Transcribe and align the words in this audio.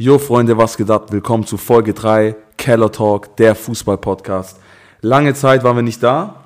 Jo 0.00 0.16
Freunde, 0.18 0.56
was 0.56 0.76
gedacht? 0.76 1.10
Willkommen 1.10 1.44
zu 1.44 1.56
Folge 1.56 1.92
3 1.92 2.36
Keller 2.56 2.92
Talk, 2.92 3.36
der 3.36 3.56
Fußball-Podcast. 3.56 4.60
Lange 5.00 5.34
Zeit 5.34 5.64
waren 5.64 5.74
wir 5.74 5.82
nicht 5.82 6.00
da, 6.04 6.44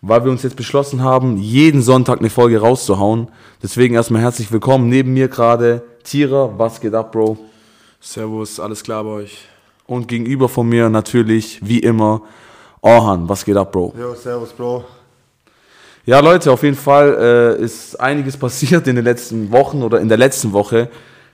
weil 0.00 0.22
wir 0.22 0.30
uns 0.30 0.44
jetzt 0.44 0.54
beschlossen 0.54 1.02
haben, 1.02 1.36
jeden 1.36 1.82
Sonntag 1.82 2.20
eine 2.20 2.30
Folge 2.30 2.60
rauszuhauen. 2.60 3.32
Deswegen 3.60 3.96
erstmal 3.96 4.22
herzlich 4.22 4.52
willkommen. 4.52 4.88
Neben 4.88 5.12
mir 5.12 5.26
gerade 5.26 5.82
Tira, 6.04 6.56
was 6.56 6.80
geht 6.80 6.94
ab, 6.94 7.10
Bro? 7.10 7.36
Servus, 8.00 8.60
alles 8.60 8.84
klar 8.84 9.02
bei 9.02 9.10
euch? 9.10 9.38
Und 9.88 10.06
gegenüber 10.06 10.48
von 10.48 10.68
mir 10.68 10.88
natürlich, 10.88 11.58
wie 11.66 11.80
immer, 11.80 12.22
Orhan, 12.80 13.28
was 13.28 13.44
geht 13.44 13.56
ab, 13.56 13.72
Bro? 13.72 13.92
Jo, 13.98 14.14
servus, 14.14 14.52
Bro. 14.52 14.84
Ja, 16.06 16.20
Leute, 16.20 16.52
auf 16.52 16.62
jeden 16.62 16.76
Fall 16.76 17.56
äh, 17.58 17.64
ist 17.64 17.98
einiges 17.98 18.36
passiert 18.36 18.86
in 18.86 18.94
den 18.94 19.04
letzten 19.04 19.50
Wochen 19.50 19.82
oder 19.82 19.98
in 19.98 20.08
der 20.08 20.18
letzten 20.18 20.52
Woche. 20.52 20.88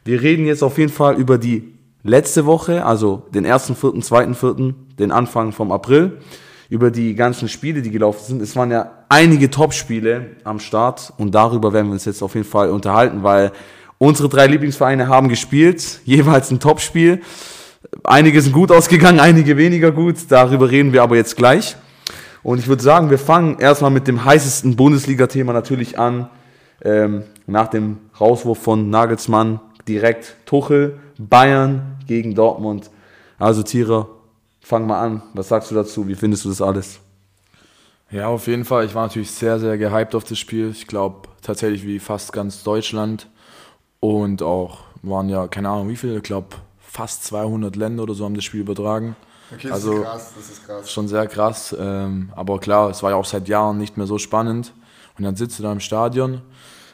Wir 0.04 0.22
reden 0.22 0.46
jetzt 0.46 0.62
auf 0.62 0.78
jeden 0.78 0.92
Fall 0.92 1.16
über 1.16 1.36
die 1.36 1.74
letzte 2.02 2.46
Woche, 2.46 2.84
also 2.84 3.26
den 3.34 3.44
ersten, 3.44 3.76
vierten, 3.76 4.02
zweiten, 4.02 4.34
vierten, 4.34 4.74
den 4.98 5.12
Anfang 5.12 5.52
vom 5.52 5.72
April, 5.72 6.18
über 6.70 6.90
die 6.90 7.14
ganzen 7.14 7.48
Spiele, 7.48 7.82
die 7.82 7.90
gelaufen 7.90 8.24
sind. 8.24 8.42
Es 8.42 8.56
waren 8.56 8.70
ja 8.70 8.90
einige 9.08 9.50
Top-Spiele 9.50 10.36
am 10.44 10.60
Start 10.60 11.12
und 11.18 11.34
darüber 11.34 11.72
werden 11.72 11.88
wir 11.88 11.92
uns 11.92 12.04
jetzt 12.04 12.22
auf 12.22 12.34
jeden 12.34 12.46
Fall 12.46 12.70
unterhalten, 12.70 13.22
weil 13.22 13.52
unsere 13.98 14.28
drei 14.28 14.46
Lieblingsvereine 14.46 15.08
haben 15.08 15.28
gespielt, 15.28 16.00
jeweils 16.04 16.50
ein 16.50 16.60
Top-Spiel. 16.60 17.20
Einige 18.04 18.40
sind 18.40 18.52
gut 18.52 18.70
ausgegangen, 18.70 19.20
einige 19.20 19.56
weniger 19.56 19.90
gut. 19.90 20.16
Darüber 20.28 20.70
reden 20.70 20.92
wir 20.92 21.02
aber 21.02 21.16
jetzt 21.16 21.36
gleich. 21.36 21.76
Und 22.42 22.58
ich 22.58 22.68
würde 22.68 22.82
sagen, 22.82 23.10
wir 23.10 23.18
fangen 23.18 23.58
erstmal 23.58 23.90
mit 23.90 24.06
dem 24.06 24.24
heißesten 24.24 24.76
Bundesliga-Thema 24.76 25.52
natürlich 25.52 25.98
an. 25.98 26.30
Ähm, 26.82 27.24
nach 27.46 27.68
dem 27.68 27.98
Rauswurf 28.18 28.62
von 28.62 28.88
Nagelsmann 28.88 29.60
direkt 29.90 30.36
Tuchel, 30.46 30.98
Bayern 31.18 31.98
gegen 32.06 32.34
Dortmund. 32.34 32.90
Also 33.38 33.62
Tiere, 33.62 34.06
fang 34.60 34.86
mal 34.86 35.00
an. 35.00 35.22
Was 35.34 35.48
sagst 35.48 35.70
du 35.70 35.74
dazu? 35.74 36.06
Wie 36.06 36.14
findest 36.14 36.44
du 36.44 36.48
das 36.48 36.62
alles? 36.62 37.00
Ja, 38.10 38.28
auf 38.28 38.46
jeden 38.46 38.64
Fall. 38.64 38.84
Ich 38.84 38.94
war 38.94 39.06
natürlich 39.06 39.30
sehr, 39.30 39.58
sehr 39.58 39.78
gehypt 39.78 40.14
auf 40.14 40.24
das 40.24 40.38
Spiel. 40.38 40.70
Ich 40.70 40.86
glaube 40.86 41.28
tatsächlich 41.42 41.84
wie 41.84 41.98
fast 41.98 42.32
ganz 42.32 42.62
Deutschland. 42.62 43.28
Und 43.98 44.42
auch 44.42 44.78
waren 45.02 45.28
ja, 45.28 45.48
keine 45.48 45.68
Ahnung 45.68 45.88
wie 45.88 45.96
viele, 45.96 46.16
ich 46.16 46.22
glaube 46.22 46.48
fast 46.80 47.24
200 47.24 47.76
Länder 47.76 48.04
oder 48.04 48.14
so 48.14 48.24
haben 48.24 48.34
das 48.34 48.44
Spiel 48.44 48.60
übertragen. 48.60 49.16
Okay, 49.52 49.68
das 49.68 49.72
also 49.72 49.94
ist 49.94 50.02
krass, 50.02 50.32
das 50.36 50.50
ist 50.50 50.66
krass. 50.66 50.92
schon 50.92 51.08
sehr 51.08 51.26
krass. 51.26 51.76
Ähm, 51.78 52.32
aber 52.36 52.58
klar, 52.60 52.90
es 52.90 53.02
war 53.02 53.10
ja 53.10 53.16
auch 53.16 53.24
seit 53.24 53.48
Jahren 53.48 53.78
nicht 53.78 53.96
mehr 53.96 54.06
so 54.06 54.18
spannend. 54.18 54.72
Und 55.18 55.24
dann 55.24 55.36
sitzt 55.36 55.58
du 55.58 55.62
da 55.64 55.72
im 55.72 55.80
Stadion. 55.80 56.42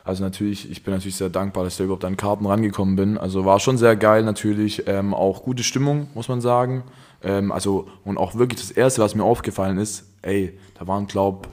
Also 0.06 0.22
natürlich, 0.22 0.70
ich 0.70 0.84
bin 0.84 0.94
natürlich 0.94 1.16
sehr 1.16 1.30
dankbar, 1.30 1.64
dass 1.64 1.72
ich 1.72 1.78
da 1.78 1.84
überhaupt 1.84 2.04
an 2.04 2.16
Karten 2.16 2.46
rangekommen 2.46 2.94
bin. 2.94 3.18
Also 3.18 3.44
war 3.44 3.58
schon 3.58 3.76
sehr 3.76 3.96
geil 3.96 4.22
natürlich. 4.22 4.86
Ähm, 4.86 5.12
auch 5.12 5.42
gute 5.42 5.64
Stimmung, 5.64 6.06
muss 6.14 6.28
man 6.28 6.40
sagen. 6.40 6.84
Ähm, 7.24 7.50
also, 7.50 7.88
und 8.04 8.16
auch 8.16 8.36
wirklich 8.36 8.60
das 8.60 8.70
Erste, 8.70 9.02
was 9.02 9.16
mir 9.16 9.24
aufgefallen 9.24 9.78
ist, 9.78 10.04
ey, 10.22 10.56
da 10.78 10.86
waren, 10.86 11.08
glaub, 11.08 11.48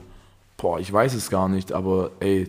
boah, 0.56 0.78
ich 0.78 0.92
weiß 0.92 1.14
es 1.14 1.30
gar 1.30 1.48
nicht, 1.48 1.72
aber 1.72 2.12
ey, 2.20 2.48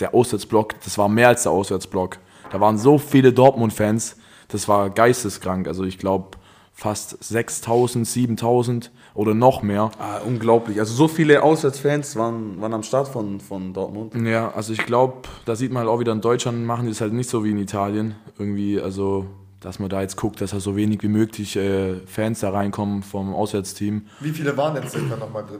der 0.00 0.14
Auswärtsblock, 0.14 0.74
das 0.84 0.98
war 0.98 1.08
mehr 1.08 1.28
als 1.28 1.44
der 1.44 1.52
Auswärtsblock. 1.52 2.18
Da 2.52 2.60
waren 2.60 2.76
so 2.76 2.98
viele 2.98 3.32
Dortmund-Fans, 3.32 4.18
das 4.48 4.68
war 4.68 4.90
geisteskrank. 4.90 5.66
Also 5.66 5.84
ich 5.84 5.96
glaube, 5.96 6.36
fast 6.78 7.16
6000, 7.24 8.06
7000 8.06 8.92
oder 9.14 9.34
noch 9.34 9.62
mehr. 9.62 9.90
Ah, 9.98 10.18
unglaublich. 10.24 10.78
Also 10.78 10.94
so 10.94 11.08
viele 11.08 11.42
Auswärtsfans 11.42 12.14
waren, 12.14 12.60
waren 12.60 12.72
am 12.72 12.84
Start 12.84 13.08
von, 13.08 13.40
von 13.40 13.72
Dortmund. 13.74 14.14
Ja, 14.14 14.52
also 14.54 14.72
ich 14.72 14.86
glaube, 14.86 15.28
da 15.44 15.56
sieht 15.56 15.72
man 15.72 15.80
halt 15.80 15.90
auch 15.90 15.98
wieder 15.98 16.12
in 16.12 16.20
Deutschland 16.20 16.64
machen 16.64 16.86
die 16.86 16.92
es 16.92 17.00
halt 17.00 17.12
nicht 17.12 17.28
so 17.28 17.42
wie 17.42 17.50
in 17.50 17.58
Italien. 17.58 18.14
Irgendwie, 18.38 18.80
also, 18.80 19.26
dass 19.58 19.80
man 19.80 19.88
da 19.88 20.02
jetzt 20.02 20.16
guckt, 20.16 20.40
dass 20.40 20.52
da 20.52 20.60
so 20.60 20.76
wenig 20.76 21.02
wie 21.02 21.08
möglich 21.08 21.56
äh, 21.56 21.96
Fans 22.06 22.38
da 22.40 22.50
reinkommen 22.50 23.02
vom 23.02 23.34
Auswärtsteam. 23.34 24.06
Wie 24.20 24.30
viele 24.30 24.56
waren 24.56 24.76
denn 24.76 24.88
circa 24.88 25.16
nochmal 25.16 25.46
drin? 25.46 25.58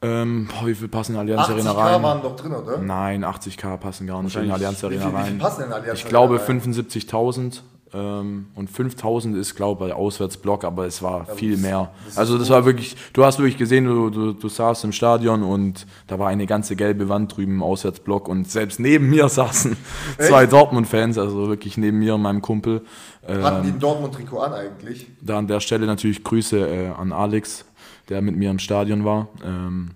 Ähm, 0.00 0.48
boah, 0.48 0.66
wie 0.66 0.74
viel 0.74 0.88
passen 0.88 1.16
in 1.16 1.18
Allianz 1.18 1.48
80k 1.48 1.52
Arena 1.52 1.72
rein? 1.72 2.02
waren 2.02 2.22
doch 2.22 2.34
drin, 2.34 2.54
oder? 2.54 2.78
Nein, 2.78 3.26
80k 3.26 3.76
passen 3.76 4.06
gar 4.06 4.22
nicht 4.22 4.34
in 4.36 4.50
Allianz 4.50 4.80
Wie 4.82 4.86
Arena 4.86 5.02
viel, 5.02 5.12
wie 5.12 5.16
viel 5.16 5.32
rein. 5.32 5.38
passen 5.38 5.64
in 5.64 5.72
Allianz 5.74 5.98
Ich 5.98 6.06
glaube 6.08 6.40
Arena 6.40 6.46
rein? 6.46 6.60
75.000 6.62 7.38
ähm, 7.38 7.52
und 7.96 8.70
5.000 8.70 9.36
ist, 9.38 9.54
glaube 9.54 9.84
ich, 9.86 9.90
bei 9.90 9.96
Auswärtsblock, 9.96 10.64
aber 10.64 10.86
es 10.86 11.02
war 11.02 11.24
viel 11.26 11.52
das- 11.52 11.60
mehr. 11.60 11.90
das 12.06 12.18
also 12.18 12.36
das 12.38 12.50
war 12.50 12.64
wirklich, 12.66 12.96
du 13.12 13.24
hast 13.24 13.38
wirklich 13.38 13.56
gesehen, 13.56 13.84
du, 13.86 14.10
du, 14.10 14.32
du 14.32 14.48
saßt 14.48 14.84
im 14.84 14.92
Stadion 14.92 15.42
und 15.42 15.86
da 16.06 16.18
war 16.18 16.28
eine 16.28 16.46
ganze 16.46 16.76
gelbe 16.76 17.08
Wand 17.08 17.36
drüben 17.36 17.52
im 17.56 17.62
Auswärtsblock 17.62 18.28
und 18.28 18.50
selbst 18.50 18.80
neben 18.80 19.08
mir 19.08 19.28
saßen 19.30 19.76
zwei 20.18 20.46
Dortmund-Fans, 20.46 21.16
also 21.18 21.48
wirklich 21.48 21.76
neben 21.78 21.98
mir 21.98 22.14
und 22.16 22.22
meinem 22.22 22.42
Kumpel. 22.42 22.82
Hatten 23.26 23.62
die 23.62 23.68
Ähm, 23.70 23.74
ein 23.76 23.80
Dortmund-Trikot 23.80 24.38
an 24.40 24.52
eigentlich? 24.52 25.06
da 25.20 25.38
an 25.38 25.46
der 25.46 25.60
Stelle 25.60 25.86
natürlich 25.86 26.22
Grüße 26.22 26.58
äh, 26.68 26.88
an 26.88 27.12
Alex, 27.12 27.64
der 28.08 28.20
mit 28.22 28.36
mir 28.36 28.50
im 28.50 28.58
Stadion 28.58 29.04
war. 29.04 29.28
Ähm, 29.44 29.90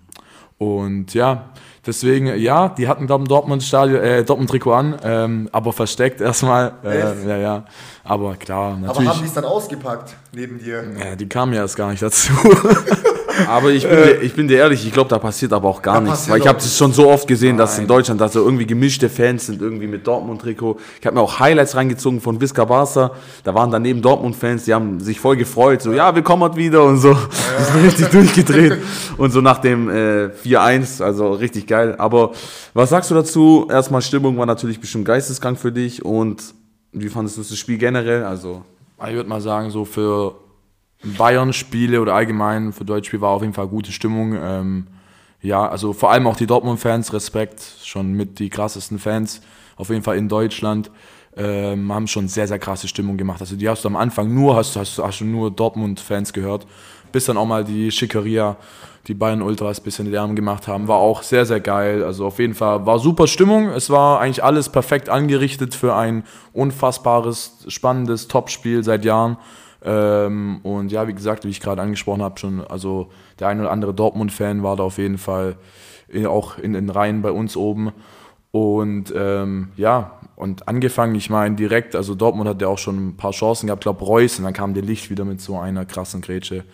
und 0.57 1.13
ja, 1.13 1.49
deswegen, 1.85 2.27
ja, 2.39 2.69
die 2.69 2.87
hatten, 2.87 3.07
glaube 3.07 3.23
ich, 3.23 3.27
ein 3.27 3.29
Dortmund-Stadion, 3.29 4.01
äh, 4.01 4.23
Dortmund-Trikot 4.23 4.73
an, 4.73 4.95
ähm, 5.03 5.49
aber 5.51 5.73
versteckt 5.73 6.21
erstmal. 6.21 6.73
Äh, 6.83 6.99
ja, 7.27 7.37
ja. 7.37 7.65
Aber 8.03 8.35
klar, 8.35 8.71
Aber 8.73 8.87
natürlich. 8.87 9.09
haben 9.09 9.19
die 9.19 9.27
es 9.27 9.33
dann 9.33 9.45
ausgepackt 9.45 10.15
neben 10.33 10.59
dir? 10.59 10.83
ja, 10.99 11.15
die 11.15 11.27
kamen 11.29 11.53
ja 11.53 11.61
erst 11.61 11.75
gar 11.75 11.91
nicht 11.91 12.01
dazu. 12.01 12.31
Aber 13.47 13.69
ich 13.69 13.87
bin, 13.87 13.95
dir, 13.95 14.21
ich 14.21 14.33
bin 14.33 14.47
dir 14.47 14.57
ehrlich, 14.59 14.85
ich 14.85 14.93
glaube, 14.93 15.09
da 15.09 15.19
passiert 15.19 15.53
aber 15.53 15.67
auch 15.67 15.81
gar 15.81 15.95
Da 15.95 16.01
nichts. 16.01 16.29
Weil 16.29 16.39
ich 16.39 16.47
habe 16.47 16.57
das 16.57 16.77
schon 16.77 16.93
so 16.93 17.09
oft 17.09 17.27
gesehen, 17.27 17.57
dass 17.57 17.77
in. 17.77 17.87
Deutschland 17.87 18.21
da 18.21 18.29
so 18.29 18.43
irgendwie 18.43 18.65
gemischte 18.65 19.09
Fans 19.09 19.47
sind, 19.47 19.61
irgendwie 19.61 19.87
mit 19.87 20.05
Dortmund-Trikot. 20.05 20.77
Ich 20.99 21.05
habe 21.05 21.15
mir 21.15 21.21
auch 21.21 21.39
Highlights 21.39 21.75
reingezogen 21.75 22.21
von 22.21 22.39
Visca 22.39 22.65
Barca. 22.65 23.11
Da 23.43 23.53
waren 23.53 23.71
daneben 23.71 24.01
Dortmund-Fans, 24.01 24.65
die 24.65 24.73
haben 24.73 24.99
sich 24.99 25.19
voll 25.19 25.35
gefreut. 25.35 25.81
So, 25.81 25.93
ja, 25.93 26.13
willkommen 26.15 26.43
heute 26.43 26.55
wieder 26.55 26.83
und 26.83 26.97
so. 26.97 27.13
Das 27.13 27.69
ist 27.75 27.83
richtig 27.83 28.07
durchgedreht. 28.07 28.77
Und 29.17 29.31
so 29.31 29.41
nach 29.41 29.59
dem 29.59 29.89
äh, 29.89 30.29
4-1, 30.43 31.03
also 31.03 31.33
richtig 31.33 31.67
geil. 31.67 31.95
Aber 31.97 32.31
was 32.73 32.89
sagst 32.89 33.11
du 33.11 33.15
dazu? 33.15 33.67
Erstmal, 33.69 34.01
Stimmung 34.01 34.37
war 34.37 34.45
natürlich 34.45 34.79
bestimmt 34.79 35.05
geisteskrank 35.05 35.59
für 35.59 35.71
dich. 35.71 36.03
Und 36.03 36.53
wie 36.91 37.09
fandest 37.09 37.37
du 37.37 37.41
das 37.41 37.57
Spiel 37.57 37.77
generell? 37.77 38.23
Also, 38.23 38.63
Ich 39.07 39.13
würde 39.13 39.29
mal 39.29 39.41
sagen, 39.41 39.69
so 39.69 39.85
für 39.85 40.35
Bayern-Spiele 41.03 42.01
oder 42.01 42.13
allgemein 42.13 42.73
für 42.73 42.85
Deutschspiel 42.85 43.21
war 43.21 43.31
auf 43.31 43.41
jeden 43.41 43.53
Fall 43.53 43.67
gute 43.67 43.91
Stimmung. 43.91 44.35
Ähm, 44.39 44.87
ja, 45.41 45.67
also 45.67 45.93
vor 45.93 46.11
allem 46.11 46.27
auch 46.27 46.35
die 46.35 46.45
Dortmund-Fans, 46.45 47.13
Respekt, 47.13 47.63
schon 47.83 48.13
mit 48.13 48.39
die 48.39 48.49
krassesten 48.49 48.99
Fans, 48.99 49.41
auf 49.75 49.89
jeden 49.89 50.03
Fall 50.03 50.17
in 50.17 50.29
Deutschland, 50.29 50.91
ähm, 51.35 51.91
haben 51.91 52.07
schon 52.07 52.27
sehr, 52.27 52.47
sehr 52.47 52.59
krasse 52.59 52.87
Stimmung 52.87 53.17
gemacht. 53.17 53.41
Also 53.41 53.55
die 53.55 53.67
hast 53.67 53.83
du 53.83 53.89
am 53.89 53.95
Anfang 53.95 54.33
nur, 54.33 54.55
hast, 54.55 54.75
hast, 54.75 54.99
hast 54.99 55.21
du 55.21 55.25
nur 55.25 55.49
Dortmund-Fans 55.49 56.33
gehört, 56.33 56.67
bis 57.11 57.25
dann 57.25 57.37
auch 57.37 57.47
mal 57.47 57.63
die 57.63 57.91
Schickeria, 57.91 58.57
die 59.07 59.15
Bayern-Ultras 59.15 59.79
ein 59.79 59.83
bisschen 59.83 60.11
Lärm 60.11 60.35
gemacht 60.35 60.67
haben, 60.67 60.87
war 60.87 60.97
auch 60.97 61.23
sehr, 61.23 61.47
sehr 61.47 61.59
geil. 61.59 62.03
Also 62.03 62.27
auf 62.27 62.37
jeden 62.37 62.53
Fall 62.53 62.85
war 62.85 62.99
super 62.99 63.25
Stimmung. 63.25 63.69
Es 63.69 63.89
war 63.89 64.19
eigentlich 64.19 64.43
alles 64.43 64.69
perfekt 64.69 65.09
angerichtet 65.09 65.73
für 65.73 65.95
ein 65.95 66.23
unfassbares, 66.53 67.65
spannendes 67.67 68.27
Topspiel 68.27 68.83
seit 68.83 69.03
Jahren. 69.03 69.37
Ähm, 69.83 70.59
und 70.63 70.91
ja, 70.91 71.07
wie 71.07 71.13
gesagt, 71.13 71.45
wie 71.45 71.49
ich 71.49 71.59
gerade 71.59 71.81
angesprochen 71.81 72.21
habe, 72.21 72.39
schon, 72.39 72.61
also 72.61 73.09
der 73.39 73.47
ein 73.47 73.59
oder 73.59 73.71
andere 73.71 73.93
Dortmund-Fan 73.93 74.63
war 74.63 74.75
da 74.75 74.83
auf 74.83 74.97
jeden 74.97 75.17
Fall 75.17 75.57
in, 76.07 76.25
auch 76.25 76.57
in 76.57 76.73
den 76.73 76.89
Reihen 76.89 77.21
bei 77.21 77.31
uns 77.31 77.57
oben. 77.57 77.91
Und 78.51 79.13
ähm, 79.15 79.69
ja, 79.77 80.19
und 80.35 80.67
angefangen, 80.67 81.15
ich 81.15 81.29
meine 81.29 81.55
direkt, 81.55 81.95
also 81.95 82.15
Dortmund 82.15 82.49
hat 82.49 82.61
ja 82.61 82.67
auch 82.67 82.77
schon 82.77 83.09
ein 83.09 83.17
paar 83.17 83.31
Chancen 83.31 83.67
gehabt, 83.67 83.83
glaube 83.83 84.03
Reus, 84.03 84.37
und 84.39 84.45
dann 84.45 84.53
kam 84.53 84.73
der 84.73 84.83
Licht 84.83 85.09
wieder 85.09 85.23
mit 85.23 85.39
so 85.39 85.57
einer 85.57 85.85
krassen 85.85 86.21
Grätsche. 86.21 86.65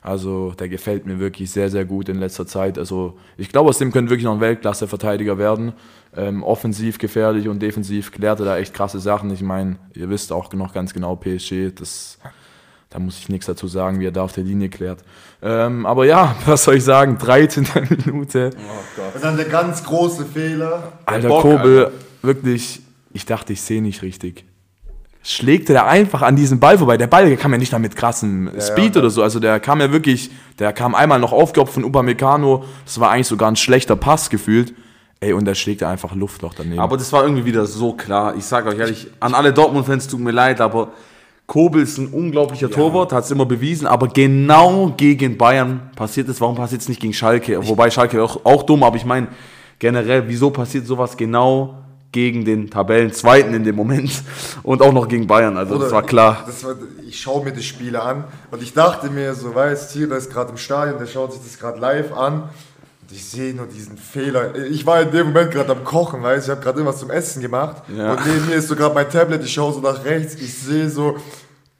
Also 0.00 0.52
der 0.52 0.68
gefällt 0.68 1.06
mir 1.06 1.18
wirklich 1.18 1.50
sehr, 1.50 1.70
sehr 1.70 1.86
gut 1.86 2.10
in 2.10 2.18
letzter 2.18 2.46
Zeit. 2.46 2.78
Also 2.78 3.18
ich 3.38 3.48
glaube, 3.48 3.70
aus 3.70 3.78
dem 3.78 3.90
könnte 3.90 4.10
wirklich 4.10 4.26
noch 4.26 4.34
ein 4.34 4.40
Weltklasse-Verteidiger 4.40 5.38
werden. 5.38 5.72
Ähm, 6.14 6.42
offensiv 6.42 6.98
gefährlich 6.98 7.48
und 7.48 7.60
defensiv 7.60 8.12
klärt 8.12 8.38
er 8.40 8.44
da 8.44 8.58
echt 8.58 8.74
krasse 8.74 9.00
Sachen. 9.00 9.30
Ich 9.30 9.40
meine, 9.40 9.76
ihr 9.94 10.10
wisst 10.10 10.30
auch 10.30 10.52
noch 10.52 10.74
ganz 10.74 10.92
genau, 10.92 11.16
PSG, 11.16 11.74
das, 11.74 12.18
da 12.94 13.00
muss 13.00 13.18
ich 13.18 13.28
nichts 13.28 13.46
dazu 13.46 13.66
sagen, 13.66 13.98
wie 13.98 14.06
er 14.06 14.12
da 14.12 14.22
auf 14.22 14.32
der 14.32 14.44
Linie 14.44 14.68
klärt. 14.68 15.00
Ähm, 15.42 15.84
aber 15.84 16.06
ja, 16.06 16.36
was 16.46 16.62
soll 16.62 16.76
ich 16.76 16.84
sagen, 16.84 17.18
13. 17.18 17.66
Minute. 18.06 18.50
Und 19.14 19.24
dann 19.24 19.36
der 19.36 19.46
ganz 19.46 19.82
große 19.82 20.24
Fehler. 20.24 20.92
Alter 21.04 21.28
Bock, 21.28 21.42
Kobel, 21.42 21.90
wirklich, 22.22 22.82
ich 23.12 23.26
dachte, 23.26 23.52
ich 23.52 23.62
sehe 23.62 23.82
nicht 23.82 24.02
richtig. 24.02 24.44
Schlägt 25.24 25.70
er 25.70 25.88
einfach 25.88 26.22
an 26.22 26.36
diesem 26.36 26.60
Ball 26.60 26.78
vorbei. 26.78 26.96
Der 26.96 27.08
Ball 27.08 27.26
der 27.26 27.36
kam 27.36 27.50
ja 27.50 27.58
nicht 27.58 27.72
da 27.72 27.80
mit 27.80 27.96
krassem 27.96 28.48
Speed 28.60 28.94
ja. 28.94 29.00
oder 29.00 29.10
so. 29.10 29.24
Also 29.24 29.40
der 29.40 29.58
kam 29.58 29.80
ja 29.80 29.90
wirklich, 29.90 30.30
der 30.60 30.72
kam 30.72 30.94
einmal 30.94 31.18
noch 31.18 31.32
aufgeopft 31.32 31.74
von 31.74 31.84
Upamecano. 31.84 32.64
Das 32.84 33.00
war 33.00 33.10
eigentlich 33.10 33.26
sogar 33.26 33.50
ein 33.50 33.56
schlechter 33.56 33.96
Pass 33.96 34.30
gefühlt. 34.30 34.72
Ey, 35.18 35.32
und 35.32 35.46
der 35.46 35.56
schlägt 35.56 35.82
er 35.82 35.88
einfach 35.88 36.14
Luftloch 36.14 36.54
daneben. 36.54 36.78
Aber 36.78 36.96
das 36.96 37.12
war 37.12 37.24
irgendwie 37.24 37.44
wieder 37.44 37.66
so 37.66 37.94
klar. 37.94 38.36
Ich 38.36 38.44
sage 38.44 38.68
euch 38.68 38.78
ehrlich, 38.78 39.08
an 39.18 39.34
alle 39.34 39.52
Dortmund-Fans 39.52 40.06
tut 40.06 40.20
mir 40.20 40.30
leid, 40.30 40.60
aber 40.60 40.92
Kobel 41.46 41.82
ist 41.82 41.98
ein 41.98 42.08
unglaublicher 42.08 42.70
Torwart, 42.70 43.12
hat 43.12 43.24
es 43.24 43.30
immer 43.30 43.44
bewiesen, 43.44 43.86
aber 43.86 44.08
genau 44.08 44.94
gegen 44.96 45.36
Bayern 45.36 45.90
passiert 45.94 46.28
es. 46.28 46.40
Warum 46.40 46.56
passiert 46.56 46.80
es 46.80 46.88
nicht 46.88 47.00
gegen 47.00 47.12
Schalke? 47.12 47.66
Wobei 47.68 47.90
Schalke 47.90 48.22
auch, 48.22 48.44
auch 48.44 48.62
dumm, 48.62 48.82
aber 48.82 48.96
ich 48.96 49.04
meine 49.04 49.28
generell, 49.78 50.26
wieso 50.26 50.50
passiert 50.50 50.86
sowas 50.86 51.16
genau 51.16 51.84
gegen 52.12 52.44
den 52.44 52.70
Tabellenzweiten 52.70 53.52
in 53.54 53.64
dem 53.64 53.74
Moment 53.74 54.22
und 54.62 54.80
auch 54.80 54.92
noch 54.92 55.08
gegen 55.08 55.26
Bayern. 55.26 55.58
Also 55.58 55.74
das 55.74 55.88
Oder 55.88 55.92
war 55.92 56.02
klar. 56.04 56.36
Ich, 56.40 56.46
das 56.46 56.64
war, 56.64 56.76
ich 57.06 57.20
schaue 57.20 57.44
mir 57.44 57.52
die 57.52 57.62
Spiele 57.62 58.00
an 58.00 58.24
und 58.50 58.62
ich 58.62 58.72
dachte 58.72 59.10
mir 59.10 59.34
so, 59.34 59.54
weißt 59.54 59.92
Tira 59.92 60.16
ist 60.16 60.32
gerade 60.32 60.52
im 60.52 60.56
Stadion, 60.56 60.98
der 60.98 61.06
schaut 61.06 61.32
sich 61.32 61.42
das 61.42 61.58
gerade 61.58 61.78
live 61.78 62.12
an. 62.12 62.48
Ich 63.14 63.30
sehe 63.30 63.54
nur 63.54 63.66
diesen 63.66 63.96
Fehler. 63.96 64.56
Ich 64.56 64.84
war 64.84 65.00
in 65.00 65.12
dem 65.12 65.28
Moment 65.28 65.52
gerade 65.52 65.70
am 65.70 65.84
Kochen, 65.84 66.20
weißt 66.20 66.48
du, 66.48 66.50
ich 66.50 66.56
habe 66.56 66.64
gerade 66.64 66.80
irgendwas 66.80 66.98
zum 66.98 67.10
Essen 67.10 67.40
gemacht. 67.40 67.84
Ja. 67.96 68.12
Und 68.12 68.26
neben 68.26 68.46
mir 68.46 68.56
ist 68.56 68.66
so 68.66 68.74
gerade 68.74 68.92
mein 68.92 69.08
Tablet, 69.08 69.44
ich 69.44 69.52
schaue 69.52 69.72
so 69.72 69.80
nach 69.80 70.04
rechts, 70.04 70.34
ich 70.34 70.52
sehe 70.52 70.90
so, 70.90 71.16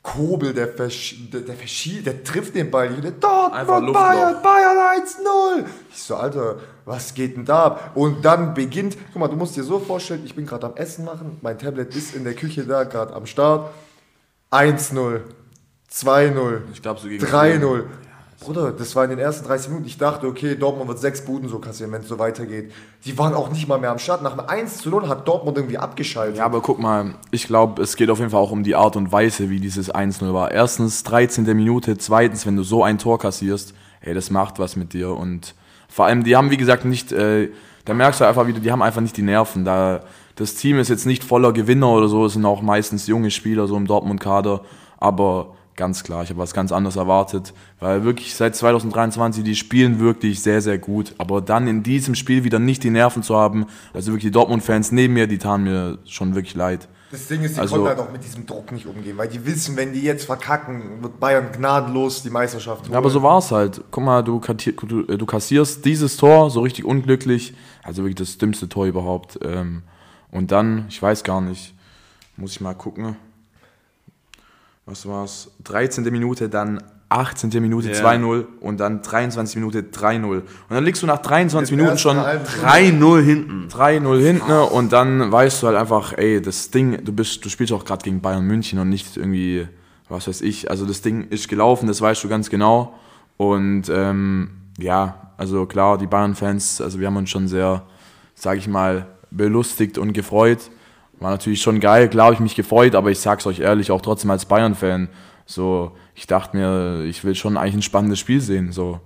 Kobel, 0.00 0.52
der, 0.52 0.68
versch 0.68 1.16
der, 1.32 1.40
der, 1.40 1.56
verschie 1.56 2.02
der 2.02 2.22
trifft 2.22 2.54
den 2.54 2.70
Ball. 2.70 2.90
Der 2.90 3.10
Dortmund. 3.10 3.92
Bayern, 3.92 4.42
Bayern 4.42 5.02
1-0. 5.02 5.64
Ich 5.90 6.02
so, 6.02 6.14
Alter, 6.14 6.60
was 6.84 7.14
geht 7.14 7.36
denn 7.36 7.44
da 7.44 7.64
ab? 7.64 7.90
Und 7.96 8.24
dann 8.24 8.54
beginnt, 8.54 8.96
guck 9.12 9.20
mal, 9.20 9.28
du 9.28 9.34
musst 9.34 9.56
dir 9.56 9.64
so 9.64 9.80
vorstellen, 9.80 10.22
ich 10.24 10.36
bin 10.36 10.46
gerade 10.46 10.66
am 10.66 10.76
Essen 10.76 11.04
machen, 11.04 11.38
mein 11.42 11.58
Tablet 11.58 11.96
ist 11.96 12.14
in 12.14 12.22
der 12.22 12.34
Küche 12.34 12.64
da, 12.64 12.84
gerade 12.84 13.12
am 13.12 13.26
Start. 13.26 13.72
1-0, 14.52 15.20
2-0, 15.90 16.60
Ich 16.72 16.80
glaube, 16.80 17.00
so 17.00 17.08
gegen 17.08 17.24
3-0. 17.24 17.84
Bruder, 18.44 18.72
das 18.72 18.94
war 18.94 19.04
in 19.04 19.10
den 19.10 19.18
ersten 19.18 19.46
30 19.46 19.68
Minuten. 19.68 19.86
Ich 19.86 19.98
dachte, 19.98 20.26
okay, 20.26 20.54
Dortmund 20.54 20.88
wird 20.88 20.98
sechs 20.98 21.24
Buden 21.24 21.48
so 21.48 21.58
kassieren, 21.58 21.92
wenn 21.92 22.02
es 22.02 22.08
so 22.08 22.18
weitergeht. 22.18 22.72
Die 23.04 23.16
waren 23.18 23.34
auch 23.34 23.50
nicht 23.50 23.66
mal 23.66 23.78
mehr 23.78 23.90
am 23.90 23.98
Start. 23.98 24.22
Nach 24.22 24.32
einem 24.32 24.46
1 24.46 24.78
zu 24.78 24.90
0 24.90 25.08
hat 25.08 25.26
Dortmund 25.26 25.56
irgendwie 25.56 25.78
abgeschaltet. 25.78 26.36
Ja, 26.36 26.44
aber 26.44 26.60
guck 26.60 26.78
mal, 26.78 27.14
ich 27.30 27.46
glaube, 27.46 27.82
es 27.82 27.96
geht 27.96 28.10
auf 28.10 28.18
jeden 28.18 28.30
Fall 28.30 28.40
auch 28.40 28.50
um 28.50 28.62
die 28.62 28.74
Art 28.74 28.96
und 28.96 29.10
Weise, 29.10 29.50
wie 29.50 29.60
dieses 29.60 29.92
1-0 29.92 30.32
war. 30.32 30.50
Erstens, 30.50 31.02
13. 31.04 31.44
Minute, 31.56 31.98
zweitens, 31.98 32.46
wenn 32.46 32.56
du 32.56 32.62
so 32.62 32.84
ein 32.84 32.98
Tor 32.98 33.18
kassierst, 33.18 33.74
ey, 34.00 34.14
das 34.14 34.30
macht 34.30 34.58
was 34.58 34.76
mit 34.76 34.92
dir. 34.92 35.10
Und 35.10 35.54
vor 35.88 36.06
allem, 36.06 36.24
die 36.24 36.36
haben, 36.36 36.50
wie 36.50 36.56
gesagt, 36.56 36.84
nicht, 36.84 37.12
äh, 37.12 37.50
da 37.84 37.94
merkst 37.94 38.20
du 38.20 38.24
einfach 38.24 38.46
wieder, 38.46 38.60
die 38.60 38.72
haben 38.72 38.82
einfach 38.82 39.00
nicht 39.00 39.16
die 39.16 39.22
Nerven. 39.22 39.64
Da, 39.64 40.02
das 40.36 40.54
Team 40.54 40.78
ist 40.78 40.88
jetzt 40.88 41.06
nicht 41.06 41.24
voller 41.24 41.52
Gewinner 41.52 41.90
oder 41.90 42.08
so, 42.08 42.26
es 42.26 42.32
sind 42.32 42.44
auch 42.44 42.62
meistens 42.62 43.06
junge 43.06 43.30
Spieler, 43.30 43.66
so 43.66 43.76
im 43.76 43.86
Dortmund-Kader, 43.86 44.62
aber 44.98 45.54
ganz 45.76 46.04
klar, 46.04 46.22
ich 46.22 46.30
habe 46.30 46.38
was 46.38 46.54
ganz 46.54 46.72
anderes 46.72 46.96
erwartet, 46.96 47.52
weil 47.80 48.04
wirklich 48.04 48.34
seit 48.34 48.54
2023, 48.56 49.42
die 49.44 49.54
spielen 49.56 49.98
wirklich 49.98 50.40
sehr, 50.40 50.60
sehr 50.60 50.78
gut, 50.78 51.14
aber 51.18 51.40
dann 51.40 51.66
in 51.66 51.82
diesem 51.82 52.14
Spiel 52.14 52.44
wieder 52.44 52.58
nicht 52.58 52.84
die 52.84 52.90
Nerven 52.90 53.22
zu 53.22 53.36
haben, 53.36 53.66
also 53.92 54.12
wirklich 54.12 54.24
die 54.24 54.30
Dortmund-Fans 54.30 54.92
neben 54.92 55.14
mir, 55.14 55.26
die 55.26 55.38
taten 55.38 55.64
mir 55.64 55.98
schon 56.04 56.34
wirklich 56.34 56.54
leid. 56.54 56.88
Das 57.10 57.28
Ding 57.28 57.42
ist, 57.42 57.56
die 57.56 57.60
Also- 57.60 57.76
konnten 57.76 57.88
halt 57.90 57.98
auch 58.00 58.10
mit 58.12 58.24
diesem 58.24 58.44
Druck 58.44 58.72
nicht 58.72 58.86
umgehen, 58.86 59.16
weil 59.16 59.28
die 59.28 59.46
wissen, 59.46 59.76
wenn 59.76 59.92
die 59.92 60.02
jetzt 60.02 60.24
verkacken, 60.24 61.00
wird 61.02 61.20
Bayern 61.20 61.52
gnadenlos 61.52 62.22
die 62.24 62.30
Meisterschaft 62.30 62.82
holen. 62.82 62.92
Ja, 62.92 62.98
aber 62.98 63.10
so 63.10 63.22
war 63.22 63.38
es 63.38 63.52
halt. 63.52 63.82
Guck 63.92 64.02
mal, 64.02 64.22
du, 64.22 64.40
du, 64.40 65.00
äh, 65.06 65.16
du 65.16 65.26
kassierst 65.26 65.84
dieses 65.84 66.16
Tor 66.16 66.50
so 66.50 66.60
richtig 66.62 66.84
unglücklich, 66.84 67.54
also 67.84 68.02
wirklich 68.02 68.16
das 68.16 68.38
dümmste 68.38 68.68
Tor 68.68 68.86
überhaupt. 68.86 69.38
Ähm, 69.44 69.82
und 70.32 70.50
dann, 70.50 70.86
ich 70.88 71.00
weiß 71.00 71.22
gar 71.22 71.40
nicht, 71.40 71.74
muss 72.36 72.50
ich 72.52 72.60
mal 72.60 72.74
gucken. 72.74 73.14
Was 74.86 75.06
war's? 75.06 75.50
13. 75.64 76.04
Minute, 76.12 76.48
dann 76.48 76.82
18. 77.08 77.50
Minute 77.62 77.90
Ja. 77.92 77.94
2-0 78.02 78.44
und 78.60 78.80
dann 78.80 79.02
23. 79.02 79.56
Minute 79.56 79.82
3-0. 79.82 80.24
Und 80.38 80.44
dann 80.68 80.84
liegst 80.84 81.02
du 81.02 81.06
nach 81.06 81.18
23 81.18 81.72
Im 81.72 81.78
Minuten 81.78 81.98
schon 81.98 82.18
halben- 82.18 82.44
3-0 82.44 83.22
hinten. 83.22 83.68
3-0 83.68 84.20
hinten 84.20 84.48
ne? 84.48 84.62
und 84.64 84.92
dann 84.92 85.30
weißt 85.30 85.62
du 85.62 85.68
halt 85.68 85.76
einfach, 85.76 86.12
ey, 86.16 86.42
das 86.42 86.70
Ding, 86.70 87.04
du 87.04 87.12
bist, 87.12 87.44
du 87.44 87.48
spielst 87.48 87.72
auch 87.72 87.84
gerade 87.84 88.02
gegen 88.02 88.20
Bayern 88.20 88.44
München 88.44 88.78
und 88.78 88.88
nicht 88.88 89.16
irgendwie, 89.16 89.68
was 90.08 90.26
weiß 90.28 90.40
ich, 90.42 90.70
also 90.70 90.84
das 90.86 91.02
Ding 91.02 91.28
ist 91.28 91.48
gelaufen, 91.48 91.86
das 91.86 92.00
weißt 92.00 92.22
du 92.24 92.28
ganz 92.28 92.50
genau. 92.50 92.94
Und 93.36 93.84
ähm, 93.90 94.50
ja, 94.78 95.30
also 95.36 95.66
klar, 95.66 95.98
die 95.98 96.06
Bayern-Fans, 96.06 96.80
also 96.80 96.98
wir 97.00 97.06
haben 97.06 97.16
uns 97.16 97.30
schon 97.30 97.48
sehr, 97.48 97.82
sag 98.34 98.58
ich 98.58 98.68
mal, 98.68 99.06
belustigt 99.30 99.98
und 99.98 100.12
gefreut. 100.12 100.70
War 101.20 101.30
natürlich 101.30 101.62
schon 101.62 101.80
geil, 101.80 102.08
klar 102.08 102.26
habe 102.26 102.34
ich 102.34 102.40
mich 102.40 102.54
gefreut, 102.54 102.94
aber 102.94 103.10
ich 103.10 103.18
sag's 103.18 103.46
euch 103.46 103.60
ehrlich, 103.60 103.90
auch 103.90 104.00
trotzdem 104.02 104.30
als 104.30 104.44
Bayern-Fan, 104.46 105.08
so, 105.46 105.92
ich 106.14 106.26
dachte 106.26 106.56
mir, 106.56 107.04
ich 107.04 107.24
will 107.24 107.34
schon 107.34 107.56
eigentlich 107.56 107.74
ein 107.76 107.82
spannendes 107.82 108.18
Spiel 108.18 108.40
sehen, 108.40 108.72
so. 108.72 109.00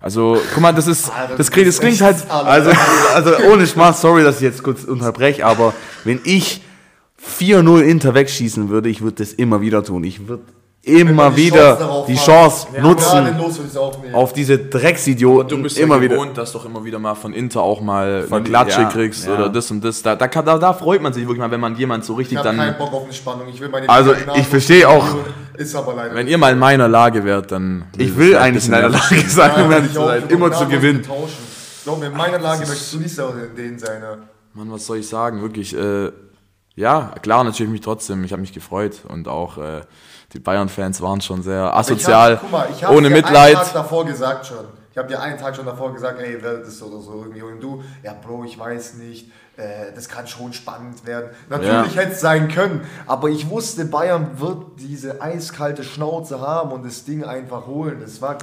Also, 0.00 0.36
guck 0.52 0.62
mal, 0.62 0.72
das 0.74 0.88
ist, 0.88 1.10
Alter, 1.10 1.36
das, 1.36 1.46
du 1.46 1.52
klingt- 1.52 1.68
das 1.68 1.78
klingt 1.80 2.00
halt. 2.00 2.28
Also, 2.30 2.70
also 3.14 3.30
ohne 3.52 3.66
Spaß, 3.66 4.00
sorry, 4.00 4.22
dass 4.24 4.36
ich 4.36 4.42
jetzt 4.42 4.62
kurz 4.64 4.84
unterbreche, 4.84 5.46
aber 5.46 5.72
wenn 6.04 6.20
ich 6.24 6.62
4-0 7.38 7.80
Inter 7.82 8.14
wegschießen 8.14 8.68
würde, 8.68 8.88
ich 8.88 9.00
würde 9.02 9.16
das 9.22 9.32
immer 9.32 9.60
wieder 9.60 9.84
tun. 9.84 10.02
Ich 10.04 10.26
würde 10.26 10.42
immer 10.84 11.30
die 11.30 11.36
wieder 11.36 11.76
Chance 11.78 12.04
die. 12.08 12.16
Chance 12.16 12.66
Ja, 12.74 12.82
nutzen 12.82 13.26
ich 14.08 14.14
auf 14.14 14.32
diese 14.32 14.58
Drecksidioten 14.58 15.56
Du 15.58 15.62
bist 15.62 15.78
immer 15.78 15.96
ja 15.96 16.00
wieder. 16.02 16.14
gewohnt, 16.16 16.36
dass 16.36 16.50
du 16.52 16.58
doch 16.58 16.64
immer 16.66 16.84
wieder 16.84 16.98
mal 16.98 17.14
von 17.14 17.32
Inter 17.32 17.62
auch 17.62 17.80
mal 17.80 18.24
Von- 18.24 18.38
eine 18.38 18.48
Klatsche 18.48 18.80
ja, 18.82 18.88
kriegst 18.88 19.26
ja. 19.26 19.34
oder 19.34 19.48
das 19.48 19.70
und 19.70 19.82
das. 19.84 20.02
Da, 20.02 20.16
da, 20.16 20.26
kann, 20.26 20.44
da, 20.44 20.58
da 20.58 20.72
freut 20.72 21.00
man 21.00 21.12
sich 21.12 21.22
wirklich 21.22 21.38
mal, 21.38 21.50
wenn 21.52 21.60
man 21.60 21.76
jemand 21.76 22.04
so 22.04 22.14
ich 22.14 22.18
richtig 22.20 22.38
habe 22.38 22.48
keinen 22.48 22.58
dann. 22.58 22.78
Bock 22.78 22.92
auf 22.92 23.04
eine 23.04 23.12
Spannung. 23.12 23.46
Ich 23.48 23.60
will 23.60 23.68
meine 23.68 23.88
Also, 23.88 24.12
ich 24.34 24.46
verstehe 24.46 24.88
auch- 24.88 25.06
spielen. 25.06 25.24
Ist 25.56 25.74
aber 25.76 25.94
leider 25.94 26.14
Wenn 26.14 26.26
ihr 26.26 26.38
mal 26.38 26.52
in 26.52 26.58
meiner 26.58 26.88
Lage 26.88 27.24
wärt, 27.24 27.52
dann. 27.52 27.84
Ich 27.96 28.16
will 28.16 28.36
eigentlich 28.36 28.66
in 28.66 28.74
einer 28.74 28.88
Lage 28.88 29.20
sein, 29.28 29.64
um 29.64 29.70
Ja, 29.70 29.76
ehrlich 29.76 29.86
ich 29.90 29.92
zu 29.96 30.00
sein, 30.04 30.22
Ich 30.26 30.30
immer 30.32 30.50
zu 30.52 30.66
gewinnen. 30.66 31.06
Glaub 31.84 32.00
mir, 32.00 32.06
in 32.06 32.16
meiner 32.16 32.38
Lage 32.38 32.60
möchtest 32.66 32.94
du 32.94 32.98
nicht 32.98 33.14
so 33.14 33.28
in 33.28 33.54
denen 33.56 33.78
sein. 33.78 34.00
Ne? 34.00 34.18
Mann, 34.54 34.70
was 34.72 34.86
soll 34.86 34.98
ich 34.98 35.08
sagen? 35.08 35.42
Wirklich, 35.42 35.76
äh, 35.76 36.10
ja, 36.74 37.12
klar, 37.22 37.44
natürlich 37.44 37.70
mich 37.70 37.80
trotzdem. 37.82 38.24
Ich 38.24 38.32
habe 38.32 38.40
mich 38.40 38.52
gefreut 38.52 39.00
und 39.08 39.28
auch 39.28 39.58
äh, 39.58 39.80
die 40.32 40.38
Bayern-Fans 40.40 41.00
waren 41.02 41.20
schon 41.20 41.42
sehr 41.42 41.74
asozial, 41.76 42.32
Ich 42.32 42.36
hab, 42.36 42.40
guck 42.42 42.50
mal, 42.52 42.66
ich 42.74 42.88
ohne 42.88 43.08
dir 43.08 43.14
Mitleid. 43.14 43.56
einen 43.56 43.64
Tag 43.64 43.72
davor 43.72 44.04
gesagt 44.04 44.46
schon. 44.46 44.64
Ich 44.90 44.98
habe 44.98 45.08
dir 45.08 45.20
einen 45.20 45.38
Tag 45.38 45.56
schon 45.56 45.64
davor 45.64 45.92
gesagt, 45.94 46.20
ey, 46.20 46.36
wer 46.40 46.58
das 46.58 46.82
oder 46.82 47.00
so 47.00 47.14
irgendwie. 47.22 47.40
Und 47.42 47.60
du, 47.62 47.82
ja, 48.02 48.12
Bro, 48.14 48.44
ich 48.44 48.58
weiß 48.58 48.94
nicht. 48.94 49.30
Äh, 49.56 49.92
das 49.94 50.08
kann 50.08 50.26
schon 50.26 50.52
spannend 50.54 51.06
werden. 51.06 51.30
Natürlich 51.50 51.94
Ja. 51.94 52.00
hätte 52.02 52.12
es 52.12 52.20
sein 52.20 52.48
können, 52.48 52.82
aber 53.06 53.28
ich 53.28 53.48
wusste, 53.50 53.84
Bayern 53.84 54.38
wird 54.40 54.64
diese 54.78 55.20
eiskalte 55.20 55.82
Schnauze 55.84 56.40
haben 56.40 56.72
und 56.72 56.84
das 56.86 57.04
Ding 57.04 57.22
einfach 57.24 57.66
holen. 57.66 57.98
Das 58.00 58.20
war, 58.22 58.36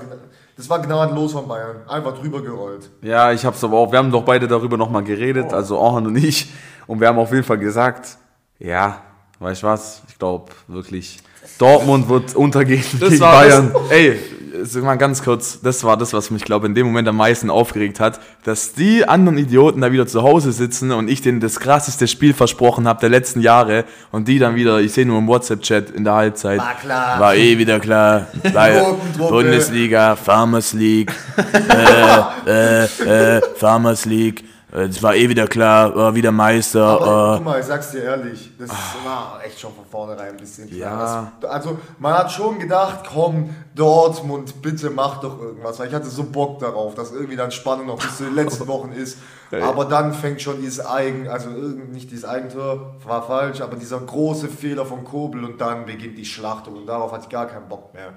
das 0.55 0.69
war 0.69 0.79
gnadenlos 0.79 1.33
von 1.33 1.47
Bayern. 1.47 1.77
Einfach 1.87 2.15
drüber 2.15 2.43
gerollt. 2.43 2.91
Ja, 3.01 3.31
ich 3.31 3.43
hab's 3.43 3.63
aber 3.63 3.77
auch, 3.77 3.91
wir 3.91 3.97
haben 3.97 4.11
doch 4.11 4.23
beide 4.23 4.47
darüber 4.47 4.77
nochmal 4.77 5.03
geredet, 5.03 5.51
also 5.51 5.79
Orhan 5.79 6.05
und 6.07 6.15
ich. 6.15 6.51
Und 6.85 6.99
wir 6.99 7.07
haben 7.07 7.17
auf 7.17 7.31
jeden 7.31 7.43
Fall 7.43 7.57
gesagt, 7.59 8.17
ja, 8.59 9.01
weißt 9.39 9.63
du 9.63 9.67
was, 9.67 10.01
ich 10.09 10.17
glaube 10.17 10.51
wirklich, 10.67 11.19
Dortmund 11.57 12.09
wird 12.09 12.35
untergehen 12.35 12.83
Das 12.99 13.09
gegen 13.09 13.21
war 13.21 13.41
Bayern. 13.41 13.71
Das, 13.73 13.91
ey, 13.91 14.19
sag 14.63 14.83
mal 14.83 14.95
ganz 14.95 15.23
kurz, 15.23 15.59
das 15.61 15.83
war 15.83 15.97
das, 15.97 16.13
was 16.13 16.31
mich, 16.31 16.43
glaube 16.43 16.67
in 16.67 16.75
dem 16.75 16.87
Moment 16.87 17.07
am 17.07 17.17
meisten 17.17 17.49
aufgeregt 17.49 17.99
hat, 17.99 18.19
dass 18.43 18.73
die 18.73 19.07
anderen 19.07 19.37
Idioten 19.37 19.81
da 19.81 19.91
wieder 19.91 20.07
zu 20.07 20.23
Hause 20.23 20.51
sitzen 20.51 20.91
und 20.91 21.09
ich 21.09 21.21
denen 21.21 21.39
das 21.39 21.59
krasseste 21.59 22.07
Spiel 22.07 22.33
versprochen 22.33 22.87
habe 22.87 22.99
der 22.99 23.09
letzten 23.09 23.41
Jahre 23.41 23.85
und 24.11 24.27
die 24.27 24.39
dann 24.39 24.55
wieder, 24.55 24.79
ich 24.79 24.93
sehe 24.93 25.05
nur 25.05 25.17
im 25.19 25.27
WhatsApp-Chat 25.27 25.91
in 25.91 26.03
der 26.03 26.13
Halbzeit, 26.13 26.59
War 26.59 26.75
klar. 26.75 27.19
war 27.19 27.35
eh 27.35 27.57
wieder 27.57 27.79
klar. 27.79 28.27
Bundesliga, 29.17 30.15
Farmers 30.15 30.73
League, 30.73 31.11
äh, 32.47 32.83
äh, 32.83 33.37
äh, 33.37 33.41
Farmers 33.55 34.05
League, 34.05 34.43
äh, 34.71 34.87
das 34.87 35.01
war 35.01 35.15
eh 35.15 35.27
wieder 35.29 35.47
klar, 35.47 35.95
war 35.95 36.15
wieder 36.15 36.31
Meister, 36.31 36.83
Aber 36.83 37.33
äh, 37.33 37.37
guck 37.37 37.45
mal, 37.45 37.59
ich 37.59 37.65
sag's 37.65 37.91
dir 37.91 38.03
ehrlich, 38.03 38.51
das 38.57 38.69
war 39.03 39.39
echt 39.45 39.59
schon 39.59 39.73
von 39.73 39.85
vornherein 39.85 40.29
ein 40.29 40.37
bisschen 40.37 40.69
klar. 40.69 41.31
Ja. 41.41 41.49
Also 41.49 41.79
man 41.97 42.13
hat 42.13 42.31
schon 42.31 42.59
gedacht, 42.59 43.05
komm, 43.11 43.55
Dortmund, 43.75 44.61
bitte 44.61 44.89
mach 44.89 45.21
doch 45.21 45.39
irgendwas, 45.39 45.79
weil 45.79 45.87
ich 45.87 45.93
hatte 45.93 46.09
so 46.09 46.23
Bock 46.23 46.59
darauf, 46.59 46.95
dass 46.95 47.11
irgendwie 47.11 47.35
dann 47.35 47.51
Spannung 47.51 47.87
noch 47.87 47.99
bis 47.99 48.17
zu 48.17 48.23
den 48.25 48.35
letzten 48.35 48.67
Wochen 48.67 48.91
ist. 48.91 49.17
Aber 49.51 49.85
dann 49.85 50.13
fängt 50.13 50.41
schon 50.41 50.61
dieses 50.61 50.85
Eigen, 50.85 51.27
also 51.27 51.49
nicht 51.49 52.11
dieses 52.11 52.25
Eigentor, 52.25 52.95
war 53.03 53.23
falsch, 53.23 53.61
aber 53.61 53.77
dieser 53.77 53.99
große 53.99 54.47
Fehler 54.47 54.85
von 54.85 55.03
Kobel 55.03 55.43
und 55.43 55.59
dann 55.59 55.85
beginnt 55.85 56.17
die 56.17 56.25
Schlachtung 56.25 56.75
und 56.75 56.85
darauf 56.85 57.11
hatte 57.11 57.23
ich 57.23 57.29
gar 57.29 57.47
keinen 57.47 57.67
Bock 57.67 57.93
mehr. 57.93 58.13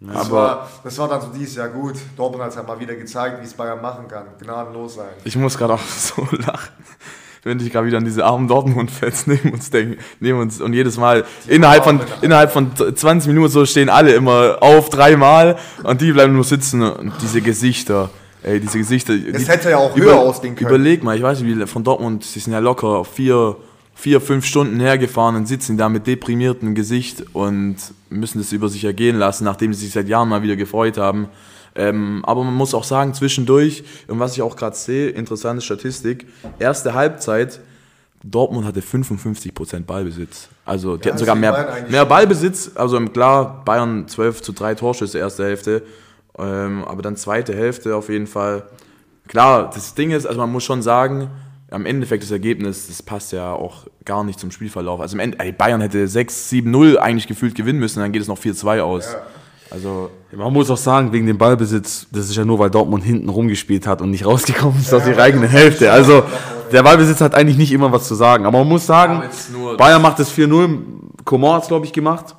Das, 0.00 0.16
Aber- 0.26 0.32
war, 0.32 0.68
das 0.82 0.98
war 0.98 1.08
dann 1.08 1.20
so 1.20 1.28
dieses 1.28 1.56
Jahr 1.56 1.68
gut. 1.68 1.94
Dortmund 2.16 2.42
hat 2.42 2.50
es 2.52 2.56
halt 2.56 2.66
mal 2.66 2.80
wieder 2.80 2.94
gezeigt, 2.94 3.40
wie 3.40 3.44
es 3.44 3.52
Bayern 3.54 3.82
machen 3.82 4.08
kann. 4.08 4.24
Gnadenlos 4.40 4.94
sein. 4.94 5.10
Ich 5.24 5.36
muss 5.36 5.58
gerade 5.58 5.74
auch 5.74 5.80
so 5.96 6.26
lachen. 6.38 6.70
Wenn 7.42 7.58
ich 7.60 7.70
gerade 7.72 7.86
wieder 7.86 7.96
an 7.98 8.04
diese 8.04 8.24
armen 8.24 8.48
Dortmund-Fans 8.48 9.26
neben 9.26 9.52
uns 9.52 9.70
denke, 9.70 9.96
neben 10.20 10.38
uns 10.40 10.60
und 10.60 10.74
jedes 10.74 10.98
Mal 10.98 11.24
innerhalb 11.46 11.84
von, 11.84 11.98
innerhalb 12.20 12.52
von 12.52 12.70
20 12.76 13.28
Minuten 13.28 13.50
so 13.50 13.64
stehen 13.64 13.88
alle 13.88 14.12
immer 14.12 14.58
auf 14.60 14.90
dreimal 14.90 15.56
und 15.82 16.00
die 16.02 16.12
bleiben 16.12 16.34
nur 16.34 16.44
sitzen 16.44 16.82
und 16.82 17.14
diese 17.22 17.40
Gesichter, 17.40 18.10
ey, 18.42 18.60
diese 18.60 18.76
Gesichter. 18.76 19.14
Es 19.14 19.44
die, 19.44 19.48
hätte 19.48 19.70
ja 19.70 19.78
auch 19.78 19.96
höher 19.96 20.18
ausgehen 20.18 20.54
können. 20.54 20.68
Überleg 20.68 21.02
mal, 21.02 21.16
ich 21.16 21.22
weiß 21.22 21.40
nicht, 21.40 21.56
wie 21.58 21.66
von 21.66 21.82
Dortmund, 21.82 22.24
sie 22.24 22.40
sind 22.40 22.52
ja 22.52 22.58
locker 22.58 23.06
vier, 23.06 23.56
vier, 24.00 24.20
fünf 24.20 24.46
Stunden 24.46 24.80
hergefahren 24.80 25.36
und 25.36 25.46
sitzen 25.46 25.76
da 25.76 25.88
mit 25.88 26.06
deprimiertem 26.06 26.74
Gesicht 26.74 27.22
und 27.34 27.76
müssen 28.08 28.38
das 28.38 28.50
über 28.52 28.68
sich 28.68 28.84
ergehen 28.84 29.16
lassen, 29.18 29.44
nachdem 29.44 29.74
sie 29.74 29.84
sich 29.84 29.92
seit 29.92 30.08
Jahren 30.08 30.28
mal 30.28 30.42
wieder 30.42 30.56
gefreut 30.56 30.96
haben. 30.96 31.28
Ähm, 31.74 32.24
aber 32.24 32.42
man 32.42 32.54
muss 32.54 32.74
auch 32.74 32.84
sagen, 32.84 33.12
zwischendurch, 33.14 33.84
und 34.08 34.18
was 34.18 34.32
ich 34.34 34.42
auch 34.42 34.56
gerade 34.56 34.74
sehe, 34.74 35.10
interessante 35.10 35.62
Statistik, 35.62 36.26
erste 36.58 36.94
Halbzeit, 36.94 37.60
Dortmund 38.24 38.66
hatte 38.66 38.80
55% 38.80 39.84
Ballbesitz. 39.84 40.48
Also 40.64 40.96
die 40.96 41.04
Ja, 41.04 41.10
hatten 41.10 41.18
sogar 41.18 41.36
mehr, 41.36 41.84
mehr. 41.88 42.04
Ballbesitz, 42.06 42.70
also 42.74 42.98
klar, 43.06 43.62
Bayern 43.64 44.08
12 44.08 44.42
zu 44.42 44.52
3 44.52 44.74
Torschüsse 44.76 45.18
erste 45.18 45.44
Hälfte, 45.44 45.82
ähm, 46.38 46.84
aber 46.86 47.02
dann 47.02 47.16
zweite 47.16 47.54
Hälfte 47.54 47.94
auf 47.94 48.08
jeden 48.08 48.26
Fall. 48.26 48.64
Klar, 49.28 49.70
das 49.72 49.94
Ding 49.94 50.10
ist, 50.10 50.26
also 50.26 50.40
man 50.40 50.50
muss 50.50 50.64
schon 50.64 50.82
sagen, 50.82 51.30
am 51.70 51.86
Endeffekt 51.86 52.22
das 52.22 52.30
Ergebnis, 52.30 52.88
das 52.88 53.02
passt 53.02 53.32
ja 53.32 53.52
auch 53.52 53.86
gar 54.04 54.24
nicht 54.24 54.40
zum 54.40 54.50
Spielverlauf. 54.50 55.00
Also 55.00 55.16
im 55.16 55.20
Ende, 55.20 55.38
ey, 55.40 55.52
Bayern 55.52 55.80
hätte 55.80 56.04
6-7-0 56.04 56.96
eigentlich 56.96 57.26
gefühlt 57.26 57.54
gewinnen 57.54 57.78
müssen, 57.78 58.00
dann 58.00 58.12
geht 58.12 58.22
es 58.22 58.28
noch 58.28 58.38
4-2 58.38 58.80
aus. 58.80 59.12
Ja. 59.12 59.22
Also, 59.70 60.10
Man 60.36 60.52
muss 60.52 60.68
auch 60.68 60.76
sagen, 60.76 61.12
wegen 61.12 61.26
dem 61.26 61.38
Ballbesitz, 61.38 62.08
das 62.10 62.24
ist 62.28 62.34
ja 62.34 62.44
nur, 62.44 62.58
weil 62.58 62.70
Dortmund 62.70 63.04
hinten 63.04 63.28
rumgespielt 63.28 63.86
hat 63.86 64.02
und 64.02 64.10
nicht 64.10 64.26
rausgekommen 64.26 64.80
ist 64.80 64.92
aus 64.92 65.06
ihrer 65.06 65.22
eigenen 65.22 65.48
Hälfte. 65.48 65.92
Also 65.92 66.24
der 66.72 66.82
Ballbesitz 66.82 67.20
hat 67.20 67.36
eigentlich 67.36 67.56
nicht 67.56 67.70
immer 67.70 67.92
was 67.92 68.08
zu 68.08 68.16
sagen. 68.16 68.46
Aber 68.46 68.58
man 68.58 68.68
muss 68.68 68.86
sagen, 68.86 69.22
Bayern 69.78 70.02
macht 70.02 70.18
das 70.18 70.36
4-0. 70.36 70.78
Coman 71.24 71.54
hat 71.54 71.62
es, 71.62 71.68
glaube 71.68 71.86
ich, 71.86 71.92
gemacht. 71.92 72.34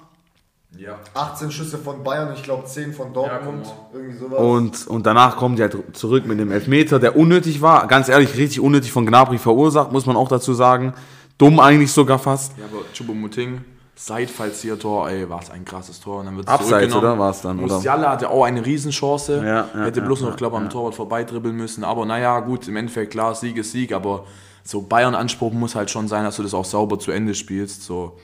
Ja. 0.81 0.99
18 1.13 1.51
Schüsse 1.51 1.77
von 1.77 2.03
Bayern 2.03 2.29
und 2.29 2.35
ich 2.35 2.43
glaube 2.43 2.65
10 2.65 2.93
von 2.93 3.13
Dortmund. 3.13 3.65
Ja, 3.65 3.73
irgendwie 3.93 4.17
sowas. 4.17 4.39
Und, 4.39 4.87
und 4.87 5.05
danach 5.05 5.37
kommen 5.37 5.55
die 5.55 5.61
halt 5.61 5.77
zurück 5.93 6.25
mit 6.25 6.39
dem 6.39 6.51
Elfmeter, 6.51 6.99
der 6.99 7.15
unnötig 7.15 7.61
war. 7.61 7.87
Ganz 7.87 8.09
ehrlich, 8.09 8.35
richtig 8.35 8.59
unnötig 8.59 8.91
von 8.91 9.05
Gnabry 9.05 9.37
verursacht, 9.37 9.91
muss 9.91 10.05
man 10.05 10.15
auch 10.15 10.27
dazu 10.27 10.53
sagen. 10.53 10.93
Dumm 11.37 11.59
eigentlich 11.59 11.91
sogar 11.91 12.19
fast. 12.19 12.57
Ja, 12.57 12.65
aber 12.65 12.83
Choupo-Moting, 12.93 13.61
Seitfallzieher-Tor, 13.95 15.09
ey, 15.09 15.29
war 15.29 15.41
es 15.41 15.51
ein 15.51 15.65
krasses 15.65 15.99
Tor. 15.99 16.19
Und 16.19 16.25
dann 16.25 16.35
wird 16.37 16.47
es 16.47 16.53
Abseits, 16.53 16.95
oder? 16.95 17.17
War's 17.19 17.41
dann, 17.41 17.59
oder? 17.59 17.75
Musiala 17.75 18.11
hatte 18.11 18.29
auch 18.29 18.43
eine 18.43 18.65
Riesenchance. 18.65 19.37
Ja, 19.37 19.67
ja, 19.73 19.85
Hätte 19.85 19.99
ja, 19.99 20.05
bloß 20.05 20.21
noch, 20.21 20.35
glaube 20.35 20.57
ich, 20.57 20.63
am 20.63 20.69
Torwart 20.69 20.95
vorbeidribbeln 20.95 21.55
müssen. 21.55 21.83
Aber 21.83 22.05
naja, 22.05 22.39
gut, 22.39 22.67
im 22.67 22.75
Endeffekt, 22.75 23.11
klar, 23.11 23.35
Sieg 23.35 23.57
ist 23.57 23.71
Sieg. 23.71 23.93
Aber 23.93 24.25
so 24.63 24.81
Bayern-Anspruch 24.81 25.53
muss 25.53 25.75
halt 25.75 25.91
schon 25.91 26.07
sein, 26.07 26.23
dass 26.23 26.37
du 26.37 26.43
das 26.43 26.55
auch 26.55 26.65
sauber 26.65 26.97
zu 26.97 27.11
Ende 27.11 27.35
spielst. 27.35 27.83
So. 27.83 28.17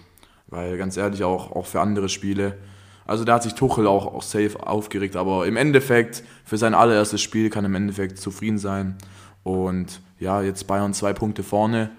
Weil 0.48 0.78
ganz 0.78 0.98
ehrlich, 0.98 1.24
auch, 1.24 1.52
auch 1.52 1.66
für 1.66 1.82
andere 1.82 2.10
Spiele. 2.10 2.58
Also 3.06 3.24
da 3.24 3.36
hat 3.36 3.44
sich 3.44 3.54
Tuchel 3.54 3.88
auch, 3.88 4.06
auch 4.06 4.22
safe 4.22 4.56
aufgeregt. 4.66 5.16
Aber 5.16 5.46
im 5.46 5.58
Endeffekt, 5.58 6.24
für 6.46 6.58
sein 6.58 6.74
allererstes 6.74 7.22
Spiel 7.22 7.50
kann 7.50 7.64
er 7.66 7.70
im 7.70 7.76
Endeffekt 7.76 8.18
zufrieden 8.20 8.58
sein. 8.58 8.98
Und 9.44 10.02
ja, 10.20 10.42
jetzt 10.42 10.68
Bayern 10.68 10.94
zwei 10.94 11.14
Punkte 11.14 11.44
vorne. 11.44 11.90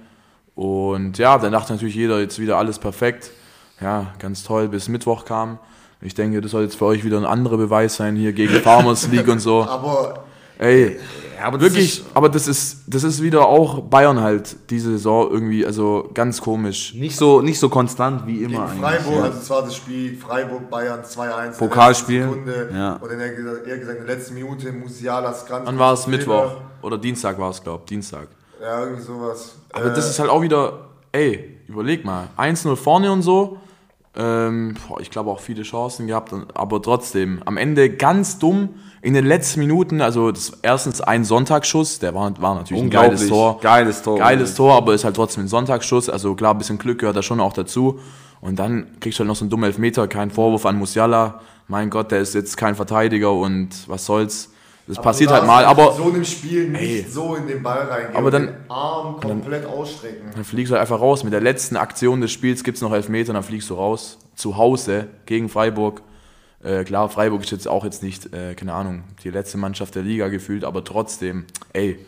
Und 0.55 1.19
ja, 1.19 1.39
dann 1.39 1.53
dachte 1.53 1.73
natürlich 1.73 1.95
jeder, 1.95 2.21
jetzt 2.21 2.39
wieder 2.39 2.59
alles 2.59 2.79
perfekt. 2.79 3.31
Ja, 3.81 4.13
ganz 4.19 4.43
toll, 4.43 4.69
bis 4.69 4.89
Mittwoch 4.89 5.25
kam. 5.25 5.59
Ich 6.01 6.15
denke, 6.15 6.41
das 6.41 6.51
soll 6.51 6.65
jetzt 6.65 6.77
für 6.77 6.87
euch 6.87 7.05
wieder 7.05 7.17
ein 7.17 7.25
anderer 7.25 7.57
Beweis 7.57 7.97
sein 7.97 8.17
hier 8.17 8.33
gegen 8.33 8.55
Farmers 8.63 9.09
League 9.09 9.29
und 9.29 9.41
so. 9.41 9.65
aber 9.65 10.25
Ey, 10.59 10.99
aber 11.47 11.61
wirklich, 11.61 12.03
aber 12.15 12.29
das 12.29 12.49
ist, 12.49 12.81
das 12.87 13.05
ist 13.05 13.23
wieder 13.23 13.47
auch 13.47 13.83
Bayern 13.83 14.21
halt, 14.21 14.57
diese 14.71 14.93
Saison 14.93 15.31
irgendwie, 15.31 15.65
also 15.65 16.11
ganz 16.15 16.41
komisch. 16.41 16.95
Nicht 16.95 17.17
so, 17.17 17.41
nicht 17.41 17.59
so 17.59 17.69
konstant 17.69 18.27
wie 18.27 18.43
immer 18.43 18.67
gegen 18.69 18.85
eigentlich. 18.85 19.03
Freiburg, 19.03 19.15
ja. 19.15 19.23
also 19.23 19.39
es 19.39 19.51
war 19.51 19.63
das 19.63 19.77
Spiel 19.77 20.17
Freiburg-Bayern 20.17 21.03
2-1. 21.03 21.59
Pokalspiel, 21.59 22.23
Sekunde. 22.23 22.71
ja. 22.73 22.99
Oder 23.01 23.13
in 23.13 23.19
der, 23.19 23.67
eher 23.67 23.79
gesagt 23.79 24.01
in 24.01 24.07
der 24.07 24.17
letzten 24.17 24.35
Minute 24.35 24.73
Musialas 24.73 25.47
ganz 25.47 25.67
Wann 25.67 25.79
war 25.79 25.93
es 25.93 26.07
Mittwoch? 26.07 26.53
Oder 26.83 26.99
Dienstag 26.99 27.39
war 27.39 27.51
es, 27.51 27.63
glaube 27.63 27.83
ich, 27.85 27.89
Dienstag. 27.89 28.29
Ja, 28.61 28.83
irgendwie 28.85 29.03
sowas. 29.03 29.57
Aber 29.73 29.87
Äh, 29.87 29.95
das 29.95 30.09
ist 30.11 30.19
halt 30.19 30.31
auch 30.31 30.43
wieder, 30.43 30.89
ey, 31.13 31.59
überleg 31.67 32.05
mal, 32.05 32.29
1-0 32.37 32.75
vorne 32.77 33.13
und 33.13 33.23
so. 33.23 33.59
Ähm, 34.21 34.75
boah, 34.89 35.01
ich 35.01 35.11
glaube 35.11 35.31
auch 35.31 35.39
viele 35.39 35.63
Chancen 35.63 36.09
gehabt, 36.09 36.35
aber 36.55 36.83
trotzdem, 36.83 37.41
am 37.45 37.57
Ende 37.57 37.89
ganz 37.89 38.41
dumm 38.41 38.71
in 39.01 39.15
den 39.15 39.25
letzten 39.25 39.61
Minuten, 39.61 40.01
also 40.01 40.33
das, 40.33 40.59
erstens 40.63 41.01
ein 41.01 41.25
Sonntagsschuss, 41.25 42.01
der 42.01 42.17
war, 42.17 42.33
war 42.43 42.57
natürlich 42.57 42.83
ein 42.83 42.91
geiles 42.91 43.29
Tor. 43.29 43.61
Geiles 43.61 44.03
Tor. 44.03 44.19
Geiles 44.19 44.57
Tor, 44.57 44.75
aber 44.75 44.93
ist 44.95 45.05
halt 45.05 45.15
trotzdem 45.15 45.45
ein 45.45 45.49
Sonntagsschuss, 45.49 46.11
also 46.11 46.35
klar, 46.35 46.55
ein 46.55 46.59
bisschen 46.59 46.79
Glück 46.79 46.99
gehört 46.99 47.17
da 47.17 47.23
schon 47.23 47.41
auch 47.41 47.53
dazu. 47.53 48.01
Und 48.41 48.59
dann 48.59 48.89
kriegst 48.99 49.19
du 49.19 49.21
halt 49.21 49.29
noch 49.29 49.37
so 49.37 49.45
einen 49.45 49.51
dummen 49.51 49.67
Elfmeter, 49.67 50.09
kein 50.09 50.33
Vorwurf 50.33 50.67
an 50.67 50.77
Musiala. 50.77 51.41
Mein 51.69 51.89
Gott, 51.89 52.11
der 52.11 52.21
ist 52.21 52.35
jetzt 52.35 52.57
kein 52.57 52.75
Verteidiger 52.75 53.33
und 53.33 53.89
was 53.89 54.05
soll's. 54.05 54.51
Das 54.89 54.97
aber 54.97 55.05
passiert 55.05 55.31
halt 55.31 55.47
mal, 55.47 55.65
aber 55.67 55.93
so 55.93 56.05
einem 56.05 56.25
Spiel 56.25 56.69
nicht 56.71 56.81
Ey. 56.83 57.07
so 57.09 57.35
in 57.35 57.47
den 57.47 57.63
Ball 57.63 57.83
reingehen. 57.83 58.17
Aber 58.17 58.31
dann- 58.31 58.47
den 58.47 58.71
Arm 58.71 59.21
komplett 59.21 59.67
ausstrecken. 59.67 60.31
Dann 60.35 60.45
fliegst 60.45 60.71
du 60.71 60.75
halt 60.75 60.81
einfach 60.81 61.01
raus. 61.01 61.23
Mit 61.25 61.33
der 61.35 61.43
letzten 61.43 61.77
Aktion 61.77 62.21
des 62.23 62.33
Spiels 62.33 62.65
gibt 62.65 62.77
es 62.77 62.83
noch 62.83 62.93
Elfmeter, 62.93 63.35
dann 63.35 63.43
fliegst 63.43 63.69
du 63.69 63.75
raus. 63.75 64.19
Zu 64.35 64.57
Hause 64.57 65.09
gegen 65.27 65.49
Freiburg. 65.51 66.03
Äh, 66.65 66.85
klar, 66.85 67.09
Freiburg 67.09 67.43
ist 67.43 67.51
jetzt 67.53 67.69
auch 67.69 67.85
jetzt 67.85 68.03
nicht, 68.03 68.33
äh, 68.35 68.55
keine 68.55 68.73
Ahnung, 68.73 69.05
die 69.23 69.31
letzte 69.31 69.59
Mannschaft 69.59 69.95
der 69.95 70.03
Liga 70.03 70.29
gefühlt, 70.29 70.65
aber 70.65 70.83
trotzdem, 70.83 71.45
ey. 71.73 71.99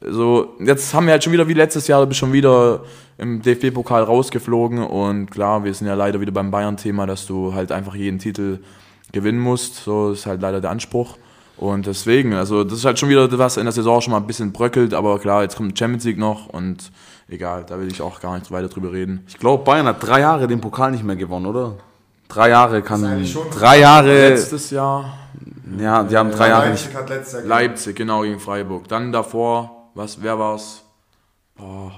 So, 0.00 0.54
jetzt 0.60 0.92
haben 0.94 1.06
wir 1.06 1.12
halt 1.12 1.22
schon 1.24 1.32
wieder 1.32 1.46
wie 1.46 1.54
letztes 1.54 1.86
Jahr, 1.86 2.00
du 2.00 2.06
bist 2.08 2.18
schon 2.18 2.32
wieder 2.32 2.82
im 3.18 3.40
DFB-Pokal 3.42 4.02
rausgeflogen 4.02 4.78
und 4.82 5.30
klar, 5.30 5.62
wir 5.62 5.72
sind 5.72 5.86
ja 5.86 5.94
leider 5.94 6.20
wieder 6.20 6.32
beim 6.32 6.50
Bayern-Thema, 6.50 7.06
dass 7.06 7.26
du 7.26 7.54
halt 7.54 7.70
einfach 7.70 7.94
jeden 7.94 8.18
Titel 8.18 8.58
gewinnen 9.12 9.38
musst. 9.38 9.76
So 9.84 10.10
ist 10.12 10.26
halt 10.26 10.40
leider 10.42 10.60
der 10.60 10.70
Anspruch. 10.70 11.16
Und 11.56 11.86
deswegen, 11.86 12.34
also 12.34 12.64
das 12.64 12.78
ist 12.78 12.84
halt 12.84 12.98
schon 12.98 13.08
wieder 13.08 13.30
was 13.38 13.56
in 13.56 13.64
der 13.64 13.72
Saison 13.72 14.00
schon 14.00 14.10
mal 14.10 14.18
ein 14.18 14.26
bisschen 14.26 14.52
bröckelt, 14.52 14.92
aber 14.92 15.18
klar, 15.18 15.42
jetzt 15.42 15.56
kommt 15.56 15.78
Champions 15.78 16.04
League 16.04 16.18
noch 16.18 16.48
und 16.48 16.90
egal, 17.28 17.64
da 17.66 17.78
will 17.78 17.86
ich 17.88 18.02
auch 18.02 18.20
gar 18.20 18.36
nicht 18.36 18.50
weiter 18.50 18.68
drüber 18.68 18.92
reden. 18.92 19.24
Ich 19.28 19.38
glaube, 19.38 19.62
Bayern 19.64 19.86
hat 19.86 20.04
drei 20.04 20.20
Jahre 20.20 20.48
den 20.48 20.60
Pokal 20.60 20.90
nicht 20.90 21.04
mehr 21.04 21.16
gewonnen, 21.16 21.46
oder? 21.46 21.74
Drei 22.28 22.48
Jahre 22.50 22.82
kann. 22.82 23.24
schon- 23.26 23.50
Drei 23.50 23.78
Jahre. 23.80 24.30
Letztes 24.30 24.70
Jahr 24.70 25.14
Ja, 25.78 26.02
die 26.02 26.16
haben 26.16 26.30
drei 26.32 26.48
Jahre 26.48 26.70
nicht. 26.70 26.84
Leipzig 26.84 26.96
hat 26.96 27.08
letztes 27.08 27.32
Jahr 27.34 27.42
Leipzig, 27.44 27.96
genau 27.96 28.22
gegen 28.22 28.40
Freiburg. 28.40 28.88
Dann 28.88 29.12
davor, 29.12 29.90
was, 29.94 30.20
wer 30.22 30.38
war's? 30.38 30.82
Boah, 31.56 31.92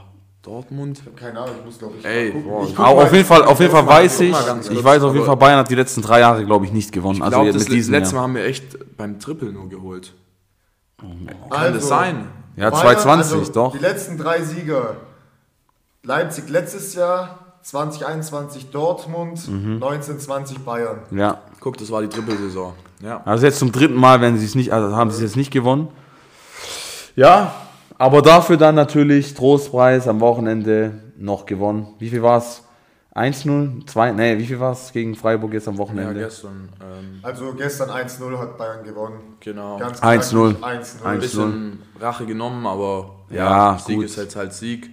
Dortmund? 0.46 1.02
Keine 1.16 1.40
Ahnung, 1.40 1.56
ich 1.58 1.64
muss 1.64 1.78
glaube 1.78 1.94
ich. 1.98 2.04
Ey, 2.04 2.30
boah, 2.30 2.64
Ich 2.64 2.78
auf 2.78 3.12
jeden 3.12 3.24
Fall, 3.24 3.42
auf 3.44 3.58
jeden 3.58 3.72
Fall 3.72 3.86
weiß 3.86 4.20
ich, 4.20 4.30
ich 4.70 4.84
weiß 4.84 5.02
auf 5.02 5.12
jeden 5.12 5.26
Fall, 5.26 5.36
Bayern 5.36 5.58
hat 5.58 5.68
die 5.70 5.74
letzten 5.74 6.02
drei 6.02 6.20
Jahre, 6.20 6.44
glaube 6.44 6.64
ich, 6.64 6.72
nicht 6.72 6.92
gewonnen. 6.92 7.16
Ich 7.16 7.22
Also 7.22 7.42
jetzt 7.42 7.54
das 7.56 7.64
mit 7.64 7.72
diesem 7.72 7.92
letzte 7.92 8.14
Jahr. 8.14 8.22
Mal 8.22 8.28
haben 8.28 8.34
wir 8.36 8.44
echt 8.44 8.96
beim 8.96 9.18
Triple 9.18 9.52
nur 9.52 9.68
geholt. 9.68 10.14
Kann 10.98 11.28
Also, 11.50 11.74
das 11.74 11.88
sein? 11.88 12.28
Ja, 12.56 12.70
Bayern, 12.70 12.82
2020, 12.98 13.38
also 13.38 13.52
doch. 13.52 13.72
Die 13.72 13.78
letzten 13.78 14.16
drei 14.16 14.40
Sieger. 14.42 14.96
Leipzig 16.04 16.48
letztes 16.48 16.94
Jahr, 16.94 17.38
2021 17.62 18.70
Dortmund, 18.70 19.48
Mhm. 19.48 19.74
1920 19.82 20.60
Bayern. 20.60 21.00
Ja. 21.10 21.40
Guck, 21.60 21.76
das 21.78 21.90
war 21.90 22.00
die 22.02 22.08
Triple-Saison. 22.08 22.72
Ja. 23.02 23.20
Also 23.24 23.44
jetzt 23.44 23.58
zum 23.58 23.72
dritten 23.72 23.96
Mal, 23.96 24.20
wenn 24.20 24.38
sie 24.38 24.46
es 24.46 24.54
nicht, 24.54 24.72
also 24.72 24.94
haben 24.96 25.10
sie 25.10 25.16
es 25.16 25.22
jetzt 25.22 25.36
nicht 25.36 25.50
gewonnen. 25.50 25.88
Ja, 27.16 27.52
aber 27.98 28.22
dafür 28.22 28.56
dann 28.56 28.74
natürlich 28.74 29.34
Trostpreis 29.34 30.06
am 30.08 30.20
Wochenende 30.20 31.02
noch 31.18 31.46
gewonnen. 31.46 31.88
Wie 31.98 32.08
viel 32.10 32.22
war 32.22 32.38
es? 32.38 32.62
1-0? 33.14 33.86
2? 33.86 34.12
Nee, 34.12 34.36
wie 34.38 34.44
viel 34.44 34.60
war 34.60 34.72
es 34.72 34.92
gegen 34.92 35.14
Freiburg 35.14 35.54
jetzt 35.54 35.66
am 35.68 35.74
ja, 35.74 35.80
Wochenende? 35.80 36.20
gestern. 36.20 36.68
Ähm, 36.82 37.20
Also 37.22 37.54
gestern 37.54 37.88
1-0 37.88 38.38
hat 38.38 38.58
Bayern 38.58 38.84
gewonnen. 38.84 39.36
genau. 39.40 39.78
Ganz 39.78 40.00
1-0. 40.02 40.54
knackig, 40.56 40.86
1-0. 40.86 41.04
ein 41.06 41.18
bisschen 41.20 41.82
Rache 41.98 42.26
genommen, 42.26 42.66
aber 42.66 43.10
Ja, 43.30 43.72
ja, 43.72 43.78
Sieg 43.78 43.96
gut. 43.96 44.04
ist 44.04 44.16
jetzt 44.16 44.36
halt 44.36 44.52
Sieg. 44.52 44.90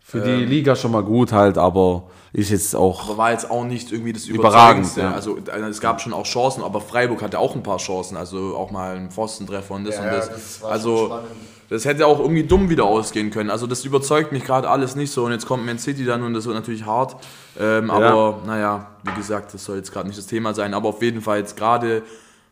Für 0.00 0.20
die 0.22 0.44
Liga 0.46 0.74
schon 0.76 0.92
mal 0.92 1.02
gut 1.02 1.32
halt, 1.32 1.58
aber 1.58 2.04
ist 2.32 2.50
jetzt 2.50 2.74
auch. 2.76 3.08
Aber 3.08 3.18
war 3.18 3.32
jetzt 3.32 3.50
auch 3.50 3.64
nicht 3.64 3.92
irgendwie 3.92 4.12
das 4.14 4.26
Überragend, 4.26 4.86
Überzeugendste. 4.96 5.00
ja. 5.02 5.12
Also 5.12 5.36
äh, 5.36 5.68
es 5.68 5.80
gab 5.80 6.00
schon 6.00 6.12
auch 6.14 6.24
Chancen, 6.24 6.62
aber 6.62 6.80
Freiburg 6.80 7.20
hatte 7.22 7.38
auch 7.38 7.54
ein 7.56 7.62
paar 7.62 7.78
Chancen. 7.78 8.16
Also 8.16 8.56
auch 8.56 8.70
mal 8.70 8.96
einen 8.96 9.10
Pfostentreffer 9.10 9.74
und 9.74 9.84
das 9.84 9.96
Ja, 9.96 10.02
und 10.02 10.06
das. 10.12 10.26
ja, 10.28 10.32
das 10.32 10.62
war 10.62 10.68
schon 10.68 10.72
also 10.72 11.06
spannend. 11.06 11.30
Das 11.68 11.84
hätte 11.84 12.06
auch 12.06 12.20
irgendwie 12.20 12.44
dumm 12.44 12.68
wieder 12.68 12.84
ausgehen 12.84 13.30
können. 13.30 13.50
Also 13.50 13.66
das 13.66 13.84
überzeugt 13.84 14.32
mich 14.32 14.44
gerade 14.44 14.68
alles 14.68 14.94
nicht 14.94 15.10
so. 15.10 15.24
Und 15.24 15.32
jetzt 15.32 15.46
kommt 15.46 15.66
Man 15.66 15.78
City 15.78 16.04
dann 16.04 16.22
und 16.22 16.34
das 16.34 16.46
wird 16.46 16.54
natürlich 16.54 16.84
hart. 16.84 17.16
Ähm, 17.58 17.90
aber 17.90 18.42
naja, 18.46 18.90
wie 19.02 19.14
gesagt, 19.14 19.52
das 19.54 19.64
soll 19.64 19.76
jetzt 19.76 19.92
gerade 19.92 20.06
nicht 20.06 20.18
das 20.18 20.26
Thema 20.26 20.54
sein. 20.54 20.74
Aber 20.74 20.90
auf 20.90 21.02
jeden 21.02 21.22
Fall 21.22 21.38
jetzt 21.38 21.56
gerade, 21.56 22.02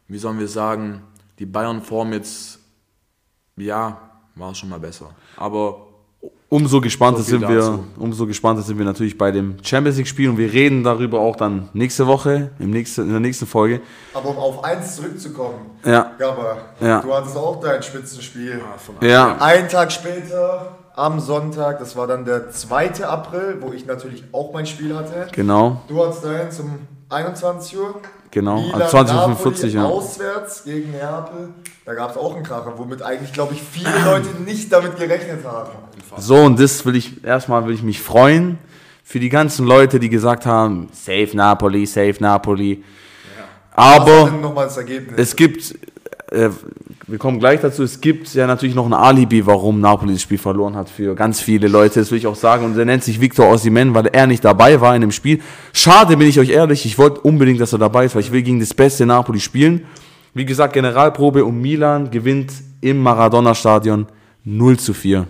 wie 0.08 0.18
sollen 0.18 0.38
wir 0.38 0.48
sagen, 0.48 1.02
die 1.38 1.46
Bayern-Form 1.46 2.12
jetzt, 2.12 2.58
ja, 3.56 3.98
war 4.34 4.54
schon 4.54 4.68
mal 4.68 4.80
besser. 4.80 5.10
Aber 5.36 5.83
Umso 6.54 6.80
gespannter 6.80 7.22
So 7.22 7.30
sind 7.30 7.48
wir, 7.48 7.80
umso 7.98 8.28
gespannter 8.28 8.62
sind 8.62 8.78
wir 8.78 8.84
natürlich 8.84 9.18
bei 9.18 9.32
dem 9.32 9.56
Champions 9.64 9.96
League 9.96 10.06
Spiel 10.06 10.28
und 10.30 10.38
wir 10.38 10.52
reden 10.52 10.84
darüber 10.84 11.18
auch 11.18 11.34
dann 11.34 11.68
nächste 11.72 12.06
Woche, 12.06 12.52
im 12.60 12.70
nächsten, 12.70 13.00
in 13.02 13.10
der 13.10 13.18
nächsten 13.18 13.44
Folge. 13.44 13.80
Aber 14.14 14.28
um 14.28 14.36
auf 14.38 14.62
1 14.62 14.94
zurückzukommen, 14.94 15.56
Ja, 15.84 16.12
Gabba, 16.16 16.58
Ja. 16.80 17.00
du 17.00 17.12
hattest 17.12 17.36
auch 17.36 17.58
dein 17.60 17.82
Spitzenspiel. 17.82 18.60
ja, 19.00 19.36
Einen 19.40 19.68
Tag 19.68 19.90
später, 19.90 20.76
am 20.94 21.18
Sonntag, 21.18 21.80
das 21.80 21.96
war 21.96 22.06
dann 22.06 22.24
der 22.24 22.52
2. 22.52 23.04
April, 23.04 23.56
wo 23.60 23.72
ich 23.72 23.84
natürlich 23.86 24.22
auch 24.30 24.52
mein 24.52 24.66
Spiel 24.66 24.94
hatte. 24.94 25.26
genau, 25.32 25.82
Du 25.88 26.04
hattest 26.06 26.24
dahin 26.24 26.52
zum 26.52 26.78
21 27.08 27.76
Uhr. 27.76 27.96
Genau. 28.34 28.60
Milan, 28.60 28.82
Also 28.82 28.90
2045, 28.98 29.72
Napoli 29.74 29.74
ja. 29.74 29.84
Auswärts 29.98 30.64
gegen 30.64 30.90
Neapel. 30.92 31.48
Da 31.86 31.94
gab 31.94 32.10
es 32.10 32.16
auch 32.18 32.34
einen 32.34 32.44
Kracher, 32.44 32.74
womit 32.76 33.00
eigentlich, 33.02 33.32
glaube 33.32 33.54
ich, 33.54 33.62
viele 33.62 33.90
Leute 34.04 34.28
nicht 34.44 34.70
damit 34.70 34.98
gerechnet 34.98 35.44
haben. 35.46 35.70
So, 36.18 36.36
und 36.36 36.60
das 36.60 36.84
will 36.84 36.96
ich, 36.96 37.24
erstmal 37.24 37.66
will 37.66 37.74
ich 37.74 37.82
mich 37.82 38.00
freuen 38.02 38.58
für 39.02 39.20
die 39.20 39.28
ganzen 39.30 39.66
Leute, 39.66 39.98
die 39.98 40.08
gesagt 40.08 40.44
haben, 40.46 40.88
Save 40.92 41.30
Napoli, 41.34 41.86
Save 41.86 42.16
Napoli. 42.20 42.84
War 43.74 44.00
Aber 44.00 44.30
Ergebnis? 44.76 45.18
es 45.18 45.36
gibt, 45.36 45.74
äh, 46.30 46.50
wir 47.06 47.18
kommen 47.18 47.38
gleich 47.38 47.60
dazu, 47.60 47.82
es 47.82 48.00
gibt 48.00 48.32
ja 48.34 48.46
natürlich 48.46 48.74
noch 48.74 48.86
ein 48.86 48.94
Alibi, 48.94 49.44
warum 49.46 49.80
Napoli 49.80 50.14
das 50.14 50.22
Spiel 50.22 50.38
verloren 50.38 50.74
hat 50.74 50.88
für 50.88 51.14
ganz 51.14 51.40
viele 51.40 51.68
Leute, 51.68 52.00
das 52.00 52.10
will 52.10 52.18
ich 52.18 52.26
auch 52.26 52.34
sagen. 52.34 52.64
Und 52.64 52.76
der 52.76 52.86
nennt 52.86 53.04
sich 53.04 53.20
Victor 53.20 53.50
Osimhen, 53.50 53.94
weil 53.94 54.06
er 54.06 54.26
nicht 54.26 54.44
dabei 54.44 54.80
war 54.80 54.94
in 54.94 55.02
dem 55.02 55.12
Spiel. 55.12 55.40
Schade, 55.72 56.16
bin 56.16 56.28
ich 56.28 56.38
euch 56.40 56.48
ehrlich, 56.48 56.86
ich 56.86 56.96
wollte 56.96 57.20
unbedingt, 57.20 57.60
dass 57.60 57.72
er 57.72 57.78
dabei 57.78 58.06
ist, 58.06 58.14
weil 58.14 58.22
ich 58.22 58.32
will 58.32 58.42
gegen 58.42 58.58
das 58.58 58.72
beste 58.72 59.04
Napoli 59.04 59.40
spielen. 59.40 59.84
Wie 60.32 60.44
gesagt, 60.44 60.72
Generalprobe 60.72 61.44
und 61.44 61.60
Milan 61.60 62.10
gewinnt 62.10 62.52
im 62.80 63.02
Maradona-Stadion 63.02 64.06
0 64.44 64.78
zu 64.78 64.94
4. 64.94 65.26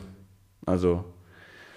Also 0.66 1.04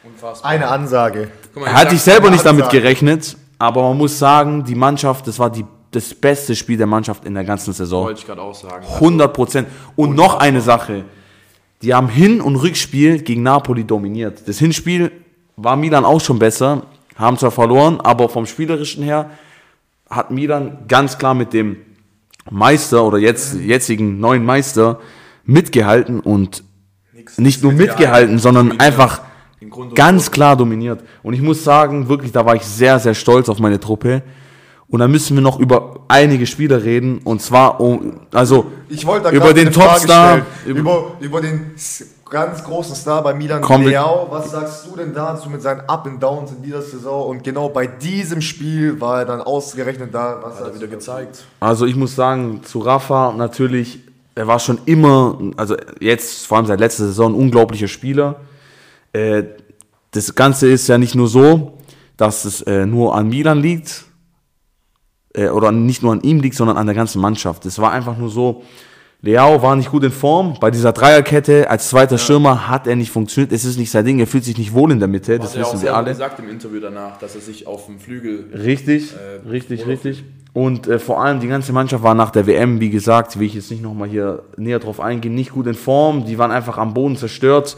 Unfassbar. 0.04 0.51
Eine 0.51 0.68
Ansage. 0.68 1.30
Mal, 1.56 1.74
Hatte 1.74 1.96
ich 1.96 2.01
selber 2.01 2.30
nicht 2.30 2.46
damit 2.46 2.70
gerechnet, 2.70 3.36
aber 3.60 3.82
man 3.82 3.98
muss 3.98 4.18
sagen, 4.18 4.63
die 4.63 4.75
Mannschaft, 4.75 5.27
das 5.27 5.39
war 5.39 5.50
die, 5.50 5.66
das 5.98 6.13
beste 6.13 6.56
Spiel 6.56 6.77
der 6.77 6.88
Mannschaft 6.88 7.25
in 7.25 7.34
der 7.34 7.44
ganzen 7.44 7.74
Saison. 7.74 8.06
Wollte 8.06 8.20
ich 8.20 8.25
gerade 8.25 8.42
auch 8.42 8.56
sagen. 8.56 8.86
100 8.86 9.34
Prozent. 9.34 9.68
Und 9.96 10.16
noch 10.16 10.39
eine 10.39 10.62
Sache. 10.62 11.06
Die 11.82 11.94
haben 11.94 12.10
Hin- 12.10 12.42
und 12.42 12.56
Rückspiel 12.56 13.22
gegen 13.22 13.44
Napoli 13.44 13.84
dominiert. 13.84 14.48
Das 14.48 14.60
Hinspiel 14.60 15.12
war 15.56 15.75
Milan 15.75 16.06
auch 16.06 16.22
schon 16.22 16.39
besser, 16.39 16.84
haben 17.16 17.38
zwar 17.38 17.51
verloren, 17.51 18.00
aber 18.01 18.30
vom 18.30 18.46
Spielerischen 18.46 19.04
her 19.04 19.32
hat 20.10 20.32
Milan 20.32 20.86
ganz 20.88 21.18
klar 21.18 21.34
mit 21.34 21.54
dem 21.54 21.77
Meister 22.50 23.04
oder 23.04 23.18
jetzt, 23.18 23.56
jetzigen 23.56 24.20
neuen 24.20 24.46
Meister 24.46 25.00
mitgehalten 25.44 26.20
und 26.20 26.63
nicht 27.38 27.62
nur 27.62 27.74
mitgehalten, 27.74 28.39
sondern 28.39 28.80
einfach 28.80 29.22
Grund 29.70 29.89
und 29.89 29.96
ganz 29.96 30.32
klar 30.32 30.56
dominiert. 30.56 31.04
Und 31.24 31.34
ich 31.34 31.42
muss 31.42 31.63
sagen, 31.63 32.08
wirklich, 32.08 32.32
da 32.32 32.46
war 32.46 32.56
ich 32.56 32.63
sehr, 32.63 33.00
sehr 33.00 33.13
stolz 33.13 33.50
auf 33.50 33.60
meine 33.60 33.80
Truppe. 33.80 34.22
Und 34.89 35.00
dann 35.00 35.12
müssen 35.12 35.36
wir 35.36 35.41
noch 35.41 35.60
über 35.60 36.00
einige 36.08 36.46
Spieler 36.46 36.84
reden. 36.84 37.20
Und 37.24 37.41
zwar, 37.41 37.79
um, 37.82 38.22
also 38.32 38.67
Ich 38.88 39.06
wollte 39.06 39.25
da 39.25 39.32
über 39.32 39.53
den 39.53 39.72
Topstar. 39.72 40.41
Über, 40.65 40.79
Über, 40.79 41.12
über 41.20 41.41
den 41.41 41.75
ganz 42.29 42.63
großen 42.63 42.96
Star 42.96 43.22
bei 43.24 43.34
Milan, 43.34 43.62
Leao. 43.84 44.27
Was 44.29 44.51
sagst 44.51 44.88
du 44.88 44.96
denn 44.96 45.13
dazu 45.13 45.50
mit 45.50 45.62
seinen 45.62 45.82
Up 45.82 46.06
and 46.06 46.22
Downs 46.22 46.51
in 46.51 46.63
dieser 46.63 46.82
Saison? 46.82 47.29
Und 47.29 47.44
genau 47.44 47.70
bei 47.70 47.88
diesem 47.88 48.41
Spiel 48.41 49.00
war 49.00 49.20
er 49.20 49.25
dann 49.25 49.41
ausgerechnet 49.41 50.13
da. 50.13 50.39
Was 50.41 50.60
Hat 50.60 50.67
er 50.67 50.75
wieder 50.75 50.88
gezeigt. 50.88 51.44
also 51.60 51.86
ich 51.86 51.96
muss 51.96 52.15
sagen, 52.15 52.62
zu 52.63 52.79
Rafa 52.79 53.34
natürlich, 53.34 54.00
er 54.36 54.48
war 54.48 54.60
schon 54.60 54.79
immer, 54.86 55.38
also 55.58 55.75
jetzt 56.00 56.46
vor 56.46 56.58
allem 56.58 56.67
seit 56.67 56.79
letzter 56.79 57.06
Saison, 57.06 57.34
ein 57.34 57.36
unglaublicher 57.36 57.88
Spieler. 57.88 58.39
Äh, 59.13 59.44
das 60.12 60.34
Ganze 60.36 60.67
ist 60.67 60.88
ja 60.88 60.98
nicht 60.98 61.15
nur 61.15 61.27
so, 61.27 61.77
dass 62.15 62.46
es 62.46 62.62
äh, 62.62 62.86
nur 62.86 63.15
an 63.15 63.27
Milan 63.29 63.60
liegt, 63.60 64.06
äh, 65.38 65.50
oder 65.50 65.72
nicht 65.72 66.03
nur 66.03 66.12
an 66.12 66.22
ihm 66.22 66.41
liegt, 66.41 66.56
sondern 66.56 66.75
an 66.77 66.86
der 66.86 66.96
ganzen 66.96 67.22
Mannschaft. 67.22 67.65
Es 67.65 67.79
war 67.79 67.91
einfach 67.94 68.17
nur 68.17 68.29
so, 68.29 68.63
Leao 69.22 69.62
war 69.63 69.75
nicht 69.75 69.89
gut 69.89 70.03
in 70.03 70.12
Form. 70.12 70.56
Bei 70.60 70.70
dieser 70.70 70.91
Dreierkette 70.91 71.70
als 71.70 71.89
zweiter 71.89 72.17
Stürmer 72.20 72.67
hat 72.67 72.86
er 72.86 72.96
nicht 72.96 73.10
funktioniert. 73.12 73.51
Es 73.51 73.65
ist 73.65 73.77
nicht 73.77 73.89
sein 73.89 74.06
Ding. 74.06 74.20
Er 74.20 74.27
fühlt 74.27 74.44
sich 74.44 74.58
nicht 74.58 74.74
wohl 74.74 74.91
in 74.91 75.00
der 75.00 75.08
Mitte. 75.08 75.39
Das 75.39 75.51
Hat 75.51 75.58
er 75.58 75.65
auch 75.67 75.74
wissen 75.74 75.84
wir 75.84 75.96
alle. 75.96 76.10
gesagt 76.12 76.38
im 76.39 76.50
Interview 76.50 76.79
danach, 76.79 77.17
dass 77.17 77.34
er 77.34 77.41
sich 77.41 77.65
auf 77.65 77.88
dem 77.88 77.98
Flügel 78.00 78.46
Richtig, 78.53 79.13
Äh, 79.13 79.48
richtig, 79.50 79.88
richtig. 79.88 80.24
Und 80.53 80.88
äh, 80.88 81.00
vor 81.00 81.24
allem 81.24 81.39
die 81.39 81.48
ganze 81.48 81.74
Mannschaft 81.74 82.03
war 82.03 82.13
nach 82.13 82.29
der 82.29 82.46
WM, 82.46 82.79
wie 82.79 82.89
gesagt, 82.91 83.39
will 83.39 83.48
ich 83.48 83.56
jetzt 83.56 83.72
nicht 83.72 83.82
nochmal 83.82 84.08
hier 84.08 84.44
näher 84.56 84.79
drauf 84.79 85.00
eingehen, 85.00 85.34
nicht 85.36 85.51
gut 85.51 85.65
in 85.67 85.74
Form. 85.75 86.25
Die 86.25 86.38
waren 86.38 86.51
einfach 86.51 86.77
am 86.77 86.94
Boden 86.94 87.15
zerstört. 87.15 87.75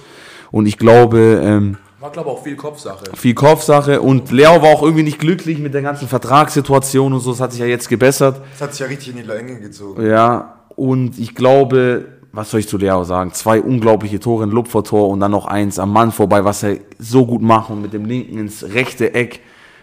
Und 0.51 0.65
ich 0.65 0.77
glaube, 0.77 1.41
ähm, 1.41 1.77
war, 1.99 2.11
glaube 2.11 2.29
ich, 2.29 2.35
auch 2.35 2.43
viel 2.43 2.55
Kopfsache. 2.55 3.03
viel 3.15 3.33
Kopfsache. 3.33 4.01
Und 4.01 4.31
Leo 4.31 4.61
war 4.61 4.69
auch 4.69 4.83
irgendwie 4.83 5.03
nicht 5.03 5.19
glücklich 5.19 5.59
mit 5.59 5.73
der 5.73 5.81
ganzen 5.81 6.07
Vertragssituation 6.07 7.13
und 7.13 7.19
so. 7.19 7.31
Das 7.31 7.41
hat 7.41 7.51
sich 7.51 7.61
ja 7.61 7.67
jetzt 7.67 7.89
gebessert. 7.89 8.41
Das 8.53 8.61
hat 8.61 8.71
sich 8.71 8.79
ja 8.79 8.87
richtig 8.87 9.09
in 9.09 9.17
die 9.17 9.23
Länge 9.23 9.59
gezogen. 9.59 10.05
Ja, 10.05 10.59
und 10.75 11.19
ich 11.19 11.35
glaube, 11.35 12.05
was 12.31 12.51
soll 12.51 12.61
ich 12.61 12.67
zu 12.67 12.77
Leo 12.77 13.03
sagen? 13.03 13.33
Zwei 13.33 13.61
unglaubliche 13.61 14.19
Tore, 14.19 14.43
ein 14.43 14.51
Lupfertor 14.51 15.09
und 15.09 15.19
dann 15.19 15.31
noch 15.31 15.45
eins 15.45 15.79
am 15.79 15.91
Mann 15.91 16.11
vorbei, 16.11 16.45
was 16.45 16.63
er 16.63 16.77
so 16.99 17.25
gut 17.25 17.41
macht 17.41 17.69
und 17.69 17.81
mit 17.81 17.91
dem 17.91 18.05
linken 18.05 18.37
ins 18.37 18.63
rechte 18.63 19.13
Eck 19.13 19.41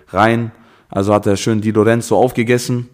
rein. 0.09 0.53
Also 0.89 1.13
hat 1.13 1.27
er 1.27 1.37
schön 1.37 1.61
Di 1.61 1.71
Lorenzo 1.71 2.17
aufgegessen. 2.17 2.89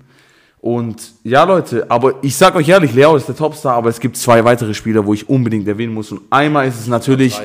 Und 0.59 1.13
ja, 1.23 1.45
Leute, 1.45 1.87
aber 1.91 2.15
ich 2.23 2.37
sag 2.37 2.55
euch 2.55 2.69
ehrlich, 2.69 2.95
Leo 2.95 3.17
ist 3.17 3.29
der 3.29 3.37
Topstar, 3.37 3.75
aber 3.75 3.89
es 3.89 4.01
gibt 4.01 4.17
zwei 4.17 4.45
weitere 4.45 4.75
Spieler, 4.75 5.05
wo 5.05 5.13
ich 5.13 5.29
unbedingt 5.29 5.67
erwähnen 5.69 5.93
muss. 5.93 6.13
Und 6.13 6.23
einmal 6.31 6.67
ist 6.67 6.81
es 6.81 6.87
natürlich. 6.87 7.41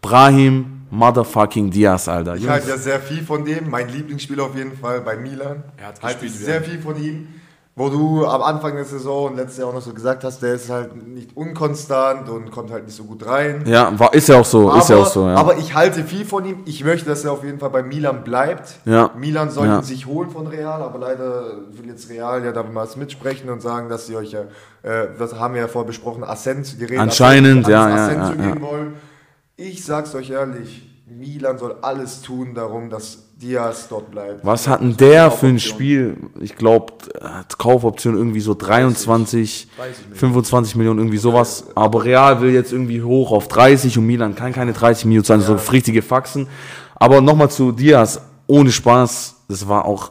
Brahim 0.00 0.73
Motherfucking 0.94 1.70
Diaz, 1.70 2.08
Alter. 2.08 2.36
Ich 2.36 2.48
halte 2.48 2.68
ja 2.70 2.76
sehr 2.76 3.00
viel 3.00 3.22
von 3.22 3.44
dem. 3.44 3.68
Mein 3.68 3.88
Lieblingsspieler 3.88 4.44
auf 4.44 4.56
jeden 4.56 4.76
Fall 4.76 5.00
bei 5.00 5.16
Milan. 5.16 5.64
Er 5.76 5.88
hat 5.88 6.02
halte 6.02 6.24
gespielt 6.24 6.44
sehr 6.46 6.62
viel 6.62 6.80
von 6.80 7.02
ihm. 7.02 7.28
Wo 7.76 7.88
du 7.88 8.24
am 8.24 8.40
Anfang 8.40 8.76
der 8.76 8.84
Saison 8.84 9.30
und 9.30 9.36
letztes 9.36 9.58
Jahr 9.58 9.66
auch 9.70 9.74
noch 9.74 9.82
so 9.82 9.92
gesagt 9.92 10.22
hast, 10.22 10.40
der 10.40 10.54
ist 10.54 10.70
halt 10.70 10.94
nicht 11.08 11.36
unkonstant 11.36 12.28
und 12.28 12.52
kommt 12.52 12.70
halt 12.70 12.84
nicht 12.84 12.94
so 12.94 13.02
gut 13.02 13.26
rein. 13.26 13.64
Ja, 13.66 13.98
war, 13.98 14.14
ist 14.14 14.28
ja 14.28 14.38
auch 14.38 14.44
so, 14.44 14.72
ist 14.76 14.90
ja 14.90 14.96
auch 14.96 15.06
so, 15.08 15.26
ja. 15.26 15.34
aber 15.34 15.58
ich 15.58 15.74
halte 15.74 16.04
viel 16.04 16.24
von 16.24 16.44
ihm. 16.44 16.58
Ich 16.66 16.84
möchte, 16.84 17.08
dass 17.08 17.24
er 17.24 17.32
auf 17.32 17.42
jeden 17.42 17.58
Fall 17.58 17.70
bei 17.70 17.82
Milan 17.82 18.22
bleibt. 18.22 18.76
Ja. 18.84 19.10
Milan 19.18 19.50
soll 19.50 19.66
Ja. 19.66 19.78
ihn 19.78 19.82
sich 19.82 20.06
holen 20.06 20.30
von 20.30 20.46
Real, 20.46 20.82
aber 20.82 21.00
leider 21.00 21.46
will 21.72 21.88
jetzt 21.88 22.08
Real 22.08 22.44
ja 22.44 22.52
da 22.52 22.62
mal 22.62 22.86
mitsprechen 22.94 23.50
und 23.50 23.60
sagen, 23.60 23.88
dass 23.88 24.06
sie 24.06 24.14
euch 24.14 24.30
ja, 24.30 24.42
äh, 24.84 25.08
das 25.18 25.34
haben 25.34 25.54
wir 25.54 25.62
ja 25.62 25.66
vorher 25.66 25.88
besprochen, 25.88 26.22
Ascent, 26.22 26.80
die 26.80 26.84
reden 26.84 27.00
Anscheinend, 27.00 27.66
Ascent, 27.66 27.68
ja, 27.72 27.88
ja, 27.88 28.04
Ascent 28.04 28.18
ja, 28.20 28.26
zu 28.30 28.38
ja. 28.38 28.52
gehen 28.52 28.62
wollen. 28.62 28.94
Ich 29.56 29.84
sag's 29.84 30.14
euch 30.16 30.30
ehrlich, 30.30 30.82
Milan 31.06 31.58
soll 31.58 31.76
alles 31.80 32.22
tun 32.22 32.54
darum, 32.54 32.90
dass 32.90 33.36
Diaz 33.36 33.86
dort 33.88 34.10
bleibt. 34.10 34.44
Was 34.44 34.66
hat 34.66 34.80
denn 34.80 34.96
der 34.96 35.30
für 35.30 35.46
ein. 35.46 35.60
Spiel? 35.60 36.16
Ich 36.40 36.56
glaube, 36.56 36.92
Kaufoption 37.56 38.16
irgendwie 38.16 38.40
so 38.40 38.54
23, 38.54 39.68
25 40.12 40.74
Millionen, 40.74 40.98
irgendwie 40.98 41.18
sowas. 41.18 41.66
Aber 41.76 42.04
Real 42.04 42.40
will 42.40 42.52
jetzt 42.52 42.72
irgendwie 42.72 43.02
hoch 43.02 43.30
auf 43.30 43.46
30 43.46 43.96
und 43.98 44.06
Milan 44.06 44.34
kann 44.34 44.52
keine 44.52 44.72
30 44.72 45.04
Millionen 45.04 45.24
zahlen, 45.24 45.40
so 45.40 45.54
richtige 45.54 46.02
Faxen. 46.02 46.48
Aber 46.96 47.20
nochmal 47.20 47.50
zu 47.50 47.70
Diaz, 47.70 48.20
ohne 48.48 48.72
Spaß, 48.72 49.36
das 49.48 49.68
war 49.68 49.84
auch 49.84 50.10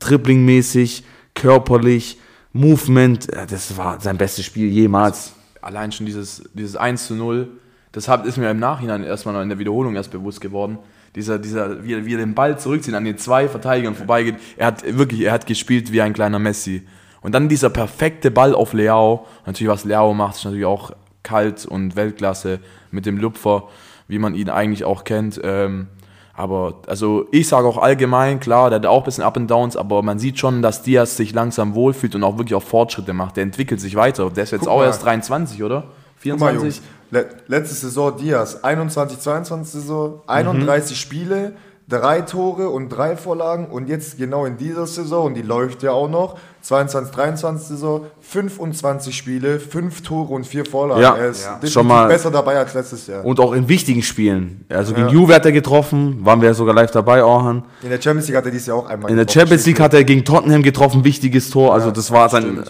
Dribbling-mäßig, 0.00 1.04
körperlich, 1.34 2.18
Movement, 2.52 3.32
äh, 3.32 3.46
das 3.46 3.76
war 3.76 4.00
sein 4.00 4.18
bestes 4.18 4.44
Spiel 4.44 4.68
jemals. 4.68 5.32
Allein 5.60 5.92
schon 5.92 6.06
dieses, 6.06 6.42
dieses 6.52 6.74
1 6.74 7.06
zu 7.06 7.14
0, 7.14 7.48
das 7.92 8.08
ist 8.24 8.36
mir 8.38 8.50
im 8.50 8.58
Nachhinein 8.58 9.04
erstmal 9.04 9.34
noch 9.34 9.42
in 9.42 9.48
der 9.50 9.58
Wiederholung 9.58 9.94
erst 9.96 10.10
bewusst 10.10 10.40
geworden. 10.40 10.78
Dieser, 11.14 11.38
dieser, 11.38 11.84
wie, 11.84 11.92
er- 11.92 12.06
wie 12.06 12.14
er 12.14 12.18
den 12.18 12.34
Ball 12.34 12.58
zurückzieht, 12.58 12.94
an 12.94 13.04
den 13.04 13.18
zwei 13.18 13.46
Verteidigern 13.48 13.94
vorbeigeht. 13.94 14.36
Er 14.56 14.68
hat 14.68 14.82
wirklich, 14.96 15.20
er 15.20 15.32
hat 15.32 15.46
gespielt 15.46 15.92
wie 15.92 16.00
ein 16.00 16.14
kleiner 16.14 16.38
Messi. 16.38 16.82
Und 17.20 17.34
dann 17.34 17.48
dieser 17.48 17.68
perfekte 17.70 18.30
Ball 18.30 18.54
auf 18.54 18.72
Leao. 18.72 19.26
Natürlich, 19.46 19.70
was 19.70 19.84
Leao 19.84 20.14
macht, 20.14 20.36
ist 20.36 20.44
natürlich 20.44 20.64
auch 20.64 20.92
kalt 21.22 21.66
und 21.66 21.94
Weltklasse 21.94 22.60
mit 22.90 23.04
dem 23.06 23.18
Lupfer, 23.18 23.64
wie 24.08 24.18
man 24.18 24.34
ihn 24.34 24.48
eigentlich 24.50 24.84
auch 24.84 25.04
kennt. 25.04 25.38
Ähm, 25.44 25.88
aber 26.34 26.80
also 26.86 27.26
ich 27.30 27.46
sage 27.46 27.68
auch 27.68 27.76
allgemein, 27.76 28.40
klar, 28.40 28.70
der 28.70 28.78
hat 28.78 28.86
auch 28.86 29.02
ein 29.02 29.04
bisschen 29.04 29.22
Up 29.22 29.36
and 29.36 29.50
Downs, 29.50 29.76
aber 29.76 30.02
man 30.02 30.18
sieht 30.18 30.38
schon, 30.38 30.62
dass 30.62 30.82
Diaz 30.82 31.16
sich 31.18 31.34
langsam 31.34 31.74
wohlfühlt 31.74 32.14
und 32.14 32.24
auch 32.24 32.38
wirklich 32.38 32.54
auch 32.54 32.62
Fortschritte 32.62 33.12
macht. 33.12 33.36
Der 33.36 33.42
entwickelt 33.42 33.80
sich 33.80 33.94
weiter. 33.96 34.30
Der 34.30 34.44
ist 34.44 34.50
jetzt 34.50 34.60
Guck 34.62 34.70
auch 34.70 34.78
mal. 34.78 34.86
erst 34.86 35.04
23, 35.04 35.62
oder? 35.62 35.84
Guck 36.24 36.40
mal, 36.40 36.52
24? 36.52 36.62
Jungs. 36.62 36.82
Le 37.10 37.28
letzte 37.48 37.74
Saison 37.74 38.10
Diaz, 38.10 38.58
21, 38.62 39.18
22 39.18 39.68
Saison, 39.68 40.22
31 40.26 40.98
Spiele, 40.98 41.52
drei 41.92 42.22
Tore 42.22 42.68
und 42.70 42.88
drei 42.88 43.16
Vorlagen. 43.16 43.66
Und 43.66 43.88
jetzt 43.88 44.16
genau 44.18 44.44
in 44.46 44.56
dieser 44.56 44.86
Saison, 44.86 45.26
und 45.26 45.34
die 45.34 45.42
läuft 45.42 45.82
ja 45.82 45.92
auch 45.92 46.08
noch, 46.08 46.38
22, 46.62 47.12
23 47.12 47.68
Saison, 47.68 48.06
25 48.20 49.16
Spiele, 49.16 49.58
fünf 49.58 50.02
Tore 50.02 50.32
und 50.32 50.46
vier 50.46 50.64
Vorlagen. 50.64 51.02
Ja, 51.02 51.16
er 51.16 51.30
ist 51.30 51.44
ja. 51.44 51.68
Schon 51.68 51.88
mal- 51.88 52.06
besser 52.08 52.30
dabei 52.30 52.56
als 52.56 52.72
letztes 52.74 53.06
Jahr. 53.08 53.24
Und 53.24 53.40
auch 53.40 53.52
in 53.52 53.68
wichtigen 53.68 54.00
Spielen. 54.02 54.64
Also 54.68 54.94
gegen 54.94 55.08
Ja. 55.08 55.12
Juve 55.12 55.34
hat 55.34 55.44
er 55.44 55.50
getroffen, 55.52 56.24
waren 56.24 56.40
wir 56.40 56.48
ja 56.48 56.54
sogar 56.54 56.72
live 56.74 56.92
dabei, 56.92 57.24
Orhan. 57.24 57.64
In 57.82 57.90
der 57.90 58.00
Champions 58.00 58.28
League 58.28 58.36
hat 58.36 58.44
er 58.44 58.52
dieses 58.52 58.68
Jahr 58.68 58.76
auch 58.76 58.86
einmal 58.88 59.10
In 59.10 59.16
der. 59.16 59.26
Champions 59.28 59.66
League 59.66 59.80
hat 59.80 59.92
er 59.92 60.04
gegen 60.04 60.24
Tottenham 60.24 60.62
getroffen, 60.62 61.02
wichtiges 61.04 61.50
Tor. 61.50 61.74
Also 61.74 61.90
das 61.90 62.10
war 62.12 62.28
sein. 62.28 62.62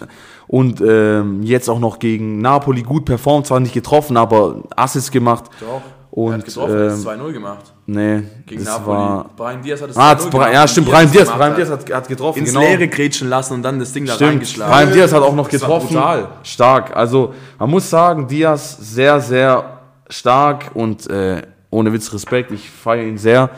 Und 0.47 0.81
ähm, 0.81 1.41
jetzt 1.43 1.69
auch 1.69 1.79
noch 1.79 1.99
gegen 1.99 2.39
Napoli 2.39 2.81
gut 2.81 3.05
performt, 3.05 3.47
zwar 3.47 3.59
nicht 3.59 3.73
getroffen, 3.73 4.17
aber 4.17 4.63
Assist 4.75 5.11
gemacht. 5.11 5.45
Doch. 5.61 5.81
Und, 6.15 6.31
er 6.31 6.37
hat 6.37 6.45
getroffen, 6.45 6.77
er 6.77 6.91
hat 6.91 7.19
ähm, 7.19 7.21
2-0 7.27 7.33
gemacht. 7.33 7.73
Nee, 7.87 8.21
Gegen 8.45 8.63
das 8.63 8.77
Napoli. 8.77 8.97
war. 8.97 9.29
Brian 9.35 9.63
Diaz 9.63 9.81
hat 9.81 9.89
es 9.89 9.97
Ah, 9.97 10.11
2-0 10.11 10.15
Bra 10.29 10.29
gemacht 10.29 10.53
ja, 10.53 10.67
stimmt, 10.67 10.87
Brian 10.91 11.11
Diaz, 11.11 11.27
Brian 11.27 11.41
hat. 11.49 11.57
Diaz 11.57 11.69
hat, 11.71 11.91
hat 11.91 12.07
getroffen, 12.07 12.37
Ins 12.39 12.49
genau. 12.49 12.61
Leere 12.61 12.87
grätschen 12.87 13.29
lassen 13.29 13.53
und 13.55 13.63
dann 13.63 13.79
das 13.79 13.93
Ding 13.93 14.05
da 14.05 14.13
Stimmt, 14.13 14.29
reingeschlagen. 14.29 14.71
Brian 14.71 14.93
Diaz 14.93 15.11
hat 15.11 15.23
auch 15.23 15.33
noch 15.33 15.49
getroffen. 15.49 15.97
Stark. 16.43 16.95
Also, 16.95 17.33
man 17.57 17.71
muss 17.71 17.89
sagen, 17.89 18.27
Diaz 18.27 18.77
sehr, 18.79 19.19
sehr 19.21 19.79
stark 20.07 20.69
und 20.75 21.09
äh, 21.09 21.41
ohne 21.71 21.91
Witz 21.91 22.13
Respekt. 22.13 22.51
Ich 22.51 22.69
feiere 22.69 23.05
ihn 23.07 23.17
sehr. 23.17 23.49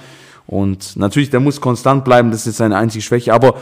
Und 0.47 0.95
natürlich, 0.95 1.29
der 1.29 1.41
muss 1.41 1.59
konstant 1.59 2.05
bleiben, 2.05 2.31
das 2.31 2.41
ist 2.41 2.45
jetzt 2.45 2.57
seine 2.57 2.77
einzige 2.77 3.01
Schwäche. 3.01 3.33
Aber 3.33 3.55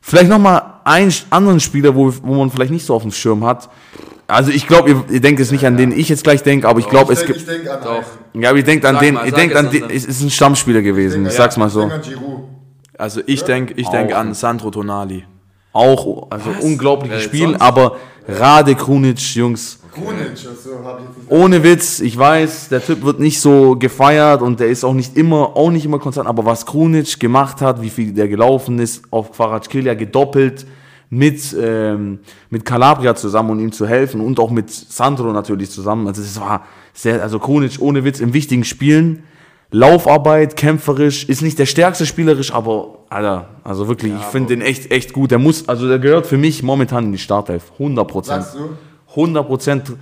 vielleicht 0.00 0.30
nochmal 0.30 0.62
einen 0.84 1.12
anderen 1.28 1.60
Spieler, 1.60 1.94
wo, 1.94 2.14
wo 2.22 2.34
man 2.36 2.50
vielleicht 2.50 2.72
nicht 2.72 2.86
so 2.86 2.94
auf 2.94 3.02
dem 3.02 3.12
Schirm 3.12 3.44
hat. 3.44 3.68
Also, 4.26 4.50
ich 4.52 4.66
glaube, 4.66 4.88
ihr, 4.88 5.04
ihr 5.10 5.20
denkt 5.20 5.38
jetzt 5.38 5.52
nicht 5.52 5.66
an 5.66 5.76
den 5.76 5.92
ich 5.92 6.08
jetzt 6.08 6.24
gleich 6.24 6.42
denke, 6.42 6.66
aber 6.66 6.80
ich 6.80 6.88
glaube, 6.88 7.12
es 7.12 7.26
gibt. 7.26 7.40
ich 7.40 7.44
denke 7.44 7.70
an 7.70 7.80
Doch. 7.84 8.04
Ja, 8.34 8.50
aber 8.50 8.58
ihr 8.58 8.64
denkt 8.64 8.84
an 8.84 8.98
den, 8.98 9.14
mal, 9.14 9.30
denkt 9.30 9.54
es 9.54 9.60
an 9.60 9.70
den, 9.70 9.90
es 9.90 10.04
ist 10.04 10.22
ein 10.22 10.30
Stammspieler 10.30 10.82
gewesen, 10.82 11.26
ich 11.26 11.32
sag's 11.32 11.56
mal 11.56 11.68
so. 11.68 11.86
Ich 11.86 12.08
denke. 12.08 12.18
Also 12.98 13.20
ich 13.26 13.44
denke 13.44 13.74
ich 13.76 13.88
denk 13.88 14.12
an 14.14 14.34
Sandro 14.34 14.70
Tonali. 14.70 15.24
Auch, 15.72 16.30
also 16.30 16.50
Was? 16.50 16.64
unglaubliches 16.64 17.22
Spiel, 17.22 17.50
sonst? 17.50 17.60
aber 17.60 17.96
Rade 18.26 18.74
Krunic, 18.74 19.20
Jungs, 19.36 19.78
Krunic, 19.92 20.30
also 20.30 20.84
habe 20.84 21.00
ich 21.00 21.16
jetzt 21.16 21.30
ohne 21.30 21.62
Witz, 21.62 22.00
ich 22.00 22.18
weiß, 22.18 22.68
der 22.68 22.84
Typ 22.84 23.02
wird 23.02 23.20
nicht 23.20 23.40
so 23.40 23.76
gefeiert 23.76 24.42
und 24.42 24.60
der 24.60 24.68
ist 24.68 24.84
auch 24.84 24.94
nicht 24.94 25.16
immer, 25.16 25.56
auch 25.56 25.70
nicht 25.70 25.84
immer 25.84 25.98
konstant, 25.98 26.28
aber 26.28 26.44
was 26.44 26.66
Krunic 26.66 27.18
gemacht 27.20 27.60
hat, 27.60 27.80
wie 27.80 27.90
viel 27.90 28.12
der 28.12 28.28
gelaufen 28.28 28.78
ist, 28.78 29.02
auf 29.10 29.32
Kvaratskhelia 29.32 29.94
gedoppelt, 29.94 30.66
mit, 31.10 31.56
ähm, 31.58 32.18
mit 32.50 32.64
Calabria 32.64 33.14
zusammen, 33.14 33.50
um 33.50 33.60
ihm 33.60 33.72
zu 33.72 33.86
helfen 33.86 34.20
und 34.20 34.38
auch 34.38 34.50
mit 34.50 34.70
Sandro 34.70 35.32
natürlich 35.32 35.70
zusammen. 35.70 36.06
Also 36.06 36.22
das 36.22 36.38
war 36.40 36.64
sehr, 36.92 37.22
also 37.22 37.38
Krunic 37.38 37.76
ohne 37.80 38.04
Witz 38.04 38.20
in 38.20 38.32
wichtigen 38.34 38.64
Spielen 38.64 39.22
Laufarbeit, 39.70 40.56
kämpferisch, 40.56 41.24
ist 41.28 41.42
nicht 41.42 41.58
der 41.58 41.66
stärkste 41.66 42.06
spielerisch, 42.06 42.54
aber, 42.54 43.00
Alter, 43.10 43.50
also 43.64 43.86
wirklich, 43.86 44.14
ich 44.14 44.22
finde 44.24 44.48
den 44.56 44.62
echt, 44.62 44.90
echt 44.90 45.12
gut. 45.12 45.30
Der 45.30 45.38
muss, 45.38 45.68
also 45.68 45.86
der 45.86 45.98
gehört 45.98 46.26
für 46.26 46.38
mich 46.38 46.62
momentan 46.62 47.04
in 47.04 47.12
die 47.12 47.18
Startelf. 47.18 47.70
100 47.74 48.08
Prozent. 48.08 48.44
Sagst 48.44 48.56
du? 48.56 48.70
100 49.10 49.46
Prozent. 49.46 49.92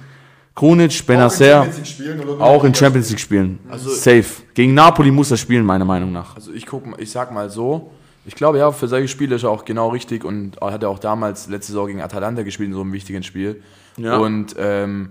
Auch 0.55 0.63
in 0.63 0.89
Benacer, 1.07 1.65
Champions 1.65 1.77
League 1.79 1.87
spielen 1.87 2.21
oder 2.21 2.27
nur 2.37 2.43
auch 2.43 2.65
in 2.65 2.75
Champions 2.75 3.11
League 3.11 3.19
spielen. 3.21 3.59
Safe. 3.77 4.25
Gegen 4.55 4.73
Napoli 4.73 5.11
muss 5.11 5.31
er 5.33 5.37
spielen, 5.37 5.67
meiner 5.67 5.85
Meinung 5.85 6.13
nach. 6.13 6.35
Also 6.37 6.53
ich 6.53 6.65
guck, 6.65 6.87
mal- 6.87 7.01
ich 7.01 7.11
sag 7.11 7.33
mal 7.33 7.51
so, 7.51 7.91
ich 8.27 8.35
glaube 8.35 8.59
ja, 8.59 8.73
für 8.73 8.89
solche 8.89 9.09
Spiele 9.09 9.37
ist 9.37 9.45
er 9.45 9.51
auch 9.51 9.65
genau 9.65 9.89
richtig 9.89 10.25
und 10.25 10.61
er 10.61 10.73
hat 10.73 10.83
ja 10.83 10.89
auch 10.89 10.99
damals 10.99 11.49
letzte 11.49 11.73
Saison 11.73 11.87
gegen 11.87 12.03
Atalanta 12.03 12.43
gespielt 12.43 12.69
in 12.69 12.75
so 12.75 12.81
einem 12.81 12.93
wichtigen 12.93 13.23
Spiel. 13.23 13.63
Ja. 13.97 14.17
Und 14.17 14.57
ähm, 14.59 15.11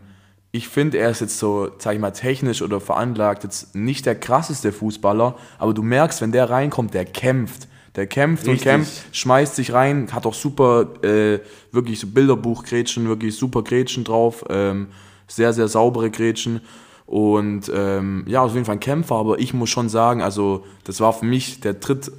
ich 0.52 0.68
finde, 0.68 0.98
er 0.98 1.10
ist 1.10 1.22
jetzt 1.22 1.40
so, 1.40 1.70
sag 1.78 1.96
ich 1.96 2.00
mal, 2.00 2.12
technisch 2.12 2.62
oder 2.62 2.80
veranlagt 2.80 3.44
jetzt 3.44 3.74
nicht 3.74 4.06
der 4.06 4.16
krasseste 4.16 4.72
Fußballer, 4.72 5.36
aber 5.58 5.74
du 5.74 5.82
merkst, 5.82 6.22
wenn 6.22 6.32
der 6.32 6.50
reinkommt, 6.50 6.94
der 6.94 7.06
kämpft. 7.06 7.68
Der 7.96 8.08
kämpft 8.08 8.46
Richtig. 8.46 8.68
und 8.68 8.72
kämpft, 8.72 9.16
schmeißt 9.16 9.56
sich 9.56 9.72
rein, 9.72 10.10
hat 10.12 10.26
auch 10.26 10.34
super, 10.34 10.88
äh, 11.02 11.40
wirklich 11.72 12.02
so 12.02 12.08
Bilderbuch-Grätschen, 12.08 13.08
wirklich 13.08 13.38
super 13.38 13.64
Grätschen 13.64 14.04
drauf, 14.04 14.44
ähm, 14.50 14.88
sehr, 15.28 15.54
sehr 15.54 15.70
saubere 15.70 16.12
Grätschen. 16.12 16.60
Und 17.06 17.72
ähm, 17.74 18.26
ja, 18.28 18.42
auf 18.42 18.54
jeden 18.54 18.66
Fall 18.66 18.76
ein 18.76 18.82
Kämpfer, 18.82 19.16
aber 19.16 19.40
ich 19.40 19.54
muss 19.54 19.70
schon 19.70 19.88
sagen, 19.88 20.22
also 20.22 20.66
das 20.84 21.00
war 21.00 21.14
für 21.14 21.26
mich 21.26 21.62
der 21.62 21.76
dritt 21.76 22.12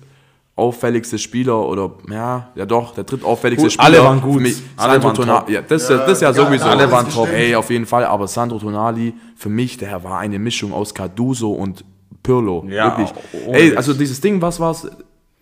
auffälligste 0.57 1.19
Spieler 1.19 1.69
oder 1.69 1.92
ja, 2.11 2.49
ja 2.55 2.64
doch, 2.66 2.95
der 2.95 3.05
dritt 3.05 3.23
auffälligste 3.25 3.66
Gut, 3.66 3.73
Spieler. 3.73 3.87
alle 3.87 4.03
waren 4.05 4.21
gut. 4.23 4.35
Für 4.37 4.40
mich, 4.40 4.62
Alle 4.77 4.92
Sandro 4.95 5.07
waren 5.09 5.14
Tonali, 5.16 5.38
top. 5.40 5.51
ja, 5.51 5.61
das, 5.62 5.88
Ja, 5.88 5.97
das 5.99 6.12
ist 6.12 6.23
ja 6.23 6.29
ja, 6.29 6.35
sowieso. 6.35 6.64
alle 6.64 6.90
waren 6.90 7.09
top. 7.11 7.29
Ey, 7.33 7.55
auf 7.55 7.69
jeden 7.71 7.87
Fall, 7.87 8.05
aber 8.07 8.27
Sandro 8.27 8.59
Tonali, 8.59 9.12
für 9.37 9.51
mich, 9.51 9.77
der 9.77 10.03
war 10.03 10.19
eine 10.19 10.38
Mischung 10.38 10.73
aus 10.73 10.95
Carduso 10.95 11.51
und 11.53 11.85
Pirlo. 12.23 12.64
Ja, 12.69 12.97
wirklich. 12.99 13.12
ohne 13.47 13.59
Ey, 13.59 13.77
also 13.77 13.92
dieses 13.92 14.21
Ding, 14.21 14.40
was 14.40 14.59
war's? 14.59 14.88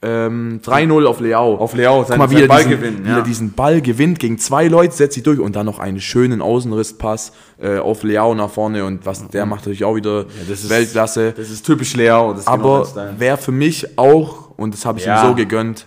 Ähm, 0.02 0.60
3-0 0.62 1.06
auf 1.06 1.20
Leao. 1.20 1.54
Auf 1.56 1.72
Leao, 1.74 2.00
Guck 2.00 2.08
sein- 2.08 2.18
mal, 2.18 2.30
wie 2.30 2.34
sein 2.34 2.42
er 2.50 2.56
diesen, 2.58 2.68
Ballgewinn, 2.70 3.04
wie 3.04 3.08
ja. 3.08 3.16
er 3.18 3.22
diesen 3.22 3.52
Ball 3.52 3.80
gewinnt 3.80 4.18
gegen 4.18 4.36
zwei 4.36 4.66
Leute, 4.68 4.92
setzt 4.94 5.14
sich 5.14 5.22
durch 5.22 5.38
und 5.38 5.56
dann 5.56 5.64
noch 5.64 5.78
einen 5.78 5.98
schönen 5.98 6.42
Außenrisspass 6.42 7.32
äh, 7.62 7.78
auf 7.78 8.02
Leao 8.02 8.34
nach 8.34 8.50
vorne 8.50 8.84
und 8.84 9.06
was 9.06 9.26
der 9.28 9.46
macht 9.46 9.60
natürlich 9.60 9.82
auch 9.84 9.94
wieder 9.96 10.24
das 10.46 10.64
ist- 10.64 10.68
Weltklasse. 10.68 11.32
Das 11.34 11.48
ist 11.48 11.64
typisch 11.64 11.94
Leao. 11.96 12.32
Das 12.32 12.40
ist 12.40 12.52
genau 12.52 12.74
Aber 12.76 12.84
Style. 12.84 13.14
wer 13.16 13.38
für 13.38 13.52
mich 13.52 13.96
auch, 13.96 14.43
und 14.56 14.74
das 14.74 14.84
habe 14.86 14.98
ich 14.98 15.04
Ja. 15.06 15.22
ihm 15.22 15.28
so 15.28 15.34
gegönnt, 15.34 15.86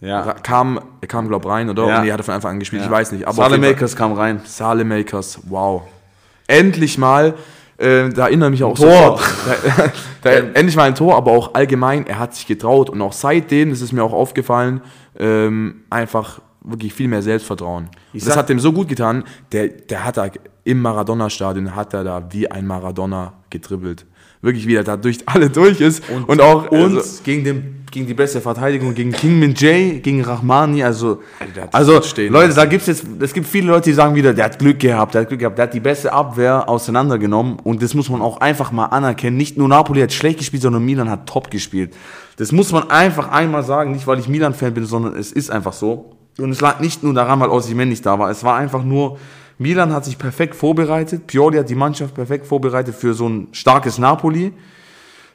Ja. 0.00 0.34
kam, 0.34 0.80
er 1.00 1.08
kam, 1.08 1.28
glaube 1.28 1.48
rein, 1.48 1.70
oder? 1.70 1.86
Ja. 1.86 2.00
Und 2.00 2.06
er 2.06 2.14
hat 2.14 2.24
von 2.24 2.34
Anfang 2.34 2.52
an 2.52 2.58
gespielt, 2.60 2.82
Ja. 2.82 2.86
ich 2.86 2.92
weiß 2.92 3.12
nicht. 3.12 3.26
Aber 3.26 3.36
Salemakers 3.36 3.96
kam 3.96 4.12
rein. 4.12 4.40
Salemakers, 4.44 5.40
wow. 5.48 5.82
Endlich 6.46 6.98
mal, 6.98 7.34
äh, 7.78 8.08
da 8.10 8.26
erinnere 8.26 8.48
ich 8.48 8.60
mich 8.60 8.64
auch 8.64 8.76
Tor. 8.76 9.18
sofort. 9.18 9.20
Da, 10.22 10.30
da, 10.30 10.30
endlich 10.30 10.76
mal 10.76 10.84
ein 10.84 10.94
Tor, 10.94 11.16
aber 11.16 11.32
auch 11.32 11.54
allgemein, 11.54 12.06
er 12.06 12.18
hat 12.18 12.34
sich 12.34 12.46
getraut 12.46 12.90
und 12.90 13.00
auch 13.00 13.12
seitdem, 13.12 13.70
das 13.70 13.80
ist 13.80 13.92
mir 13.92 14.02
auch 14.02 14.12
aufgefallen, 14.12 14.80
ähm, 15.18 15.82
einfach 15.90 16.40
wirklich 16.62 16.92
viel 16.94 17.08
mehr 17.08 17.22
Selbstvertrauen. 17.22 17.84
Und 17.84 17.90
das 18.14 18.24
sag- 18.24 18.36
hat 18.36 18.48
dem 18.48 18.58
so 18.58 18.72
gut 18.72 18.88
getan, 18.88 19.24
der, 19.52 19.68
der 19.68 20.04
hat 20.04 20.16
da 20.16 20.28
im 20.64 20.80
Maradona-Stadion, 20.80 21.74
hat 21.74 21.92
er 21.94 22.04
da 22.04 22.22
wie 22.30 22.50
ein 22.50 22.66
Maradona 22.66 23.34
getribbelt. 23.50 24.06
Wirklich, 24.44 24.66
wie 24.66 24.74
er 24.74 24.84
da 24.84 24.98
durch 24.98 25.20
alle 25.26 25.48
durch 25.48 25.80
ist 25.80 26.02
und, 26.10 26.40
auch 26.42 26.70
Und 26.70 26.98
also, 26.98 27.22
gegen, 27.24 27.44
den, 27.44 27.84
gegen 27.90 28.06
die 28.06 28.12
beste 28.12 28.42
Verteidigung, 28.42 28.92
gegen 28.92 29.10
King 29.10 29.38
Min 29.38 29.54
Jae, 29.54 30.00
gegen 30.00 30.22
Rahmani, 30.22 30.84
also, 30.84 31.22
also 31.72 32.02
Leute, 32.28 32.52
da 32.52 32.66
gibt's 32.66 32.86
jetzt, 32.86 33.06
es 33.20 33.32
gibt 33.32 33.46
viele 33.46 33.68
Leute, 33.68 33.88
die 33.88 33.94
sagen 33.94 34.14
wieder, 34.14 34.34
der 34.34 34.44
hat 34.44 34.58
Glück 34.58 34.80
gehabt, 34.80 35.14
der 35.14 35.22
hat 35.22 35.28
Glück 35.28 35.40
gehabt, 35.40 35.56
der 35.56 35.62
hat 35.62 35.72
die 35.72 35.80
beste 35.80 36.12
Abwehr 36.12 36.68
auseinandergenommen 36.68 37.56
und 37.64 37.82
das 37.82 37.94
muss 37.94 38.10
man 38.10 38.20
auch 38.20 38.36
einfach 38.42 38.70
mal 38.70 38.84
anerkennen. 38.86 39.38
Nicht 39.38 39.56
nur 39.56 39.66
Napoli 39.66 40.02
hat 40.02 40.12
schlecht 40.12 40.40
gespielt, 40.40 40.62
sondern 40.62 40.84
Milan 40.84 41.08
hat 41.08 41.26
top 41.26 41.50
gespielt. 41.50 41.94
Das 42.36 42.52
muss 42.52 42.70
man 42.70 42.90
einfach 42.90 43.30
einmal 43.30 43.62
sagen, 43.62 43.92
nicht 43.92 44.06
weil 44.06 44.18
ich 44.18 44.28
Milan-Fan 44.28 44.74
bin, 44.74 44.84
sondern 44.84 45.16
es 45.16 45.32
ist 45.32 45.50
einfach 45.50 45.72
so. 45.72 46.16
Und 46.38 46.50
es 46.50 46.60
lag 46.60 46.80
nicht 46.80 47.02
nur 47.02 47.14
daran, 47.14 47.40
weil 47.40 47.48
Osimhen 47.48 47.88
nicht 47.88 48.04
da 48.04 48.18
war, 48.18 48.28
es 48.28 48.44
war 48.44 48.56
einfach 48.56 48.84
nur, 48.84 49.18
Milan 49.58 49.92
hat 49.92 50.04
sich 50.04 50.18
perfekt 50.18 50.54
vorbereitet, 50.54 51.26
Pioli 51.26 51.58
hat 51.58 51.68
die 51.68 51.74
Mannschaft 51.74 52.14
perfekt 52.14 52.46
vorbereitet 52.46 52.94
für 52.94 53.14
so 53.14 53.28
ein 53.28 53.48
starkes 53.52 53.98
Napoli 53.98 54.52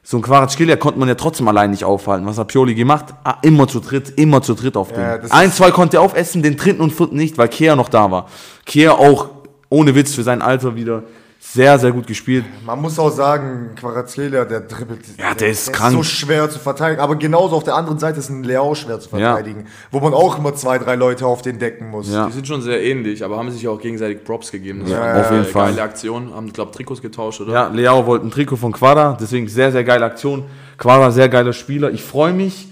so 0.09 0.17
ein 0.17 0.23
Quaratschkelia 0.23 0.75
konnte 0.75 0.97
man 0.97 1.07
ja 1.07 1.15
trotzdem 1.15 1.47
allein 1.47 1.69
nicht 1.69 1.83
aufhalten. 1.83 2.25
Was 2.25 2.39
hat 2.39 2.47
Pioli 2.47 2.73
gemacht? 2.73 3.13
Ah, 3.23 3.37
immer 3.43 3.67
zu 3.67 3.79
dritt, 3.79 4.13
immer 4.17 4.41
zu 4.41 4.55
dritt 4.55 4.75
auf 4.75 4.91
den. 4.91 5.01
Ja, 5.01 5.19
Ein, 5.29 5.51
zwei 5.51 5.69
konnte 5.71 5.97
er 5.97 6.01
aufessen, 6.01 6.41
den 6.41 6.57
dritten 6.57 6.81
und 6.81 6.91
vierten 6.91 7.15
nicht, 7.15 7.37
weil 7.37 7.47
Kea 7.47 7.75
noch 7.75 7.89
da 7.89 8.09
war. 8.09 8.27
Kea 8.65 8.93
auch, 8.93 9.29
ohne 9.69 9.93
Witz, 9.93 10.15
für 10.15 10.23
sein 10.23 10.41
Alter 10.41 10.75
wieder 10.75 11.03
sehr, 11.41 11.79
sehr 11.79 11.91
gut 11.93 12.05
gespielt. 12.05 12.43
Man 12.65 12.81
muss 12.81 12.99
auch 12.99 13.09
sagen, 13.11 13.69
Quarazkelia, 13.75 14.43
der 14.43 14.59
dribbelt. 14.59 14.99
Ja, 15.17 15.33
der 15.33 15.47
ist 15.49 15.71
krank. 15.71 15.93
so 15.95 16.03
schwer 16.03 16.49
zu 16.49 16.59
verteidigen. 16.59 17.01
Aber 17.01 17.15
genauso 17.15 17.55
auf 17.55 17.63
der 17.63 17.75
anderen 17.75 17.97
Seite 17.97 18.19
ist 18.19 18.29
ein 18.29 18.43
Leao 18.43 18.75
schwer 18.75 18.99
zu 18.99 19.09
Ja. 19.17 19.31
verteidigen. 19.33 19.65
Wo 19.89 19.99
man 20.01 20.13
auch 20.13 20.37
immer 20.37 20.53
zwei, 20.53 20.77
drei 20.77 20.95
Leute 20.95 21.25
auf 21.25 21.41
den 21.41 21.57
decken 21.57 21.89
muss. 21.89 22.11
Ja. 22.11 22.27
die 22.27 22.33
sind 22.33 22.45
schon 22.45 22.61
sehr 22.61 22.83
ähnlich, 22.83 23.23
aber 23.23 23.37
haben 23.37 23.49
sich 23.51 23.67
auch 23.69 23.79
gegenseitig 23.79 24.23
Props 24.25 24.51
gegeben. 24.51 24.81
Das 24.81 24.91
Ja, 24.91 24.99
war 24.99 25.19
auf 25.21 25.27
eine 25.27 25.37
jeden 25.39 25.51
Fall. 25.51 25.69
Geile 25.71 25.81
Aktion, 25.81 26.35
haben, 26.35 26.51
glaube 26.51 26.71
Trikots 26.71 27.01
getauscht, 27.01 27.39
oder? 27.41 27.53
Ja, 27.53 27.67
Leao 27.69 28.05
wollte 28.05 28.27
ein 28.27 28.31
Trikot 28.31 28.57
von 28.57 28.73
Quadra, 28.73 29.17
deswegen 29.19 29.47
sehr, 29.47 29.71
sehr 29.71 29.85
geile 29.85 30.05
Aktion. 30.05 30.43
Quadra, 30.77 31.09
sehr 31.09 31.29
geiler 31.29 31.53
Spieler. 31.53 31.89
Ich 31.91 32.03
freue 32.03 32.33
mich 32.33 32.67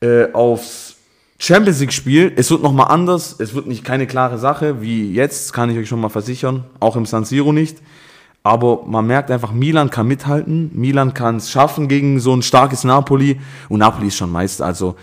äh, 0.00 0.32
aufs 0.32 0.96
Champions 1.38 1.78
League-Spiel. 1.80 2.32
Es 2.36 2.50
wird 2.50 2.62
nochmal 2.62 2.88
anders. 2.88 3.36
Es 3.38 3.54
wird 3.54 3.66
nicht 3.66 3.84
keine 3.84 4.06
klare 4.06 4.38
Sache, 4.38 4.80
wie 4.80 5.12
jetzt, 5.12 5.52
kann 5.52 5.70
ich 5.70 5.78
euch 5.78 5.88
schon 5.88 6.00
mal 6.00 6.08
versichern. 6.08 6.64
Auch 6.80 6.96
im 6.96 7.04
San 7.06 7.24
Siro 7.24 7.52
nicht. 7.52 7.78
Aber 8.42 8.84
man 8.86 9.06
merkt 9.06 9.30
einfach, 9.30 9.52
Milan 9.52 9.90
kann 9.90 10.06
mithalten. 10.06 10.70
Milan 10.74 11.12
kann 11.12 11.36
es 11.36 11.50
schaffen 11.50 11.88
gegen 11.88 12.20
so 12.20 12.34
ein 12.34 12.42
starkes 12.42 12.84
Napoli. 12.84 13.40
Und 13.68 13.80
Napoli 13.80 14.08
ist 14.08 14.16
schon 14.16 14.30
Meister. 14.30 14.64
Also, 14.64 14.94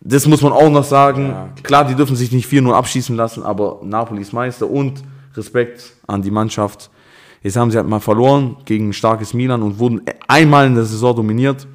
das 0.00 0.26
muss 0.26 0.42
man 0.42 0.52
auch 0.52 0.70
noch 0.70 0.84
sagen. 0.84 1.34
klar. 1.62 1.84
die 1.84 1.94
dürfen 1.94 2.14
sich 2.14 2.30
nicht 2.30 2.48
4-0 2.48 2.72
abschießen 2.72 3.16
lassen, 3.16 3.42
aber 3.42 3.80
Napoli 3.82 4.20
ist 4.20 4.32
Meister. 4.32 4.68
Und 4.68 5.02
Respekt 5.36 5.94
an 6.06 6.22
die 6.22 6.30
Mannschaft. 6.30 6.90
Jetzt 7.42 7.56
haben 7.56 7.70
sie 7.70 7.76
halt 7.76 7.88
mal 7.88 8.00
verloren 8.00 8.56
gegen 8.64 8.90
ein 8.90 8.92
starkes 8.92 9.34
Milan 9.34 9.62
und 9.62 9.78
wurden 9.78 10.02
einmal 10.28 10.66
in 10.66 10.74
der 10.74 10.84
Saison 10.84 11.14
dominiert. 11.14 11.66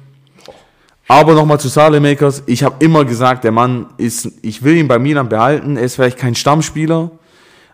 Aber 1.06 1.34
nochmal 1.34 1.60
zu 1.60 1.68
Salemakers. 1.68 2.42
Ich 2.46 2.62
habe 2.62 2.76
immer 2.84 3.04
gesagt, 3.04 3.44
der 3.44 3.52
Mann 3.52 3.86
ist, 3.96 4.30
ich 4.42 4.62
will 4.62 4.76
ihn 4.76 4.88
bei 4.88 4.98
Milan 4.98 5.28
behalten. 5.28 5.76
Er 5.76 5.84
ist 5.84 5.96
vielleicht 5.96 6.18
kein 6.18 6.34
Stammspieler, 6.34 7.10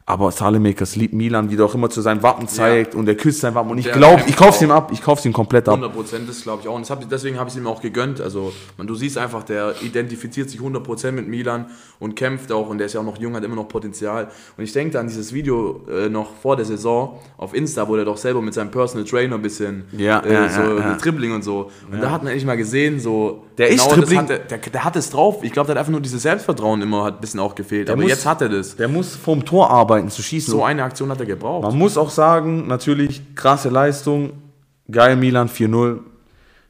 aber 0.08 0.30
Salemakers 0.30 0.94
liebt 0.94 1.14
Milan, 1.14 1.50
wie 1.50 1.56
der 1.56 1.66
auch 1.66 1.74
immer 1.74 1.90
zu 1.90 2.00
seinem 2.00 2.22
Wappen 2.22 2.46
zeigt 2.46 2.94
und 2.94 3.08
er 3.08 3.16
küsst 3.16 3.40
sein 3.40 3.56
Wappen. 3.56 3.72
Und 3.72 3.78
ich 3.78 3.86
Der 3.86 3.94
glaube, 3.94 4.22
ich 4.28 4.36
kauf's 4.36 4.58
auch. 4.58 4.62
ihm 4.62 4.70
ab. 4.70 4.90
Ich 4.92 5.02
kauf's 5.02 5.24
ihm 5.24 5.32
komplett 5.32 5.68
ab. 5.68 5.74
100 5.74 5.92
Prozent, 5.92 6.28
das 6.28 6.42
glaube 6.42 6.62
ich 6.62 6.68
auch. 6.68 6.76
Und 6.76 6.88
hab, 6.88 7.08
deswegen 7.10 7.38
habe 7.40 7.48
ich 7.48 7.56
es 7.56 7.60
ihm 7.60 7.66
auch 7.66 7.82
gegönnt. 7.82 8.20
Also, 8.20 8.52
man, 8.78 8.86
du 8.86 8.94
siehst 8.94 9.18
einfach, 9.18 9.42
der 9.42 9.74
identifiziert 9.82 10.48
sich 10.48 10.60
100 10.60 10.84
Prozent 10.84 11.16
mit 11.16 11.26
Milan 11.26 11.66
und 11.98 12.14
kämpft 12.14 12.52
auch. 12.52 12.68
Und 12.68 12.78
der 12.78 12.86
ist 12.86 12.92
ja 12.92 13.00
auch 13.00 13.04
noch 13.04 13.18
jung, 13.18 13.34
hat 13.34 13.42
immer 13.42 13.56
noch 13.56 13.66
Potenzial. 13.66 14.28
Und 14.56 14.62
ich 14.62 14.72
denke 14.72 15.00
an 15.00 15.08
dieses 15.08 15.32
Video 15.32 15.80
äh, 15.90 16.08
noch 16.08 16.36
vor 16.40 16.54
der 16.54 16.66
Saison 16.66 17.18
auf 17.36 17.52
Insta, 17.52 17.88
wo 17.88 17.96
der 17.96 18.04
doch 18.04 18.16
selber 18.16 18.40
mit 18.40 18.54
seinem 18.54 18.70
Personal 18.70 19.04
Trainer 19.04 19.34
ein 19.34 19.42
bisschen 19.42 19.86
Ja, 19.90 20.20
äh, 20.20 20.32
ja, 20.32 20.48
so 20.48 20.60
ja, 20.60 20.78
ja. 20.78 20.88
mit 20.90 21.04
Dribbling 21.04 21.32
und 21.34 21.42
so. 21.42 21.72
Und 21.90 22.00
da 22.00 22.12
hat 22.12 22.22
man 22.22 22.28
endlich 22.30 22.46
mal 22.46 22.56
gesehen, 22.56 23.00
so. 23.00 23.42
Der 23.58 23.70
ist 23.70 23.84
das 23.84 23.92
Dribbling- 23.94 24.18
Hat, 24.18 24.28
der, 24.28 24.38
der, 24.38 24.58
der 24.58 24.84
hat 24.84 24.94
es 24.96 25.10
drauf. 25.10 25.38
Ich 25.42 25.50
glaube, 25.50 25.66
der 25.66 25.74
hat 25.74 25.80
einfach 25.80 25.90
nur 25.90 26.00
dieses 26.02 26.22
Selbstvertrauen 26.22 26.80
immer 26.82 27.02
hat 27.04 27.14
ein 27.16 27.20
bisschen 27.22 27.40
auch 27.40 27.54
gefehlt. 27.56 27.90
Aber 27.90 28.02
muss- 28.02 28.10
jetzt 28.10 28.24
hat 28.26 28.40
er 28.42 28.50
das. 28.50 28.76
Der 28.76 28.86
muss 28.86 29.16
vorm 29.16 29.44
Tor 29.44 29.70
arbeiten, 29.70 29.95
zu 30.08 30.22
schießen. 30.22 30.50
So 30.50 30.64
eine 30.64 30.84
Aktion 30.84 31.10
hat 31.10 31.20
er 31.20 31.26
gebraucht. 31.26 31.62
Man 31.62 31.78
muss 31.78 31.96
auch 31.96 32.10
sagen, 32.10 32.66
natürlich 32.66 33.34
krasse 33.34 33.68
Leistung, 33.68 34.32
geil 34.90 35.16
Milan 35.16 35.48
4-0. 35.48 35.98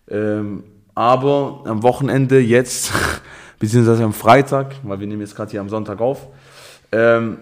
Ähm, 0.08 0.64
aber 0.94 1.62
am 1.66 1.82
Wochenende 1.82 2.40
jetzt, 2.40 2.92
beziehungsweise 3.58 4.04
am 4.04 4.12
Freitag, 4.12 4.74
weil 4.82 5.00
wir 5.00 5.06
nehmen 5.06 5.20
jetzt 5.20 5.36
gerade 5.36 5.50
hier 5.50 5.60
am 5.60 5.68
Sonntag 5.68 6.00
auf, 6.00 6.26
ähm, 6.92 7.38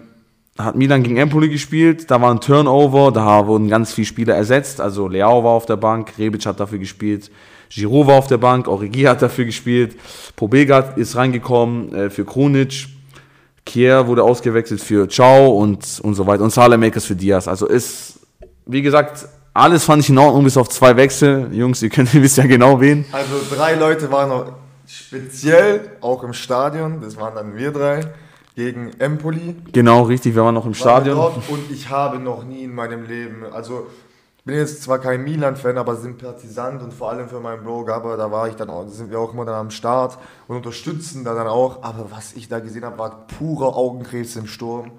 hat 0.57 0.75
Milan 0.75 1.03
gegen 1.03 1.17
Empoli 1.17 1.49
gespielt, 1.49 2.09
da 2.09 2.21
war 2.21 2.31
ein 2.31 2.39
Turnover, 2.39 3.11
da 3.11 3.45
wurden 3.45 3.67
ganz 3.67 3.93
viele 3.93 4.07
Spieler 4.07 4.35
ersetzt, 4.35 4.79
also 4.79 5.07
Leao 5.07 5.43
war 5.43 5.51
auf 5.51 5.65
der 5.65 5.75
Bank, 5.75 6.13
Rebic 6.17 6.45
hat 6.45 6.59
dafür 6.59 6.79
gespielt, 6.79 7.29
Giroud 7.69 8.07
war 8.07 8.17
auf 8.17 8.27
der 8.27 8.37
Bank, 8.37 8.67
Origi 8.67 9.03
hat 9.03 9.21
dafür 9.21 9.45
gespielt, 9.45 9.97
Pobega 10.35 10.79
ist 10.95 11.15
reingekommen 11.15 11.93
äh, 11.93 12.09
für 12.09 12.23
Krunic, 12.23 12.87
Kier 13.65 14.07
wurde 14.07 14.23
ausgewechselt 14.23 14.79
für 14.79 15.09
Ciao 15.09 15.49
und, 15.49 15.99
und 16.03 16.13
so 16.13 16.27
weiter. 16.27 16.43
Und 16.43 16.51
Salemakers 16.51 17.05
für 17.05 17.15
Diaz. 17.15 17.47
Also 17.47 17.65
ist, 17.65 18.19
wie 18.65 18.81
gesagt, 18.81 19.27
alles 19.53 19.83
fand 19.83 20.03
ich 20.03 20.09
in 20.09 20.17
Ordnung, 20.17 20.43
bis 20.43 20.57
auf 20.57 20.69
zwei 20.69 20.95
Wechsel. 20.95 21.49
Jungs, 21.51 21.81
ihr 21.81 21.89
könnt, 21.89 22.13
ihr 22.13 22.21
wisst 22.21 22.37
ja 22.37 22.45
genau 22.45 22.79
wen. 22.79 23.05
Also 23.11 23.35
drei 23.55 23.75
Leute 23.75 24.11
waren 24.11 24.29
noch 24.29 24.51
speziell 24.87 25.97
auch 26.01 26.23
im 26.23 26.33
Stadion. 26.33 27.01
Das 27.01 27.17
waren 27.17 27.35
dann 27.35 27.55
wir 27.55 27.71
drei 27.71 28.01
gegen 28.55 28.91
Empoli. 28.99 29.55
Genau, 29.71 30.03
richtig, 30.03 30.35
wir 30.35 30.43
waren 30.43 30.55
noch 30.55 30.65
im 30.65 30.71
wir 30.71 30.79
Stadion. 30.79 31.17
Und 31.17 31.71
ich 31.71 31.89
habe 31.89 32.19
noch 32.19 32.43
nie 32.43 32.63
in 32.63 32.73
meinem 32.73 33.05
Leben, 33.05 33.43
also 33.51 33.87
bin 34.45 34.55
jetzt 34.55 34.83
zwar 34.83 34.99
kein 34.99 35.23
Milan-Fan, 35.23 35.77
aber 35.77 35.95
Sympathisant 35.95 36.81
und 36.83 36.93
vor 36.93 37.09
allem 37.09 37.27
für 37.27 37.39
meinen 37.39 37.63
Bro 37.63 37.85
Gabba, 37.85 38.15
da 38.15 38.31
war 38.31 38.47
ich 38.47 38.55
dann 38.55 38.69
auch, 38.69 38.87
sind 38.87 39.09
wir 39.09 39.19
auch 39.19 39.33
immer 39.33 39.43
dann 39.43 39.55
am 39.55 39.71
Start 39.71 40.17
und 40.47 40.57
unterstützen 40.57 41.23
da 41.23 41.33
dann 41.33 41.47
auch. 41.47 41.81
Aber 41.83 42.11
was 42.11 42.33
ich 42.33 42.47
da 42.47 42.59
gesehen 42.59 42.85
habe, 42.85 42.97
war 42.99 43.25
purer 43.39 43.75
Augenkrebs 43.75 44.35
im 44.35 44.45
Sturm. 44.45 44.91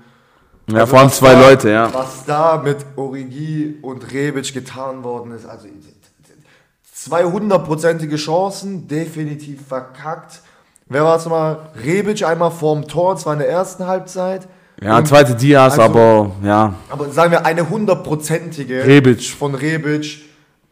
Ja, 0.68 0.80
Also 0.80 0.90
vor 0.90 0.98
allem 0.98 1.10
zwei 1.12 1.32
da- 1.34 1.40
Leute, 1.48 1.70
ja. 1.70 1.94
Was 1.94 2.24
da 2.24 2.60
mit 2.62 2.78
Origi 2.96 3.78
und 3.82 4.12
Rebic 4.12 4.52
getan 4.52 5.04
worden 5.04 5.30
ist, 5.32 5.46
also 5.46 5.68
Zwei 6.92 7.22
hundertprozentige 7.24 8.16
Chancen, 8.16 8.88
definitiv 8.88 9.64
verkackt. 9.68 10.40
Wer 10.88 11.04
war 11.04 11.16
es 11.16 11.24
nochmal? 11.24 11.68
Rebic 11.84 12.24
einmal 12.24 12.50
vorm 12.50 12.88
Tor, 12.88 13.16
zwar 13.16 13.34
in 13.34 13.38
der 13.38 13.48
ersten 13.48 13.86
Halbzeit. 13.86 14.48
Ja, 14.82 14.98
Und- 14.98 15.08
zweite 15.08 15.34
Diaz, 15.34 15.78
also- 15.78 15.82
aber 15.82 16.30
ja. 16.44 16.74
Aber 16.90 17.08
sagen 17.10 17.30
wir 17.32 17.46
eine 17.46 17.68
hundertprozentige 17.68 18.84
Rebic. 18.86 19.22
von 19.30 19.54
Rebic. 19.54 20.18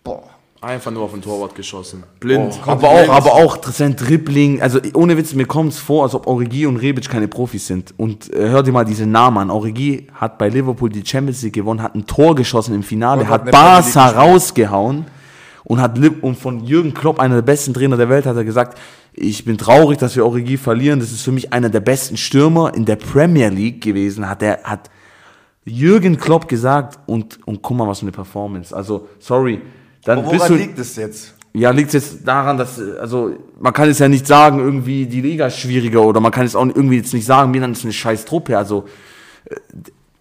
Boah. 0.03 0.23
Einfach 0.61 0.91
nur 0.91 1.03
auf 1.03 1.13
den 1.13 1.21
Torwart 1.21 1.55
geschossen. 1.55 2.05
Blind. 2.21 2.59
Oh. 2.67 2.71
Aber 2.71 2.89
auch, 2.89 3.09
aber 3.11 3.35
auch 3.35 3.59
sein 3.65 3.97
Dribbling, 3.97 4.63
also 4.63 4.79
ohne 4.95 5.15
Witz, 5.19 5.35
mir 5.35 5.45
kommt 5.45 5.73
es 5.75 5.79
vor, 5.79 6.05
als 6.05 6.15
ob 6.15 6.27
Origi 6.27 6.65
und 6.65 6.79
Rebic 6.79 7.09
keine 7.11 7.29
Profis 7.29 7.67
sind. 7.67 7.93
Und 7.99 8.33
äh, 8.33 8.49
hör 8.49 8.63
dir 8.63 8.73
mal 8.73 8.85
diese 8.87 9.05
Namen 9.05 9.37
an. 9.37 9.51
Origi 9.51 10.07
hat 10.15 10.39
bei 10.39 10.49
Liverpool 10.49 10.89
die 10.89 11.05
Champions 11.05 11.43
League 11.43 11.53
gewonnen, 11.53 11.83
hat 11.83 11.95
ein 11.95 12.07
Tor 12.07 12.35
geschossen 12.35 12.75
im 12.75 12.83
Finale, 12.83 13.23
Und 13.23 13.29
hat 13.29 13.43
hat 13.43 13.51
Barca 13.51 13.81
gespielt. 14.07 14.17
rausgehauen 14.17 15.05
und 15.65 15.81
hat 15.81 15.99
und 15.99 16.37
von 16.37 16.65
Jürgen 16.65 16.95
Klopp, 16.95 17.19
einer 17.19 17.37
der 17.37 17.43
besten 17.43 17.75
Trainer 17.75 17.97
der 17.97 18.09
Welt, 18.09 18.27
hat 18.27 18.37
er 18.37 18.45
gesagt, 18.45 18.79
ich 19.13 19.45
bin 19.45 19.59
traurig, 19.59 19.99
dass 19.99 20.17
wir 20.17 20.27
Origi 20.27 20.57
verlieren. 20.57 21.01
Das 21.01 21.13
ist 21.13 21.23
für 21.23 21.33
mich 21.33 21.53
einer 21.53 21.71
der 21.71 21.81
besten 21.81 22.17
Stürmer 22.17 22.75
in 22.75 22.85
der 22.85 22.97
Premier 22.97 23.49
League 23.49 23.83
gewesen. 23.83 24.29
Hat 24.29 24.43
er 24.43 24.63
hat 24.65 24.91
Jürgen 25.65 26.19
Klopp 26.19 26.49
gesagt 26.49 26.99
und 27.07 27.39
und 27.47 27.63
guck 27.63 27.77
mal, 27.77 27.89
was 27.89 28.01
für 28.01 28.05
eine 28.05 28.13
Performance. 28.13 28.75
Also 28.75 29.09
sorry, 29.19 29.63
dann 30.05 30.19
Aber 30.19 30.33
woran 30.33 30.49
du 30.49 30.55
liegt 30.57 30.79
es 30.79 30.97
jetzt? 30.97 31.35
ja, 31.55 31.71
liegt 31.71 31.95
es 31.95 32.11
jetzt 32.11 32.29
daran, 32.29 32.59
dass, 32.59 32.81
also, 32.81 33.37
man 33.61 33.73
kann 33.73 33.89
es 33.89 34.01
ja 34.01 34.09
nicht 34.09 34.27
sagen, 34.27 34.59
irgendwie 34.59 35.07
die 35.07 35.21
Liga 35.21 35.47
ist 35.47 35.59
schwieriger 35.59 36.03
oder 36.03 36.19
man 36.21 36.33
kann 36.33 36.45
es 36.45 36.57
auch 36.57 36.67
irgendwie 36.67 36.97
jetzt 36.97 37.15
nicht 37.15 37.25
sagen, 37.25 37.53
Milan 37.53 37.73
ist 37.73 37.85
eine 37.85 37.93
scheiß 37.93 38.25
Truppe. 38.25 38.59
Also, 38.59 38.87
äh, 39.45 39.55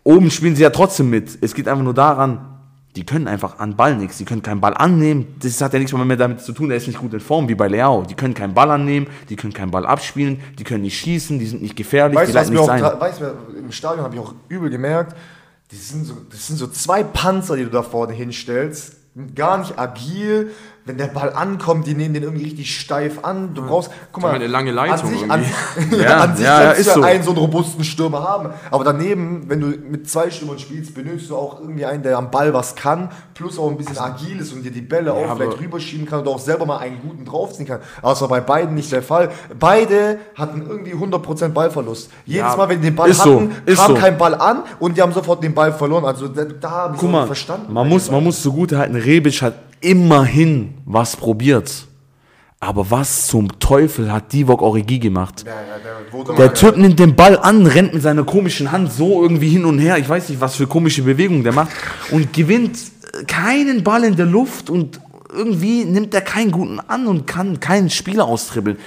oben 0.03 0.29
spielen 0.29 0.56
sie 0.56 0.62
ja 0.62 0.69
trotzdem 0.69 1.10
mit. 1.10 1.39
Es 1.41 1.56
geht 1.56 1.67
einfach 1.67 1.84
nur 1.84 1.95
daran, 1.95 2.53
die 2.95 3.06
können 3.06 3.27
einfach 3.27 3.60
an 3.60 3.75
Ball 3.75 3.95
nichts. 3.95 4.17
Die 4.17 4.25
können 4.25 4.43
keinen 4.43 4.62
Ball 4.62 4.73
annehmen. 4.75 5.36
Das 5.39 5.60
hat 5.62 5.73
ja 5.73 5.79
nichts 5.79 5.93
mehr 5.93 6.15
damit 6.17 6.41
zu 6.41 6.51
tun, 6.53 6.69
der 6.69 6.77
ist 6.77 6.88
nicht 6.88 6.99
gut 6.99 7.13
in 7.13 7.19
Form, 7.19 7.49
wie 7.49 7.56
bei 7.56 7.67
Leao. 7.67 8.03
Die 8.03 8.13
können 8.13 8.34
keinen 8.36 8.53
Ball 8.53 8.69
annehmen, 8.69 9.08
die 9.29 9.36
können 9.36 9.53
keinen 9.53 9.71
Ball 9.71 9.86
abspielen, 9.86 10.39
die 10.60 10.63
können 10.63 10.84
nicht 10.84 10.97
schießen, 10.99 11.39
die 11.39 11.45
sind 11.47 11.62
nicht 11.62 11.75
gefährlich, 11.75 12.17
Weißt 12.17 12.29
die 12.29 12.34
du, 12.34 12.39
was 12.39 12.49
leiten 12.49 12.53
mir 12.53 12.62
auch, 12.62 12.73
nichts 12.73 12.89
ein. 12.91 12.97
gra- 12.97 13.01
weißt 13.01 13.21
du, 13.21 13.58
im 13.60 13.71
Stadion 13.71 14.03
habe 14.06 14.15
ich 14.15 14.21
auch 14.21 14.34
übel 14.49 14.69
gemerkt, 14.69 15.15
die 15.71 15.75
sind 15.77 16.06
so, 16.06 16.13
das 16.29 16.45
sind 16.45 16.58
so 16.58 16.67
zwei 16.67 17.03
Panzer, 17.03 17.56
die 17.56 17.63
du 17.63 17.69
da 17.71 17.82
vorne 17.82 18.13
hinstellst. 18.13 18.97
Gar 19.36 19.60
nicht 19.60 19.77
agil. 19.77 20.51
Wenn 20.86 20.98
der 20.98 21.08
Ball 21.08 21.32
ankommt, 21.34 21.88
die 21.88 21.93
nehmen 21.93 22.13
den 22.13 22.24
irgendwie 22.24 22.43
richtig 22.43 22.78
steif 22.78 23.24
an. 23.24 23.54
Du 23.54 23.65
brauchst, 23.65 23.89
guck 24.12 24.24
mal, 24.24 24.34
eine 24.34 24.48
lange 24.48 24.72
Leitung 24.72 25.13
an 25.30 25.43
sich, 25.43 25.91
an, 25.91 25.91
ja, 26.00 26.17
an 26.17 26.36
sich 26.36 26.46
ja, 26.46 26.60
ja, 26.60 26.65
kannst 26.67 26.80
ist 26.82 26.86
du 26.88 26.89
ja 26.89 26.96
so. 26.96 27.02
einen 27.04 27.24
so 27.24 27.30
einen 27.32 27.39
robusten 27.39 27.84
Stürmer 27.86 28.22
haben. 28.24 28.50
Aber 28.69 28.84
daneben, 28.84 29.50
wenn 29.50 29.62
du 29.62 29.67
mit 29.67 30.10
zwei 30.10 30.30
Stürmern 30.30 30.60
spielst, 30.60 30.93
benötigst 30.93 31.30
du 31.30 31.38
auch 31.38 31.62
irgendwie 31.62 31.86
einen, 31.86 32.04
der 32.04 32.17
am 32.17 32.32
Ball 32.32 32.54
was 32.54 32.76
kann, 32.76 33.10
plus 33.34 33.58
auch 33.58 33.69
ein 33.69 33.78
bisschen 33.78 33.98
agil 33.98 34.39
ist 34.39 34.52
und 34.52 34.63
dir 34.63 34.72
die 34.72 34.82
Bälle 34.82 35.13
auch 35.13 35.38
vielleicht 35.38 35.60
rüberschieben 35.60 36.06
kann 36.06 36.19
und 36.19 36.28
auch 36.28 36.39
selber 36.39 36.65
mal 36.65 36.80
einen 36.80 37.00
guten 37.02 37.24
draufziehen 37.24 37.67
kann. 37.67 37.80
Aber 38.02 38.12
das 38.12 38.22
war 38.22 38.28
bei 38.28 38.41
beiden 38.41 38.76
nicht 38.76 38.91
der 38.91 39.04
Fall. 39.04 39.30
Beide 39.58 40.17
hatten 40.36 40.65
irgendwie 40.67 40.93
100% 40.93 41.50
Ballverlust. 41.50 42.12
Jedes 42.26 42.41
Ja, 42.41 42.56
Mal, 42.58 42.69
wenn 42.69 42.82
die 42.82 42.88
den 42.88 42.96
Ball 42.96 43.13
so, 43.13 43.36
hatten, 43.36 43.56
ist 43.65 43.78
kam 43.80 43.96
so. 43.96 44.02
kein 44.02 44.17
Ball 44.17 44.36
an 44.36 44.63
und 44.80 44.98
die 44.98 45.02
haben 45.02 45.13
sofort 45.13 45.41
den 45.43 45.54
Ball 45.54 45.72
verloren. 45.72 46.06
Also 46.06 46.28
da, 46.28 46.43
da 46.43 46.69
habe 46.69 46.96
ich 46.96 47.00
Guck 47.02 47.12
mal, 47.12 47.26
verstanden. 47.26 47.72
man 47.72 47.88
muss, 47.88 48.12
man 48.12 48.24
muss 48.24 48.41
zugute 48.41 48.78
halten, 48.78 48.96
Rebic 48.96 49.41
hat 49.41 49.54
immerhin 49.84 50.76
was 50.86 51.15
probiert. 51.15 51.88
Aber 52.60 52.89
was 52.89 53.28
zum 53.28 53.60
Teufel 53.60 54.10
hat 54.10 54.32
Divok 54.32 54.62
Origi 54.62 54.98
gemacht? 54.98 55.43
Ja, 55.46 55.52
ja, 55.52 56.26
der, 56.26 56.36
Der 56.36 56.54
Typ 56.54 56.78
nimmt 56.78 56.98
den 56.98 57.13
Ball 57.13 57.38
an, 57.38 57.65
rennt 57.65 57.93
mit 57.93 58.02
seiner 58.02 58.24
komischen 58.24 58.72
Hand 58.72 58.93
so 58.93 59.22
irgendwie 59.22 59.50
hin 59.50 59.65
und 59.65 59.80
her. 59.80 59.98
Ich 59.98 60.08
weiß 60.08 60.30
nicht, 60.30 60.39
was 60.39 60.56
für 60.56 60.65
komische 60.65 61.02
Bewegungen 61.02 61.43
der 61.43 61.52
macht. 61.52 61.72
Und 62.12 62.32
gewinnt 62.32 62.78
äh, 62.78 63.26
keinen 63.26 63.84
Ball 63.84 64.06
in 64.06 64.15
der 64.15 64.28
Luft 64.28 64.69
und 64.69 65.02
irgendwie 65.34 65.84
nimmt 65.84 66.13
er 66.13 66.22
keinen 66.22 66.52
guten 66.52 66.80
an 66.80 67.08
und 67.08 67.28
kann 67.28 67.60
keinen 67.60 67.89
Spieler 67.89 68.26
austribbeln. 68.26 68.78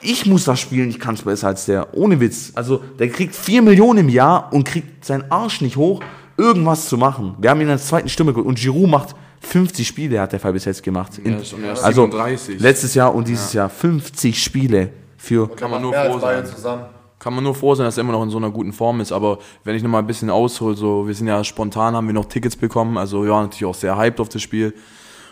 Ich 0.00 0.26
muss 0.26 0.44
das 0.44 0.60
spielen, 0.60 0.88
ich 0.90 1.00
kann 1.00 1.16
es 1.16 1.22
besser 1.22 1.48
als 1.48 1.64
der. 1.64 1.94
Ohne 1.94 2.20
Witz. 2.20 2.52
Also, 2.54 2.80
der 2.98 3.08
kriegt 3.08 3.34
4 3.34 3.62
Millionen 3.62 4.00
im 4.00 4.08
Jahr 4.08 4.52
und 4.52 4.68
kriegt 4.68 5.04
seinen 5.04 5.32
Arsch 5.32 5.62
nicht 5.62 5.76
hoch, 5.76 6.00
irgendwas 6.36 6.88
zu 6.88 6.96
machen. 6.96 7.34
Wir 7.38 7.50
haben 7.50 7.60
ihn 7.60 7.70
als 7.70 7.86
zweiten 7.88 8.08
Stimme 8.08 8.32
geholt. 8.32 8.46
Und 8.46 8.58
Giroud 8.58 8.88
macht 8.88 9.14
50 9.40 9.86
Spiele, 9.86 10.20
hat 10.20 10.32
der 10.32 10.40
Fall 10.40 10.52
bis 10.52 10.64
jetzt 10.64 10.82
gemacht. 10.82 11.18
In, 11.18 11.32
Ja, 11.32 11.70
also, 11.82 12.02
37. 12.02 12.60
letztes 12.60 12.94
Jahr 12.94 13.14
und 13.14 13.28
dieses 13.28 13.52
Jahr 13.52 13.68
50 13.68 14.42
Spiele 14.42 14.90
für 15.16 15.48
Kann 15.48 15.70
man 15.70 15.82
nur 15.82 15.92
froh 15.92 16.18
sein. 16.18 16.44
zusammen. 16.46 16.84
Kann 17.18 17.34
man 17.34 17.42
nur 17.44 17.54
froh 17.54 17.74
sein, 17.74 17.86
dass 17.86 17.96
er 17.96 18.02
immer 18.02 18.12
noch 18.12 18.22
in 18.22 18.30
so 18.30 18.36
einer 18.36 18.50
guten 18.50 18.72
Form 18.72 19.00
ist. 19.00 19.10
Aber 19.10 19.38
wenn 19.64 19.74
ich 19.74 19.82
noch 19.82 19.90
mal 19.90 19.98
ein 19.98 20.06
bisschen 20.06 20.30
aushole, 20.30 20.76
so, 20.76 21.06
wir 21.06 21.14
sind 21.14 21.26
ja 21.26 21.42
spontan, 21.44 21.94
haben 21.96 22.06
wir 22.06 22.14
noch 22.14 22.26
Tickets 22.26 22.56
bekommen. 22.56 22.98
Also 22.98 23.24
wir 23.24 23.30
waren 23.30 23.44
natürlich 23.44 23.64
auch 23.64 23.74
sehr 23.74 23.96
hyped 23.96 24.20
auf 24.20 24.28
das 24.28 24.42
Spiel. 24.42 24.74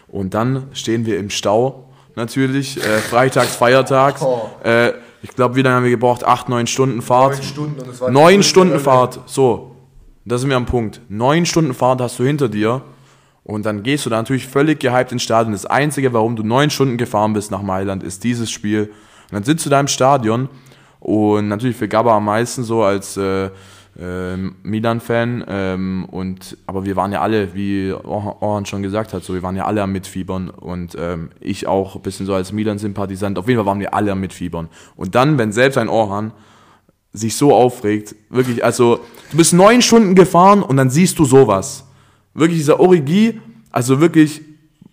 Und 0.09 0.33
dann 0.35 0.69
stehen 0.73 1.05
wir 1.07 1.19
im 1.19 1.29
Stau, 1.31 1.89
natürlich. 2.17 2.79
Äh, 2.79 2.99
freitags, 2.99 3.55
feiertags. 3.57 4.23
Oh. 4.23 4.49
Äh, 4.65 4.93
ich 5.23 5.31
glaube, 5.31 5.57
wie 5.57 5.63
lange 5.63 5.77
haben 5.77 5.85
wir 5.85 5.91
gebraucht? 5.91 6.25
Acht, 6.25 6.49
neun 6.49 6.67
Stunden 6.67 7.03
Fahrt. 7.03 7.35
Neun 7.35 7.43
Stunden 7.43 7.81
und 7.81 7.89
es 7.89 8.01
war 8.01 8.09
die 8.09 8.15
Neun 8.15 8.43
Stunden. 8.43 8.79
Fahrt. 8.81 9.21
So, 9.27 9.74
da 10.25 10.39
sind 10.39 10.49
wir 10.49 10.57
am 10.57 10.67
Punkt. 10.67 11.01
Neun 11.09 11.47
Stunden 11.47 11.75
Fahrt 11.75 12.01
hast 12.01 12.19
du 12.19 12.25
hinter 12.25 12.49
dir. 12.49 12.83
Und 13.45 13.67
dann 13.67 13.83
gehst 13.83 14.07
du 14.07 14.11
da 14.11 14.17
natürlich 14.17 14.47
völlig 14.47 14.81
gehypt 14.81 15.13
ins 15.13 15.23
Stadion. 15.23 15.53
Das 15.53 15.67
Einzige, 15.67 16.15
warum 16.15 16.35
du 16.35 16.43
neun 16.43 16.71
Stunden 16.71 16.97
gefahren 16.97 17.35
bist 17.35 17.51
nach 17.51 17.61
Mailand, 17.61 18.03
ist 18.03 18.25
dieses 18.25 18.51
Spiel. 18.51 18.85
Und 18.85 19.33
dann 19.33 19.45
sitzt 19.45 19.67
du 19.67 19.71
da 19.71 19.79
im 19.79 19.89
Stadion 19.89 20.49
und 21.01 21.49
natürlich 21.49 21.77
für 21.77 21.87
Gabba 21.87 22.17
am 22.17 22.25
meisten 22.25 22.65
so 22.65 22.83
als 22.83 23.19
äh, 23.19 23.51
äh, 24.01 24.37
Milan-Fan. 24.63 25.45
Ähm, 25.47 26.07
und 26.11 26.57
aber 26.67 26.87
wir 26.87 26.97
waren 26.97 27.13
ja 27.13 27.21
alle, 27.21 27.55
wie 27.55 27.93
Orhan 27.93 28.65
schon 28.65 28.83
gesagt 28.83 29.13
hat, 29.13 29.23
so 29.23 29.35
wir 29.35 29.43
waren 29.43 29.57
ja 29.57 29.67
alle 29.67 29.83
am 29.83 29.93
Mitfiebern 29.93 30.49
und 30.49 30.97
ähm, 30.99 31.29
ich 31.41 31.67
auch 31.67 31.97
ein 31.97 32.03
bisschen 32.03 32.25
so 32.25 32.33
als 32.33 32.53
Milan-Sympathisant. 32.53 33.39
Auf 33.39 33.47
jeden 33.47 33.59
Fall 33.59 33.67
waren 33.67 33.81
wir 33.81 33.93
alle 33.93 34.13
am 34.13 34.21
Mitfiebern. 34.21 34.69
Und 34.97 35.15
dann, 35.15 35.37
wenn 35.37 35.53
selbst 35.53 35.77
ein 35.77 35.91
Orhan 35.91 36.33
sich 37.15 37.37
so 37.37 37.55
aufregt, 37.55 38.15
wirklich, 38.29 38.63
also 38.63 39.01
du 39.31 39.37
bist 39.37 39.55
neun 39.55 39.81
Stunden 39.81 40.15
gefahren 40.15 40.63
und 40.63 40.77
dann 40.77 40.91
siehst 40.91 41.19
du 41.19 41.25
sowas. 41.25 41.85
Wirklich 42.35 42.59
dieser 42.59 42.81
Origi, 42.81 43.41
also 43.71 44.01
wirklich, 44.01 44.43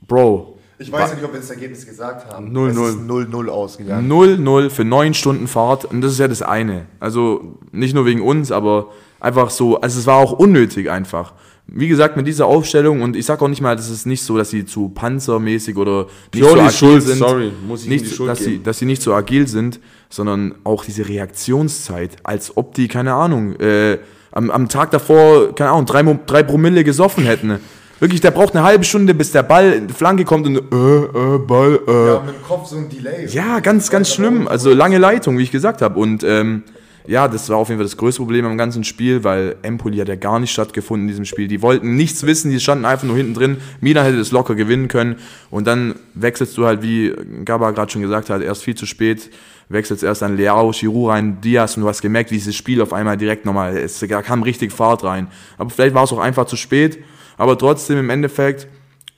Bro, 0.08 0.58
Ich 0.78 0.92
weiß 0.92 1.10
ja 1.10 1.16
nicht, 1.16 1.26
ob 1.26 1.34
wir 1.34 1.40
das 1.40 1.50
Ergebnis 1.50 1.86
gesagt 1.86 2.32
haben. 2.32 2.56
0-0. 2.56 2.70
Es 2.70 2.96
ist 2.96 3.00
0-0 3.02 3.48
ausgegangen. 3.48 4.12
0-0 4.12 4.70
für 4.70 4.84
neun 4.84 5.14
Stunden 5.14 5.48
Fahrt 5.48 5.86
und 5.86 6.02
das 6.02 6.14
ist 6.14 6.20
ja 6.20 6.28
das 6.28 6.42
eine. 6.42 6.86
Also 7.00 7.58
nicht 7.72 7.96
nur 7.96 8.06
wegen 8.06 8.22
uns, 8.22 8.52
aber 8.52 8.88
einfach 9.20 9.50
so, 9.50 9.82
also 9.82 10.00
es 10.00 10.06
war 10.06 10.18
auch 10.18 10.32
unnötig 10.32 10.90
einfach. 10.90 11.34
Wie 11.68 11.88
gesagt, 11.88 12.18
mit 12.18 12.28
dieser 12.28 12.48
Aufstellung 12.48 13.02
und 13.02 13.16
ich 13.16 13.26
sag 13.26 13.42
auch 13.42 13.48
nicht 13.48 13.62
mal, 13.62 13.76
das 13.76 13.90
ist 13.90 14.06
nicht 14.06 14.24
so, 14.24 14.38
dass 14.38 14.50
sie 14.50 14.66
zu 14.66 14.90
panzermäßig 14.90 15.78
oder 15.78 16.04
nicht 16.04 16.32
Pioli 16.32 16.54
so 16.54 16.60
agil 16.60 16.72
schuld, 16.72 17.04
sind. 17.04 17.18
sorry, 17.20 17.52
muss 17.66 17.84
ich 17.84 17.90
nicht, 17.90 18.06
die 18.06 18.10
Schuld 18.10 18.30
dass, 18.30 18.40
sie, 18.40 18.52
geben. 18.52 18.64
dass 18.64 18.80
sie 18.80 18.86
nicht 18.86 19.02
so 19.02 19.14
agil 19.14 19.48
sind, 19.48 19.80
sondern 20.10 20.56
auch 20.66 20.84
diese 20.84 21.08
Reaktionszeit, 21.08 22.18
als 22.24 22.58
ob 22.58 22.74
die, 22.74 22.88
keine 22.90 23.14
Ahnung, 23.14 23.56
äh, 23.60 24.00
am, 24.32 24.52
am 24.52 24.68
Tag 24.68 24.92
davor, 24.92 25.56
keine 25.56 25.72
Ahnung, 25.72 25.86
drei, 25.86 26.04
drei 26.26 26.44
Promille 26.44 26.84
gesoffen 26.84 27.26
hätten. 27.26 27.60
Wirklich, 28.02 28.20
der 28.20 28.32
braucht 28.32 28.56
eine 28.56 28.66
halbe 28.66 28.84
Stunde, 28.84 29.14
bis 29.14 29.32
der 29.32 29.44
Ball 29.44 29.74
in 29.74 29.88
die 29.88 29.94
Flanke 29.94 30.26
kommt 30.26 30.48
und 30.48 30.56
äh, 30.56 30.58
äh, 30.58 31.38
Ball, 31.38 31.76
äh. 31.76 31.88
Wir 31.88 32.14
haben 32.14 32.30
im 32.30 32.44
Kopf 32.48 32.68
so 32.68 32.78
ein 32.78 32.90
Delay. 32.90 33.28
Ja, 33.28 33.60
ganz, 33.60 33.92
ganz 33.92 34.12
schlimm. 34.12 34.48
Also 34.48 34.74
lange 34.74 34.98
Leitung, 34.98 35.38
wie 35.38 35.44
ich 35.44 35.52
gesagt 35.52 35.84
habe. 35.84 36.00
Und 36.00 36.24
ähm, 36.24 36.64
ja, 37.08 37.28
das 37.28 37.50
war 37.50 37.58
auf 37.58 37.70
jeden 37.70 37.80
Fall 37.80 37.86
das 37.86 37.98
größte 37.98 38.22
Problem 38.22 38.46
am 38.46 38.58
ganzen 38.58 38.84
Spiel, 38.84 39.24
weil 39.24 39.56
Empoli 39.62 39.98
hat 39.98 40.08
ja 40.08 40.16
gar 40.16 40.40
nicht 40.40 40.52
stattgefunden 40.52 41.08
in 41.08 41.08
diesem 41.10 41.26
Spiel. 41.26 41.48
Die 41.48 41.62
wollten 41.62 41.96
nichts 41.96 42.26
wissen, 42.26 42.52
die 42.52 42.60
standen 42.60 42.86
einfach 42.86 43.08
nur 43.08 43.18
hinten 43.18 43.34
drin. 43.34 43.58
Milan 43.80 44.06
hätte 44.06 44.18
das 44.18 44.32
locker 44.32 44.56
gewinnen 44.56 44.88
können. 44.88 45.16
Und 45.50 45.68
dann 45.68 45.96
wechselst 46.14 46.58
du 46.58 46.66
halt, 46.66 46.82
wie 46.84 47.14
Gaba 47.46 47.72
gerade 47.72 47.92
schon 47.92 48.02
gesagt 48.02 48.30
hat, 48.30 48.42
erst 48.42 48.64
viel 48.64 48.76
zu 48.76 48.86
spät. 48.86 49.30
Wechselst 49.70 50.04
erst 50.04 50.22
an 50.22 50.36
Leao, 50.36 50.72
Giroud 50.72 51.12
rein, 51.12 51.40
Diaz 51.42 51.78
und 51.78 51.84
du 51.84 51.90
hast 51.90 52.02
gemerkt, 52.02 52.30
wie 52.32 52.36
dieses 52.36 52.56
Spiel 52.56 52.82
auf 52.82 52.92
einmal 52.92 53.16
direkt 53.18 53.46
nochmal, 53.46 53.78
es 53.78 54.06
kam 54.24 54.44
richtig 54.44 54.74
Fahrt 54.74 55.04
rein. 55.04 55.28
Aber 55.58 55.70
vielleicht 55.70 55.96
war 55.96 56.04
es 56.04 56.12
auch 56.12 56.20
einfach 56.20 56.46
zu 56.46 56.58
spät. 56.58 57.00
Aber 57.38 57.58
trotzdem 57.58 57.98
im 57.98 58.10
Endeffekt, 58.10 58.68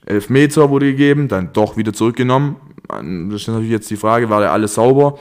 Elfmeter 0.05 0.69
wurde 0.69 0.85
gegeben, 0.85 1.27
dann 1.27 1.51
doch 1.53 1.75
wieder 1.75 1.91
zurückgenommen. 1.91 2.57
Das 2.87 3.41
ist 3.41 3.47
natürlich 3.47 3.71
jetzt 3.71 3.89
die 3.89 3.97
Frage, 3.97 4.29
war 4.29 4.41
der 4.41 4.51
alles 4.51 4.75
sauber? 4.75 5.17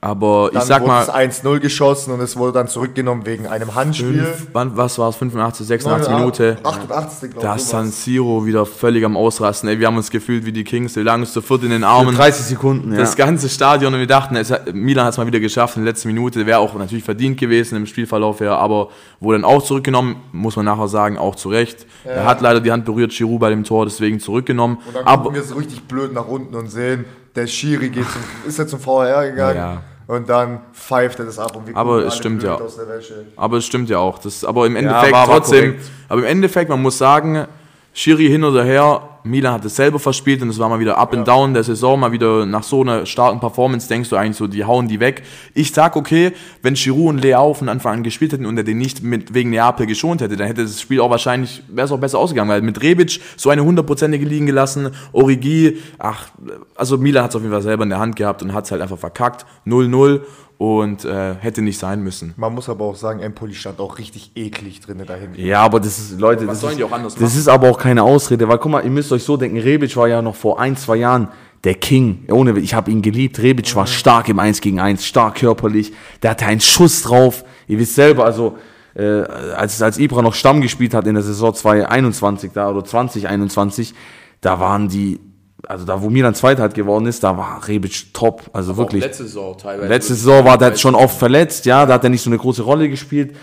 Aber 0.00 0.50
Dann 0.52 0.62
ich 0.62 0.68
sag 0.68 0.80
wurde 0.82 0.88
mal, 0.92 1.02
es 1.28 1.42
1-0 1.44 1.60
geschossen 1.60 2.12
und 2.12 2.20
es 2.20 2.36
wurde 2.36 2.52
dann 2.54 2.66
zurückgenommen 2.66 3.24
wegen 3.24 3.46
einem 3.46 3.74
Handspiel. 3.76 4.24
fünf, 4.24 4.48
wann, 4.52 4.76
was 4.76 4.98
war 4.98 5.08
es, 5.10 5.16
85, 5.16 5.64
86 5.66 6.08
Neun- 6.10 6.18
Minute? 6.20 6.56
88. 6.64 7.30
glaube 7.30 7.46
Da 7.46 7.54
ich. 7.54 7.62
ist 7.62 7.68
San 7.68 7.90
Siro 7.92 8.44
wieder 8.44 8.66
völlig 8.66 9.04
am 9.04 9.16
Ausrasten. 9.16 9.68
Ey, 9.68 9.78
wir 9.78 9.86
haben 9.86 9.96
uns 9.96 10.10
gefühlt 10.10 10.44
wie 10.44 10.50
die 10.50 10.64
Kings, 10.64 10.96
wir 10.96 11.04
lagen 11.04 11.22
uns 11.22 11.32
zu 11.32 11.40
viert 11.40 11.62
in 11.62 11.70
den 11.70 11.84
Armen. 11.84 12.16
30 12.16 12.46
Sekunden, 12.46 12.92
ja. 12.92 12.98
Das 12.98 13.14
ganze 13.14 13.48
Stadion 13.48 13.94
und 13.94 14.00
wir 14.00 14.06
dachten, 14.08 14.34
es, 14.34 14.50
hat- 14.50 14.74
Milan 14.74 15.04
hat 15.04 15.12
es 15.12 15.18
mal 15.18 15.26
wieder 15.28 15.38
geschafft 15.40 15.76
in 15.76 15.84
der 15.84 15.92
letzten 15.92 16.08
Minute. 16.08 16.46
Wäre 16.46 16.58
auch 16.58 16.74
natürlich 16.74 17.04
verdient 17.04 17.38
gewesen 17.38 17.76
im 17.76 17.86
Spielverlauf 17.86 18.40
her, 18.40 18.52
aber 18.58 18.88
wurde 19.20 19.38
dann 19.38 19.44
auch 19.48 19.62
zurückgenommen, 19.62 20.16
muss 20.32 20.56
man 20.56 20.64
nachher 20.64 20.88
sagen, 20.88 21.16
auch 21.16 21.36
zu 21.36 21.48
Recht. 21.48 21.86
Er 22.04 22.24
hat 22.24 22.40
leider 22.40 22.60
die 22.60 22.72
Hand 22.72 22.84
berührt, 22.86 23.12
Giroud 23.12 23.38
bei 23.38 23.50
dem 23.50 23.62
Tor, 23.62 23.84
deswegen 23.84 24.18
zurückgenommen. 24.18 24.78
Und 24.84 24.96
dann 24.96 25.04
Aber 25.04 25.22
gucken 25.22 25.36
wir 25.36 25.42
so 25.44 25.54
richtig 25.54 25.82
blöd 25.84 26.12
nach 26.12 26.26
unten 26.26 26.56
und 26.56 26.68
sehen, 26.68 27.04
der 27.34 27.46
Schiri 27.46 27.88
geht 27.88 28.06
zum, 28.10 28.20
ist 28.46 28.58
jetzt 28.58 28.70
zum 28.70 28.80
VR 28.80 29.30
gegangen 29.30 29.56
Ja. 29.56 29.82
und 30.06 30.28
dann 30.28 30.60
pfeift 30.72 31.18
er 31.18 31.24
das 31.26 31.38
ab 31.38 31.56
und 31.56 31.66
wir 31.66 31.76
Aber 31.76 32.04
es 32.04 32.16
stimmt 32.16 32.42
ja. 32.42 32.56
aus 32.56 32.76
der 32.76 32.88
Wäsche. 32.88 33.26
Aber 33.36 33.56
es 33.58 33.64
stimmt 33.64 33.88
ja 33.88 33.98
auch. 33.98 34.18
Das, 34.18 34.44
aber 34.44 34.66
im 34.66 34.76
Endeffekt 34.76 35.12
war- 35.12 35.28
war 35.28 35.36
trotzdem, 35.38 35.72
korrekt. 35.72 35.90
aber 36.08 36.20
im 36.20 36.26
Endeffekt, 36.26 36.68
man 36.70 36.82
muss 36.82 36.98
sagen, 36.98 37.46
Schiri 37.94 38.28
hin 38.28 38.42
oder 38.42 38.64
her, 38.64 39.02
Milan 39.24 39.52
hat 39.52 39.64
es 39.64 39.76
selber 39.76 39.98
verspielt 39.98 40.42
und 40.42 40.48
es 40.48 40.58
war 40.58 40.68
mal 40.68 40.80
wieder 40.80 40.98
up 40.98 41.14
and 41.14 41.28
down 41.28 41.54
der 41.54 41.62
Saison, 41.62 42.00
mal 42.00 42.10
wieder 42.10 42.44
nach 42.46 42.62
so 42.62 42.80
einer 42.80 43.06
starken 43.06 43.38
Performance 43.38 43.86
denkst 43.86 44.08
du 44.08 44.16
eigentlich 44.16 44.36
so, 44.36 44.46
die 44.46 44.64
hauen 44.64 44.88
die 44.88 44.98
weg. 44.98 45.22
Ich 45.54 45.72
sag, 45.72 45.94
okay, 45.94 46.32
wenn 46.62 46.74
Giroud 46.74 47.10
und 47.10 47.18
Leao 47.18 47.54
von 47.54 47.68
Anfang 47.68 47.98
an 47.98 48.02
gespielt 48.02 48.32
hätten 48.32 48.46
und 48.46 48.56
er 48.56 48.64
den 48.64 48.78
nicht 48.78 49.02
mit, 49.02 49.34
wegen 49.34 49.50
Neapel 49.50 49.86
geschont 49.86 50.22
hätte, 50.22 50.36
dann 50.36 50.46
hätte 50.46 50.62
das 50.62 50.80
Spiel 50.80 51.00
auch 51.00 51.10
wahrscheinlich, 51.10 51.62
wäre 51.68 51.84
es 51.84 51.92
auch 51.92 52.00
besser 52.00 52.18
ausgegangen, 52.18 52.50
weil 52.50 52.62
mit 52.62 52.82
Rebic 52.82 53.20
so 53.36 53.50
eine 53.50 53.62
hundertprozentige 53.62 54.24
liegen 54.24 54.46
gelassen, 54.46 54.90
Origi, 55.12 55.78
ach, 55.98 56.28
also 56.74 56.98
Milan 56.98 57.24
hat 57.24 57.30
es 57.30 57.36
auf 57.36 57.42
jeden 57.42 57.52
Fall 57.52 57.62
selber 57.62 57.84
in 57.84 57.90
der 57.90 58.00
Hand 58.00 58.16
gehabt 58.16 58.42
und 58.42 58.54
hat 58.54 58.64
es 58.64 58.72
halt 58.72 58.82
einfach 58.82 58.98
verkackt, 58.98 59.46
0-0 59.66 60.22
und 60.62 61.04
äh, 61.04 61.34
hätte 61.40 61.60
nicht 61.60 61.76
sein 61.76 62.04
müssen. 62.04 62.34
Man 62.36 62.54
muss 62.54 62.68
aber 62.68 62.84
auch 62.84 62.94
sagen, 62.94 63.18
Empoli 63.18 63.52
stand 63.52 63.80
auch 63.80 63.98
richtig 63.98 64.30
eklig 64.36 64.78
drin 64.78 65.02
dahin. 65.04 65.30
Ja, 65.34 65.60
aber 65.62 65.80
das 65.80 65.98
ist, 65.98 66.20
Leute, 66.20 66.46
das, 66.46 66.60
sollen 66.60 66.74
ist, 66.74 66.78
die 66.78 66.84
auch 66.84 66.92
anders 66.92 67.16
das 67.16 67.34
ist 67.34 67.48
aber 67.48 67.68
auch 67.68 67.76
keine 67.76 68.04
Ausrede, 68.04 68.46
weil 68.46 68.58
guck 68.58 68.70
mal, 68.70 68.84
ihr 68.84 68.90
müsst 68.90 69.10
euch 69.10 69.24
so 69.24 69.36
denken, 69.36 69.58
Rebic 69.58 69.96
war 69.96 70.06
ja 70.06 70.22
noch 70.22 70.36
vor 70.36 70.60
ein, 70.60 70.76
zwei 70.76 70.94
Jahren 70.98 71.26
der 71.64 71.74
King. 71.74 72.26
Ohne, 72.30 72.56
ich 72.60 72.74
habe 72.74 72.92
ihn 72.92 73.02
geliebt. 73.02 73.40
Rebic 73.40 73.74
war 73.74 73.88
stark 73.88 74.28
im 74.28 74.38
1 74.38 74.60
gegen 74.60 74.78
1, 74.78 75.04
stark 75.04 75.34
körperlich. 75.34 75.92
Der 76.22 76.30
hatte 76.30 76.46
einen 76.46 76.60
Schuss 76.60 77.02
drauf. 77.02 77.44
Ihr 77.66 77.80
wisst 77.80 77.96
selber, 77.96 78.24
also 78.24 78.56
äh, 78.94 79.22
als, 79.56 79.82
als 79.82 79.98
Ibra 79.98 80.22
noch 80.22 80.34
Stamm 80.34 80.60
gespielt 80.60 80.94
hat 80.94 81.08
in 81.08 81.14
der 81.14 81.24
Saison 81.24 81.52
2021 81.52 82.52
da 82.52 82.70
oder 82.70 82.84
2021, 82.84 83.94
da 84.40 84.60
waren 84.60 84.88
die, 84.88 85.18
also 85.66 85.84
da 85.84 86.02
wo 86.02 86.10
Milan 86.10 86.34
Zweiter 86.34 86.62
halt 86.62 86.74
geworden 86.74 87.06
ist, 87.06 87.22
da 87.22 87.36
war 87.36 87.66
Rebic 87.66 88.12
top. 88.12 88.50
Also 88.52 88.76
wirklich. 88.76 89.02
letzte 89.02 89.24
Saison 89.24 89.56
teilweise. 89.56 89.88
Letzte 89.88 90.14
Saison 90.14 90.44
war 90.44 90.58
der 90.58 90.76
schon 90.76 90.94
oft 90.94 91.18
verletzt, 91.18 91.66
ja, 91.66 91.86
da 91.86 91.94
hat 91.94 92.04
er 92.04 92.10
nicht 92.10 92.22
so 92.22 92.30
eine 92.30 92.38
große 92.38 92.62
Rolle 92.62 92.88
gespielt. 92.88 93.34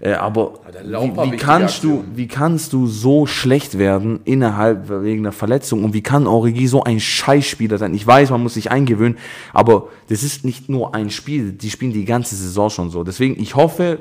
Äh, 0.00 0.12
aber 0.12 0.60
wie, 0.84 1.32
wie, 1.32 1.36
kannst 1.36 1.82
du, 1.82 2.04
wie 2.14 2.28
kannst 2.28 2.72
du 2.72 2.86
so 2.86 3.26
schlecht 3.26 3.78
werden 3.78 4.20
innerhalb 4.24 4.88
wegen 4.88 5.22
einer 5.22 5.32
Verletzung 5.32 5.82
und 5.82 5.92
wie 5.92 6.02
kann 6.02 6.28
Origi 6.28 6.68
so 6.68 6.84
ein 6.84 7.00
Scheißspieler 7.00 7.78
sein? 7.78 7.94
Ich 7.94 8.06
weiß, 8.06 8.30
man 8.30 8.42
muss 8.42 8.54
sich 8.54 8.70
eingewöhnen, 8.70 9.18
aber 9.52 9.88
das 10.08 10.22
ist 10.22 10.44
nicht 10.44 10.68
nur 10.68 10.94
ein 10.94 11.10
Spiel, 11.10 11.50
die 11.50 11.70
spielen 11.70 11.92
die 11.92 12.04
ganze 12.04 12.36
Saison 12.36 12.70
schon 12.70 12.90
so. 12.90 13.02
Deswegen, 13.02 13.42
ich 13.42 13.56
hoffe, 13.56 13.98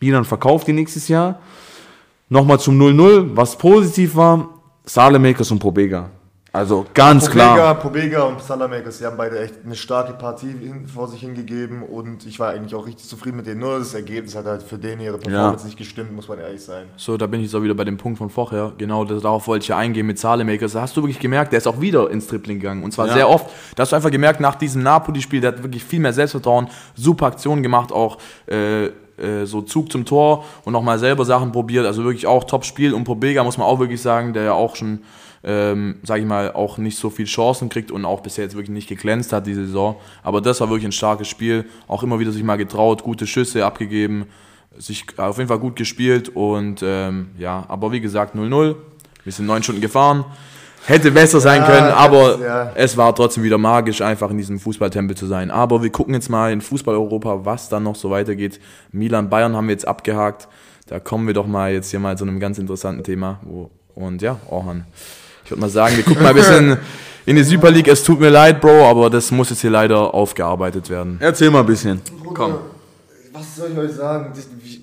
Milan 0.00 0.24
verkauft 0.24 0.68
die 0.68 0.72
nächstes 0.72 1.08
Jahr. 1.08 1.40
Nochmal 2.28 2.60
zum 2.60 2.80
0-0, 2.80 3.30
was 3.34 3.58
positiv 3.58 4.14
war, 4.14 4.48
Salemakers 4.84 5.50
und 5.50 5.58
Probega. 5.58 6.08
Also 6.54 6.84
ganz 6.92 7.24
Pobega, 7.30 7.54
klar. 7.54 7.74
Pobega 7.76 8.22
und 8.24 8.42
Salamakers, 8.42 8.98
die 8.98 9.06
haben 9.06 9.16
beide 9.16 9.40
echt 9.40 9.54
eine 9.64 9.74
starke 9.74 10.12
Partie 10.12 10.54
vor 10.92 11.08
sich 11.08 11.20
hingegeben 11.20 11.82
und 11.82 12.26
ich 12.26 12.38
war 12.38 12.50
eigentlich 12.50 12.74
auch 12.74 12.86
richtig 12.86 13.08
zufrieden 13.08 13.38
mit 13.38 13.46
denen. 13.46 13.60
Nur 13.60 13.78
das 13.78 13.94
Ergebnis 13.94 14.36
hat 14.36 14.44
halt 14.44 14.62
für 14.62 14.76
den 14.76 15.00
ihre 15.00 15.16
Performance 15.16 15.64
nicht 15.64 15.78
gestimmt, 15.78 16.12
muss 16.12 16.28
man 16.28 16.38
ehrlich 16.40 16.62
sein. 16.62 16.88
So, 16.98 17.16
da 17.16 17.26
bin 17.26 17.40
ich 17.40 17.46
jetzt 17.46 17.54
auch 17.54 17.62
wieder 17.62 17.72
bei 17.74 17.84
dem 17.84 17.96
Punkt 17.96 18.18
von 18.18 18.28
vorher. 18.28 18.72
Genau, 18.76 19.06
das, 19.06 19.22
darauf 19.22 19.46
wollte 19.46 19.62
ich 19.62 19.68
ja 19.68 19.78
eingehen 19.78 20.06
mit 20.06 20.18
Zahlemakers. 20.18 20.72
Da 20.72 20.82
hast 20.82 20.94
du 20.94 21.00
wirklich 21.02 21.20
gemerkt, 21.20 21.52
der 21.52 21.58
ist 21.58 21.66
auch 21.66 21.80
wieder 21.80 22.10
ins 22.10 22.26
Tripling 22.26 22.60
gegangen. 22.60 22.82
Und 22.82 22.92
zwar 22.92 23.06
Ja. 23.06 23.14
sehr 23.14 23.30
oft. 23.30 23.46
Da 23.74 23.80
hast 23.84 23.92
du 23.92 23.96
einfach 23.96 24.10
gemerkt, 24.10 24.40
nach 24.40 24.56
diesem 24.56 24.82
Napoli-Spiel, 24.82 25.40
der 25.40 25.52
hat 25.52 25.62
wirklich 25.62 25.82
viel 25.82 26.00
mehr 26.00 26.12
Selbstvertrauen, 26.12 26.68
super 26.94 27.26
Aktionen 27.26 27.62
gemacht, 27.62 27.92
auch 27.92 28.18
äh, 28.46 28.86
äh, 28.86 29.44
so 29.44 29.62
Zug 29.62 29.90
zum 29.90 30.04
Tor 30.04 30.44
und 30.64 30.74
nochmal 30.74 30.98
selber 30.98 31.24
Sachen 31.24 31.50
probiert. 31.50 31.86
Also 31.86 32.04
wirklich 32.04 32.26
auch 32.26 32.44
Top-Spiel. 32.44 32.92
Und 32.92 33.04
Probega 33.04 33.42
muss 33.42 33.56
man 33.56 33.66
auch 33.66 33.78
wirklich 33.78 34.02
sagen, 34.02 34.34
der 34.34 34.42
ja 34.42 34.52
auch 34.52 34.76
schon, 34.76 35.00
ähm, 35.44 35.96
sag 36.02 36.20
ich 36.20 36.26
mal, 36.26 36.52
auch 36.52 36.78
nicht 36.78 36.98
so 36.98 37.10
viel 37.10 37.26
Chancen 37.26 37.68
kriegt 37.68 37.90
und 37.90 38.04
auch 38.04 38.20
bisher 38.20 38.44
jetzt 38.44 38.54
wirklich 38.54 38.70
nicht 38.70 38.88
geglänzt 38.88 39.32
hat 39.32 39.46
diese 39.46 39.66
Saison. 39.66 39.96
Aber 40.22 40.40
das 40.40 40.60
war 40.60 40.68
wirklich 40.68 40.86
ein 40.86 40.92
starkes 40.92 41.28
Spiel. 41.28 41.64
Auch 41.88 42.02
immer 42.02 42.18
wieder 42.20 42.30
sich 42.32 42.42
mal 42.44 42.56
getraut, 42.56 43.02
gute 43.02 43.26
Schüsse 43.26 43.64
abgegeben 43.64 44.26
sich 44.78 45.04
auf 45.18 45.36
jeden 45.36 45.48
Fall 45.48 45.58
gut 45.58 45.76
gespielt 45.76 46.30
und 46.30 46.80
ähm, 46.82 47.32
ja, 47.38 47.62
aber 47.68 47.92
wie 47.92 48.00
gesagt 48.00 48.34
0-0. 48.34 48.74
Wir 49.22 49.30
sind 49.32 49.44
neun 49.44 49.62
Stunden 49.62 49.82
gefahren. 49.82 50.24
Hätte 50.86 51.10
besser 51.10 51.40
sein 51.40 51.60
Ja, 51.60 51.66
können, 51.66 51.88
aber 51.92 52.28
das- 52.30 52.40
ja. 52.40 52.72
es 52.74 52.96
war 52.96 53.14
trotzdem 53.14 53.44
wieder 53.44 53.58
magisch, 53.58 54.00
einfach 54.00 54.30
in 54.30 54.38
diesem 54.38 54.58
Fußballtempel 54.58 55.14
zu 55.14 55.26
sein. 55.26 55.50
Aber 55.50 55.82
wir 55.82 55.90
gucken 55.90 56.14
jetzt 56.14 56.30
mal 56.30 56.50
in 56.52 56.62
Fußball-Europa, 56.62 57.44
was 57.44 57.68
dann 57.68 57.82
noch 57.82 57.96
so 57.96 58.08
weitergeht. 58.10 58.60
Milan, 58.92 59.28
Bayern 59.28 59.54
haben 59.54 59.66
wir 59.68 59.72
jetzt 59.74 59.86
abgehakt. 59.86 60.48
Da 60.86 60.98
kommen 61.00 61.26
wir 61.26 61.34
doch 61.34 61.46
mal 61.46 61.70
jetzt 61.70 61.90
hier 61.90 62.00
mal 62.00 62.16
zu 62.16 62.24
einem 62.24 62.40
ganz 62.40 62.56
interessanten 62.58 63.04
Thema. 63.04 63.40
Und 63.94 64.22
ja, 64.22 64.38
Orhan. 64.48 64.86
Ich 65.52 65.56
würde 65.56 65.60
mal 65.60 65.68
sagen, 65.70 65.96
wir 65.98 66.02
gucken 66.04 66.22
mal 66.22 66.30
ein 66.30 66.34
bisschen 66.34 66.78
in 67.26 67.36
die 67.36 67.44
Super 67.44 67.70
League. 67.70 67.86
Es 67.86 68.02
tut 68.02 68.18
mir 68.18 68.30
leid, 68.30 68.58
Bro, 68.58 68.86
aber 68.88 69.10
das 69.10 69.30
muss 69.30 69.50
jetzt 69.50 69.60
hier 69.60 69.68
leider 69.68 70.14
aufgearbeitet 70.14 70.88
werden. 70.88 71.18
Erzähl 71.20 71.50
mal 71.50 71.60
ein 71.60 71.66
bisschen. 71.66 72.00
Komm. 72.32 72.54
Was 73.34 73.56
soll 73.56 73.68
ich 73.72 73.78
euch 73.78 73.92
sagen? 73.92 74.32
Das, 74.34 74.46
wie- 74.62 74.80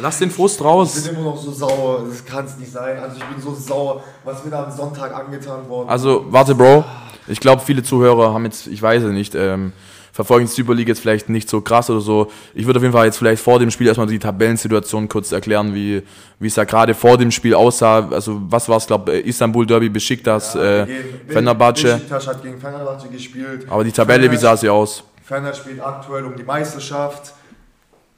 Lass 0.00 0.18
den 0.20 0.30
Frust 0.30 0.60
Ich 0.60 0.64
raus. 0.64 0.94
bin 1.02 1.14
immer 1.16 1.24
noch 1.24 1.36
so 1.36 1.50
sauer, 1.50 2.04
das 2.08 2.24
kann 2.24 2.44
es 2.44 2.56
nicht 2.58 2.70
sein. 2.70 2.96
Also 3.00 3.16
ich 3.16 3.24
bin 3.24 3.42
so 3.42 3.54
sauer, 3.54 4.04
was 4.24 4.44
mir 4.44 4.52
da 4.52 4.64
am 4.64 4.70
Sonntag 4.70 5.12
angetan 5.16 5.68
worden 5.68 5.88
Also, 5.88 6.26
warte, 6.30 6.54
Bro. 6.54 6.84
Ich 7.26 7.40
glaube, 7.40 7.62
viele 7.64 7.82
Zuhörer 7.82 8.32
haben 8.34 8.44
jetzt, 8.44 8.68
ich 8.68 8.80
weiß 8.80 9.02
es 9.02 9.12
nicht, 9.12 9.34
ähm, 9.34 9.72
verfolgen 10.14 10.46
die 10.46 10.52
Super 10.52 10.74
League 10.74 10.86
jetzt 10.86 11.00
vielleicht 11.00 11.28
nicht 11.28 11.50
so 11.50 11.60
krass 11.60 11.90
oder 11.90 12.00
so. 12.00 12.30
Ich 12.54 12.64
würde 12.66 12.78
auf 12.78 12.84
jeden 12.84 12.94
Fall 12.94 13.06
jetzt 13.06 13.18
vielleicht 13.18 13.42
vor 13.42 13.58
dem 13.58 13.72
Spiel 13.72 13.88
erstmal 13.88 14.06
die 14.06 14.20
Tabellensituation 14.20 15.08
kurz 15.08 15.32
erklären, 15.32 15.74
wie, 15.74 16.04
wie 16.38 16.46
es 16.46 16.54
da 16.54 16.62
gerade 16.62 16.94
vor 16.94 17.18
dem 17.18 17.32
Spiel 17.32 17.52
aussah. 17.52 18.08
Also, 18.08 18.40
was 18.48 18.68
war 18.68 18.76
es, 18.76 18.86
glaube 18.86 19.18
Istanbul 19.18 19.66
Derby, 19.66 19.88
Besiktas, 19.88 20.54
äh, 20.54 20.86
Fenerbahce. 21.26 21.94
Besiktas 21.94 22.28
hat 22.28 22.42
gegen 22.44 22.60
Fenerbahce 22.60 23.08
gespielt. 23.08 23.66
Aber 23.68 23.82
die 23.82 23.90
Tabelle, 23.90 24.30
wie 24.30 24.36
sah 24.36 24.56
sie 24.56 24.68
aus? 24.68 25.02
Fener 25.24 25.52
spielt 25.52 25.80
aktuell 25.80 26.24
um 26.24 26.36
die 26.36 26.44
Meisterschaft. 26.44 27.34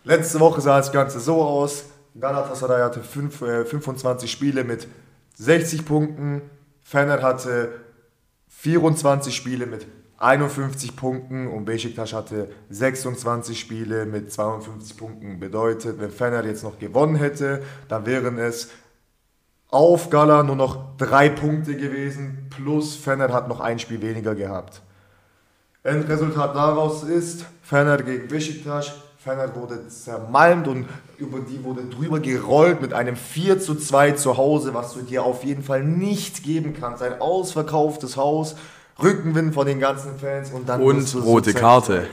Letzte 0.04 0.38
Woche 0.38 0.61
sah 0.61 0.76
das 0.76 0.92
Ganze 0.92 1.18
so 1.18 1.40
aus. 1.40 1.87
Galatasaray 2.20 2.82
hatte 2.82 3.00
fünf, 3.00 3.40
äh, 3.40 3.64
25 3.64 4.30
Spiele 4.30 4.64
mit 4.64 4.87
60 5.37 5.87
Punkten. 5.87 6.42
Fener 6.82 7.22
hatte 7.22 7.70
24 8.48 9.35
Spiele 9.35 9.64
mit 9.64 9.87
51 10.18 10.96
Punkten 10.96 11.46
und 11.46 11.66
Besiktas 11.66 12.12
hatte 12.14 12.48
26 12.70 13.59
Spiele 13.59 14.07
mit 14.07 14.33
52 14.33 14.96
Punkten. 14.96 15.38
Bedeutet, 15.38 16.00
wenn 16.00 16.11
Fener 16.11 16.44
jetzt 16.44 16.64
noch 16.64 16.79
gewonnen 16.79 17.16
hätte, 17.16 17.62
dann 17.88 18.07
wären 18.07 18.38
es 18.38 18.70
auf 19.68 20.09
Gala 20.09 20.42
nur 20.42 20.57
noch 20.57 20.96
drei 20.96 21.29
Punkte 21.29 21.76
gewesen, 21.76 22.46
plus 22.50 22.96
Fener 22.96 23.33
hat 23.33 23.48
noch 23.48 23.61
ein 23.61 23.79
Spiel 23.79 24.00
weniger 24.00 24.35
gehabt. 24.35 24.81
Endresultat 25.83 26.57
daraus 26.57 27.02
ist, 27.02 27.44
Fener 27.62 27.98
gegen 27.98 28.29
Besiktas. 28.29 28.92
Fener 29.18 29.55
wurde 29.55 29.88
zermalmt 29.88 30.68
und 30.68 30.87
über 31.18 31.40
die 31.40 31.62
wurde 31.62 31.85
drüber 31.87 32.20
gerollt 32.20 32.81
mit 32.81 32.92
einem 32.92 33.16
4 33.16 33.61
zu 33.61 33.74
2 33.74 34.12
zu 34.12 34.37
Hause, 34.37 34.72
was 34.72 34.94
du 34.94 35.02
dir 35.02 35.24
auf 35.24 35.44
jeden 35.44 35.62
Fall 35.62 35.83
nicht 35.83 36.44
geben 36.44 36.74
kannst. 36.79 37.02
Ein 37.02 37.20
ausverkauftes 37.20 38.16
Haus, 38.16 38.55
Rückenwind 39.02 39.54
von 39.54 39.66
den 39.66 39.80
ganzen 39.80 40.18
Fans 40.18 40.50
und 40.50 40.68
dann 40.68 40.80
Und 40.82 41.02
so 41.02 41.20
rote 41.20 41.52
zerstört. 41.52 41.87
Karte. 41.87 42.06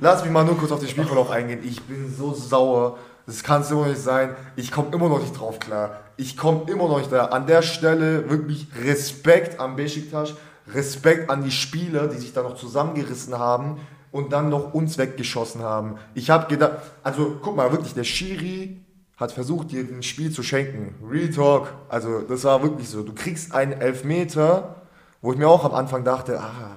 Lass 0.00 0.22
mich 0.22 0.32
mal 0.32 0.44
nur 0.44 0.56
kurz 0.56 0.72
auf 0.72 0.80
den 0.80 0.88
Spielverlauf 0.88 1.30
eingehen. 1.30 1.60
Ich 1.64 1.82
bin 1.82 2.12
so 2.16 2.32
sauer. 2.32 2.98
Das 3.26 3.42
kann 3.42 3.62
es 3.62 3.70
immer 3.70 3.86
nicht 3.86 4.00
sein. 4.00 4.34
Ich 4.56 4.72
komme 4.72 4.88
immer 4.92 5.08
noch 5.08 5.20
nicht 5.20 5.38
drauf 5.38 5.58
klar. 5.58 6.00
Ich 6.16 6.36
komme 6.36 6.62
immer 6.66 6.88
noch 6.88 6.98
nicht 6.98 7.12
da. 7.12 7.26
An 7.26 7.46
der 7.46 7.62
Stelle 7.62 8.28
wirklich 8.28 8.68
Respekt 8.84 9.60
an 9.60 9.76
Besiktas, 9.76 10.34
Respekt 10.72 11.30
an 11.30 11.44
die 11.44 11.50
Spieler, 11.50 12.08
die 12.08 12.18
sich 12.18 12.32
da 12.32 12.42
noch 12.42 12.56
zusammengerissen 12.56 13.38
haben 13.38 13.80
und 14.10 14.32
dann 14.32 14.48
noch 14.48 14.74
uns 14.74 14.98
weggeschossen 14.98 15.62
haben. 15.62 15.96
Ich 16.14 16.30
habe 16.30 16.48
gedacht, 16.48 16.78
also 17.02 17.38
guck 17.40 17.56
mal, 17.56 17.70
wirklich, 17.72 17.94
der 17.94 18.04
Schiri 18.04 18.80
hat 19.16 19.32
versucht, 19.32 19.70
dir 19.70 19.80
ein 19.80 20.02
Spiel 20.02 20.32
zu 20.32 20.42
schenken. 20.42 20.94
Real 21.08 21.30
Talk. 21.30 21.68
Also 21.88 22.20
das 22.20 22.44
war 22.44 22.62
wirklich 22.62 22.88
so. 22.88 23.02
Du 23.02 23.12
kriegst 23.12 23.54
einen 23.54 23.72
Elfmeter, 23.72 24.79
wo 25.22 25.32
ich 25.32 25.38
mir 25.38 25.48
auch 25.48 25.64
am 25.64 25.74
Anfang 25.74 26.04
dachte, 26.04 26.40
ah, 26.40 26.76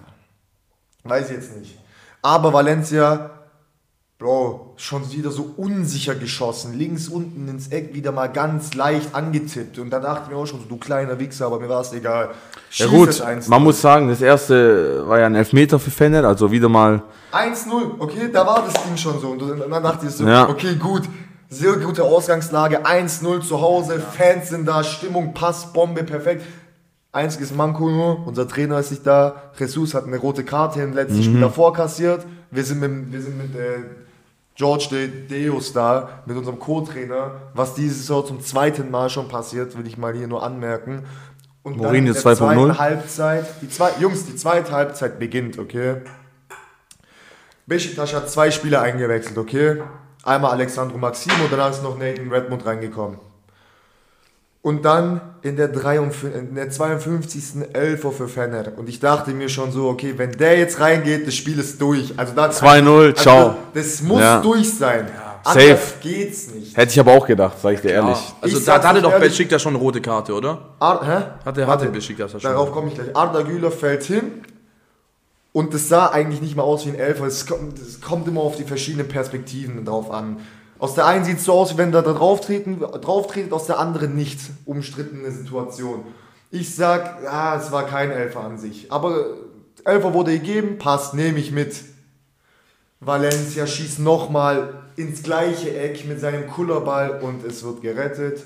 Weiß 1.06 1.30
ich 1.30 1.36
jetzt 1.36 1.58
nicht. 1.58 1.78
Aber 2.22 2.54
Valencia, 2.54 3.30
Bro, 4.20 4.76
schon 4.78 5.12
wieder 5.12 5.32
so 5.32 5.54
unsicher 5.58 6.16
geschossen. 6.16 6.78
Links 6.80 7.10
unten 7.10 7.46
ins 7.50 7.68
Eck 7.68 7.94
wieder 7.94 8.14
mal 8.14 8.28
ganz 8.28 8.74
leicht 8.74 9.14
angetippt. 9.14 9.80
Und 9.80 9.90
da 9.90 10.00
dachte 10.00 10.22
ich 10.26 10.30
mir 10.30 10.38
auch 10.42 10.46
schon 10.46 10.62
so, 10.62 10.66
du 10.66 10.78
kleiner 10.78 11.20
Wichser, 11.20 11.48
aber 11.48 11.60
mir 11.60 11.68
war 11.68 11.82
es 11.82 11.92
egal. 11.92 12.28
Ja 12.28 12.86
Schieß 12.86 12.90
gut, 12.90 13.10
es 13.10 13.22
1-0. 13.22 13.50
man 13.50 13.64
muss 13.64 13.82
sagen, 13.82 14.08
das 14.08 14.22
erste 14.22 15.06
war 15.10 15.20
ja 15.20 15.26
ein 15.26 15.36
Elfmeter 15.36 15.78
für 15.78 15.92
Fener, 15.92 16.24
also 16.24 16.50
wieder 16.50 16.70
mal 16.70 17.02
1-0, 17.34 18.00
okay, 18.00 18.30
da 18.32 18.48
war 18.48 18.64
das 18.64 18.82
Ding 18.86 18.96
schon 18.96 19.20
so. 19.20 19.32
Und 19.32 19.42
dann 19.70 19.84
dachte 19.84 20.06
ich 20.08 20.14
so, 20.14 20.26
Ja. 20.26 20.48
okay, 20.48 20.76
gut. 20.76 21.04
Sehr 21.50 21.74
gute 21.74 22.04
Ausgangslage, 22.04 22.86
1-0 22.86 23.42
zu 23.42 23.60
Hause, 23.60 24.00
Fans 24.00 24.50
sind 24.50 24.66
da, 24.66 24.84
Stimmung 24.86 25.34
passt, 25.34 25.74
Bombe, 25.74 26.04
perfekt. 26.04 26.44
Einziges 27.14 27.54
Manko 27.54 27.90
nur, 27.90 28.26
unser 28.26 28.48
Trainer 28.48 28.80
ist 28.80 28.90
nicht 28.90 29.06
da. 29.06 29.44
Jesus 29.58 29.94
hat 29.94 30.06
eine 30.06 30.18
rote 30.18 30.44
Karte 30.44 30.82
im 30.82 30.94
letzten 30.94 31.22
Spiel 31.22 31.40
davor 31.40 31.72
kassiert. 31.72 32.26
Wir 32.50 32.64
sind 32.64 32.80
mit, 32.80 33.12
wir 33.14 33.22
sind 33.22 33.38
mit 33.38 33.56
äh, 33.56 33.84
George 34.56 34.88
De 34.90 35.48
Deus 35.48 35.74
da, 35.74 36.24
mit 36.26 36.36
unserem 36.36 36.58
Co-Trainer. 36.58 37.36
Was 37.54 37.76
diese 37.76 37.94
Saison 37.94 38.26
zum 38.26 38.42
zweiten 38.42 38.90
Mal 38.90 39.12
schon 39.12 39.28
passiert, 39.28 39.78
will 39.78 39.86
ich 39.86 39.96
mal 39.96 40.14
hier 40.16 40.28
nur 40.28 40.42
anmerken. 40.42 41.06
Und 41.62 41.78
Mourinho 41.78 41.98
in 41.98 42.14
der 42.14 42.16
2.0. 42.16 42.36
zweiten 42.36 42.80
Halbzeit, 42.80 43.46
die 43.62 43.70
zwei, 43.70 43.92
Jungs, 44.00 44.26
die 44.26 44.36
zweite 44.36 44.72
Halbzeit 44.72 45.20
beginnt, 45.20 45.60
okay? 45.60 45.98
Besiktas 47.68 48.14
hat 48.16 48.28
zwei 48.28 48.50
Spieler 48.50 48.82
eingewechselt, 48.82 49.38
okay? 49.38 49.84
Einmal 50.24 50.52
Alexandro 50.52 50.98
Maxim 50.98 51.34
und 51.44 51.54
dann 51.54 51.72
ist 51.72 51.84
noch 51.84 51.98
Nathan 51.98 52.30
Redmond 52.30 52.66
reingekommen. 52.66 53.20
Und 54.64 54.86
dann 54.86 55.20
in 55.42 55.58
der, 55.58 55.68
53, 55.68 56.34
in 56.34 56.56
der 56.56 56.70
52. 56.70 57.44
Elfer 57.74 58.12
für 58.14 58.30
Fenner. 58.30 58.72
Und 58.78 58.88
ich 58.88 59.00
dachte 59.00 59.32
mir 59.32 59.50
schon 59.50 59.72
so, 59.74 59.90
okay, 59.90 60.14
wenn 60.18 60.32
der 60.32 60.58
jetzt 60.58 60.80
reingeht, 60.80 61.28
das 61.28 61.36
Spiel 61.36 61.60
ist 61.60 61.80
durch. 61.82 62.14
Also 62.18 62.34
dann 62.34 62.50
2-0, 62.50 63.14
ciao. 63.14 63.56
Das 63.74 64.02
muss 64.02 64.22
Ja. 64.22 64.40
durch 64.42 64.74
sein. 64.74 65.08
Safe. 65.44 65.60
Anders 65.60 65.94
geht's 66.02 66.50
nicht. 66.54 66.78
Hätte 66.78 66.94
ich 66.94 67.00
aber 67.02 67.12
auch 67.12 67.28
gedacht, 67.28 67.58
sag 67.62 67.74
ich 67.74 67.82
dir 67.82 67.92
ehrlich. 67.92 68.18
Also 68.40 68.58
Ich 68.58 68.64
da, 68.64 68.80
da 68.80 68.88
hatte 68.88 69.02
doch 69.02 69.12
ehrlich. 69.12 69.28
Besiktas 69.32 69.62
schon 69.62 69.74
eine 69.76 69.84
rote 69.84 70.00
Karte, 70.00 70.34
oder? 70.34 70.58
Ar 70.80 71.06
hä? 71.06 71.46
Hatte- 71.46 71.68
hatte 71.68 71.88
Besiktas 71.90 72.32
ja 72.32 72.40
schon. 72.40 72.50
Darauf 72.50 72.72
komme 72.72 72.88
ich 72.88 72.94
gleich. 72.96 73.14
Arda 73.14 73.42
Güler 73.42 73.70
fällt 73.70 74.04
hin. 74.04 74.46
Und 75.52 75.74
es 75.74 75.90
sah 75.90 76.08
eigentlich 76.08 76.42
nicht 76.42 76.56
mehr 76.56 76.64
aus 76.64 76.86
wie 76.86 76.92
ein 76.92 76.96
Elfer. 76.96 77.26
Es 77.26 77.46
kommt, 77.46 77.78
es 77.80 78.00
kommt 78.00 78.30
immer 78.30 78.40
auf 78.40 78.56
die 78.56 78.64
verschiedenen 78.64 79.10
Perspektiven 79.10 79.84
drauf 79.84 80.10
an. 80.10 80.38
Aus 80.84 80.96
der 80.96 81.06
einen 81.06 81.24
sieht 81.24 81.38
es 81.38 81.46
so 81.46 81.54
aus, 81.54 81.74
wie 81.74 81.78
wenn 81.78 81.94
da 81.94 82.02
drauf 82.02 82.42
treten, 82.42 82.78
drauf 82.82 83.28
tretet, 83.28 83.54
aus 83.54 83.68
der 83.68 83.80
anderen 83.80 84.18
nicht. 84.18 84.38
Umstrittene 84.66 85.32
Situation. 85.32 86.04
Ich 86.52 86.76
sag, 86.76 87.24
ja, 87.24 87.56
es 87.56 87.72
war 87.72 87.86
kein 87.86 88.12
Elfer 88.12 88.42
an 88.42 88.58
sich. 88.58 88.92
Aber 88.92 89.28
Elfer 89.86 90.14
wurde 90.14 90.34
gegeben, 90.34 90.80
passt, 90.80 91.14
nehme 91.14 91.40
ich 91.40 91.54
mit. 91.54 91.74
Valencia 93.00 93.66
schießt 93.66 94.00
nochmal 94.00 94.74
ins 94.98 95.24
gleiche 95.24 95.74
Eck 95.74 96.06
mit 96.06 96.20
seinem 96.20 96.50
Kullerball 96.50 97.22
und 97.22 97.46
es 97.46 97.64
wird 97.64 97.82
gerettet. 97.82 98.44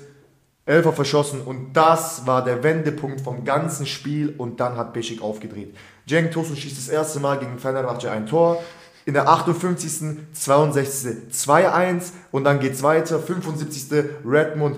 Elfer 0.64 0.92
verschossen 0.92 1.40
und 1.40 1.72
das 1.72 2.24
war 2.24 2.44
der 2.44 2.62
Wendepunkt 2.62 3.20
vom 3.20 3.44
ganzen 3.44 3.84
Spiel 3.84 4.32
und 4.38 4.60
dann 4.60 4.76
hat 4.76 4.92
Beşik 4.92 5.22
aufgedreht. 5.22 5.74
Cenk 6.06 6.30
Tosun 6.30 6.56
schießt 6.56 6.78
das 6.78 6.88
erste 6.88 7.18
Mal 7.18 7.40
gegen 7.40 7.58
Fenerbahce 7.58 8.12
ein 8.12 8.26
Tor. 8.26 8.62
In 9.08 9.14
der 9.14 9.26
58., 9.26 10.18
62. 10.34 11.16
2-1 11.32 12.12
und 12.30 12.44
dann 12.44 12.60
geht's 12.60 12.82
weiter. 12.82 13.18
75. 13.18 14.04
Redmond 14.22 14.76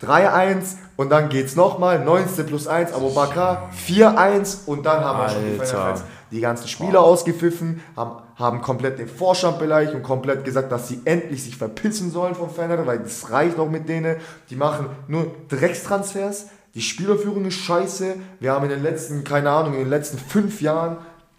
3-1 0.00 0.76
und 0.96 1.10
dann 1.10 1.28
geht's 1.28 1.54
nochmal. 1.54 2.02
19. 2.02 2.46
plus 2.46 2.66
1, 2.66 2.94
Abubakar 2.94 3.68
4-1 3.86 4.64
und 4.64 4.86
dann 4.86 5.04
haben 5.04 5.18
wir 5.18 5.28
schon 5.28 5.42
die 5.44 5.60
Alter. 5.60 6.00
Die 6.30 6.40
ganzen 6.40 6.66
Spieler 6.66 7.02
ausgepfiffen, 7.02 7.82
haben, 7.94 8.22
haben 8.36 8.62
komplett 8.62 8.98
den 8.98 9.06
Vorstand 9.06 9.58
beleidigt 9.58 9.94
und 9.94 10.02
komplett 10.02 10.46
gesagt, 10.46 10.72
dass 10.72 10.88
sie 10.88 11.02
endlich 11.04 11.44
sich 11.44 11.58
verpissen 11.58 12.10
sollen 12.10 12.34
vom 12.34 12.48
Fener, 12.48 12.86
weil 12.86 13.00
das 13.00 13.30
reicht 13.30 13.58
auch 13.58 13.68
mit 13.68 13.86
denen. 13.86 14.16
Die 14.48 14.56
machen 14.56 14.86
nur 15.08 15.30
Dreckstransfers, 15.50 16.46
die 16.74 16.80
Spielerführung 16.80 17.44
ist 17.44 17.56
scheiße. 17.56 18.14
Wir 18.40 18.52
haben 18.52 18.64
in 18.64 18.70
den 18.70 18.82
letzten, 18.82 19.24
keine 19.24 19.50
Ahnung, 19.50 19.74
in 19.74 19.80
den 19.80 19.90
letzten 19.90 20.16
fünf 20.16 20.62
Jahren 20.62 20.96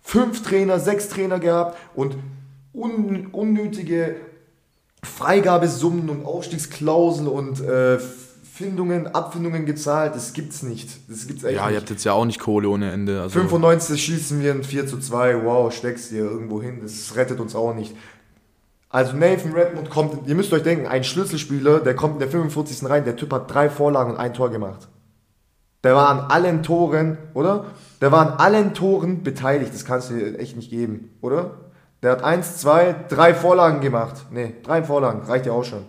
fünf 0.10 0.42
Trainer, 0.42 0.80
sechs 0.80 1.08
Trainer 1.10 1.40
gehabt 1.40 1.78
und 1.94 2.16
un, 2.74 3.28
unnötige 3.32 4.16
Freigabesummen 5.04 6.10
und 6.10 6.26
Aufstiegsklauseln 6.26 7.28
und 7.28 7.62
äh, 7.62 8.00
Findungen, 8.00 9.08
Abfindungen 9.08 9.66
gezahlt. 9.66 10.16
Das 10.16 10.34
gibt's 10.34 10.64
nicht. 10.64 10.90
Das 11.10 11.28
gibt's 11.28 11.44
echt 11.44 11.56
Ja, 11.56 11.66
nicht. 11.68 11.74
ihr 11.76 11.80
habt 11.80 11.90
jetzt 11.92 12.04
ja 12.04 12.14
auch 12.14 12.26
nicht 12.26 12.40
Kohle 12.40 12.68
ohne 12.70 12.92
Ende. 12.92 13.22
Also 13.22 13.40
95 13.40 14.04
schießen 14.04 14.42
wir 14.42 14.52
ein 14.52 14.64
4 14.64 14.88
zu 14.88 15.00
2. 15.00 15.46
Wow, 15.46 15.72
steckst 15.74 16.12
dir 16.12 16.24
irgendwo 16.26 16.62
hin. 16.62 16.80
Das 16.82 17.16
rettet 17.16 17.40
uns 17.40 17.56
auch 17.56 17.74
nicht. 17.74 17.96
Also 18.90 19.16
Nathan 19.16 19.54
Redmond 19.54 19.92
kommt, 19.92 20.28
ihr 20.28 20.34
müsst 20.34 20.52
euch 20.52 20.64
denken, 20.64 20.88
ein 20.88 21.04
Schlüsselspieler, 21.04 21.80
der 21.82 21.96
kommt 21.96 22.16
in 22.16 22.20
der 22.20 22.30
45. 22.30 22.90
rein, 22.90 23.06
der 23.06 23.16
Typ 23.16 23.32
hat 23.32 23.54
drei 23.54 23.70
Vorlagen 23.70 24.14
und 24.14 24.18
ein 24.18 24.34
Tor 24.34 24.50
gemacht. 24.50 24.88
Der 25.84 25.96
war 25.96 26.10
an 26.10 26.20
allen 26.32 26.64
Toren, 26.64 27.18
oder? 27.34 27.66
Der 28.02 28.12
war 28.12 28.22
an 28.22 28.34
allen 28.40 28.74
Toren 28.74 29.24
beteiligt, 29.24 29.74
das 29.74 29.86
kannst 29.86 30.10
du 30.10 30.16
dir 30.16 30.40
echt 30.40 30.56
nicht 30.56 30.70
geben, 30.70 31.18
oder? 31.22 31.52
Der 32.02 32.12
hat 32.12 32.24
eins, 32.24 32.58
zwei, 32.58 32.96
drei 33.10 33.34
Vorlagen 33.34 33.82
gemacht. 33.82 34.26
Nee, 34.32 34.56
drei 34.64 34.84
Vorlagen, 34.84 35.22
reicht 35.24 35.46
ja 35.46 35.52
auch 35.52 35.64
schon. 35.64 35.86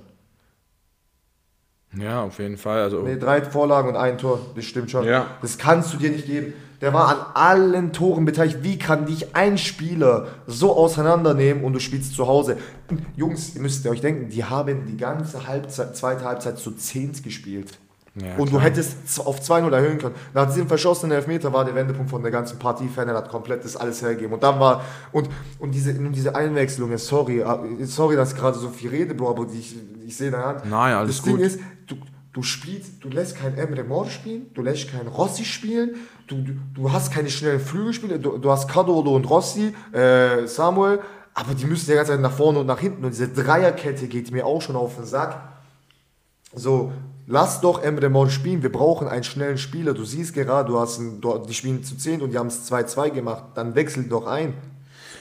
ja, 1.97 2.23
auf 2.23 2.39
jeden 2.39 2.57
Fall. 2.57 2.83
Also 2.83 3.03
Nee, 3.03 3.17
drei 3.17 3.43
Vorlagen 3.43 3.89
und 3.89 3.97
ein 3.97 4.19
Tor, 4.19 4.41
das 4.55 4.65
stimmt 4.65 4.91
schon. 4.91 5.05
Ja. 5.05 5.27
Das 5.43 5.59
kannst 5.59 5.93
du 5.93 5.99
dir 5.99 6.11
nicht 6.11 6.27
geben. 6.27 6.53
Der 6.81 6.95
war 6.95 7.09
an 7.09 7.19
allen 7.35 7.93
Toren 7.93 8.25
beteiligt. 8.25 8.59
Wie 8.63 8.79
kann 8.79 9.05
dich 9.05 9.37
ein 9.37 9.59
Spieler 9.59 10.29
so 10.47 10.75
auseinandernehmen 10.75 11.63
und 11.63 11.75
du 11.75 11.79
spielst 11.79 12.15
zu 12.15 12.27
Hause? 12.27 12.57
Jungs, 13.17 13.55
ihr 13.55 13.61
müsst 13.61 13.87
euch 13.87 14.01
denken, 14.01 14.31
die 14.31 14.45
haben 14.45 14.87
die 14.87 14.97
ganze 14.97 15.47
Halbzeit, 15.47 15.95
zweite 15.97 16.25
Halbzeit 16.25 16.59
zu 16.59 16.73
10 16.73 17.23
gespielt. 17.23 17.79
Ja, 18.17 18.35
und 18.39 18.47
du 18.49 18.57
klar. 18.57 18.63
hättest 18.63 19.09
z- 19.09 19.25
auf 19.25 19.41
2-0 19.41 19.73
erhöhen 19.73 19.99
können. 19.99 20.17
Nach 20.35 20.47
diesem 20.47 20.67
verschossenen 20.67 21.17
Elfmeter 21.17 21.53
war 21.53 21.65
der 21.65 21.75
Wendepunkt 21.77 22.11
von 22.11 22.23
der 22.23 22.33
ganzen 22.33 22.59
Partie. 22.59 22.89
Fener 22.89 23.15
hat 23.15 23.29
komplett 23.29 23.65
das 23.65 23.77
alles 23.77 24.03
hergegeben. 24.03 24.33
Und 24.35 24.43
dann 24.43 24.59
war, 24.59 24.85
und, 25.13 25.29
und 25.61 25.71
diese, 25.73 25.93
und 25.93 26.13
diese 26.13 26.35
Einwechslungen, 26.35 26.99
sorry, 26.99 27.39
äh, 27.41 27.85
sorry, 27.85 28.17
dass 28.17 28.33
ich 28.33 28.39
gerade 28.39 28.59
so 28.59 28.69
viel 28.69 28.91
rede, 28.91 29.15
Bro, 29.15 29.31
aber 29.31 29.47
ich, 29.53 29.77
ich 30.05 30.17
sehe 30.17 30.31
deine 30.33 30.45
Hand. 30.45 30.63
Nein, 30.69 30.95
alles 30.95 31.19
das 31.19 31.25
gut. 31.25 31.39
Ding 31.39 31.47
ist, 31.47 31.61
du, 31.87 31.95
du 32.33 32.43
spielst, 32.43 32.95
du 33.05 33.09
lässt 33.11 33.37
keinen 33.37 33.57
Emre 33.57 33.85
Mor 33.85 34.07
spielen, 34.11 34.51
du 34.55 34.63
lässt 34.63 34.91
keinen 34.91 35.07
Rossi 35.07 35.45
spielen, 35.45 35.95
du, 36.27 36.35
du, 36.43 36.53
du 36.75 36.93
hast 36.93 37.13
keine 37.13 37.31
schnellen 37.31 37.61
Flügelspieler, 37.61 38.19
du, 38.19 38.39
du 38.39 38.51
hast 38.51 38.69
Cadolo 38.69 39.15
und 39.15 39.25
Rossi, 39.31 39.73
äh, 39.93 40.47
Samuel, 40.49 40.99
aber 41.35 41.55
die 41.55 41.65
müssen 41.65 41.87
die 41.89 41.95
ganze 41.95 42.11
Zeit 42.11 42.21
nach 42.21 42.33
vorne 42.33 42.59
und 42.59 42.67
nach 42.67 42.81
hinten 42.81 43.05
und 43.05 43.13
diese 43.13 43.29
Dreierkette 43.29 44.09
geht 44.09 44.33
mir 44.33 44.45
auch 44.47 44.61
schon 44.61 44.75
auf 44.75 44.97
den 44.97 45.05
Sack. 45.07 45.41
So, 46.55 46.91
lass 47.31 47.61
doch 47.63 47.83
Emre 47.83 48.09
Mor 48.11 48.29
spielen, 48.29 48.63
wir 48.63 48.71
brauchen 48.73 49.09
einen 49.09 49.25
schnellen 49.25 49.57
Spieler, 49.57 49.95
du 49.95 50.05
siehst 50.05 50.35
gerade, 50.35 50.71
du 50.71 50.79
hast 50.79 50.99
einen, 50.99 51.21
du, 51.21 51.39
die 51.39 51.55
spielen 51.55 51.83
zu 51.83 51.97
10 51.97 52.21
und 52.21 52.31
die 52.33 52.39
haben 52.39 52.49
es 52.49 52.71
2-2 52.71 53.11
gemacht, 53.11 53.45
dann 53.55 53.75
wechsel 53.75 54.05
doch 54.05 54.27
ein. 54.27 54.53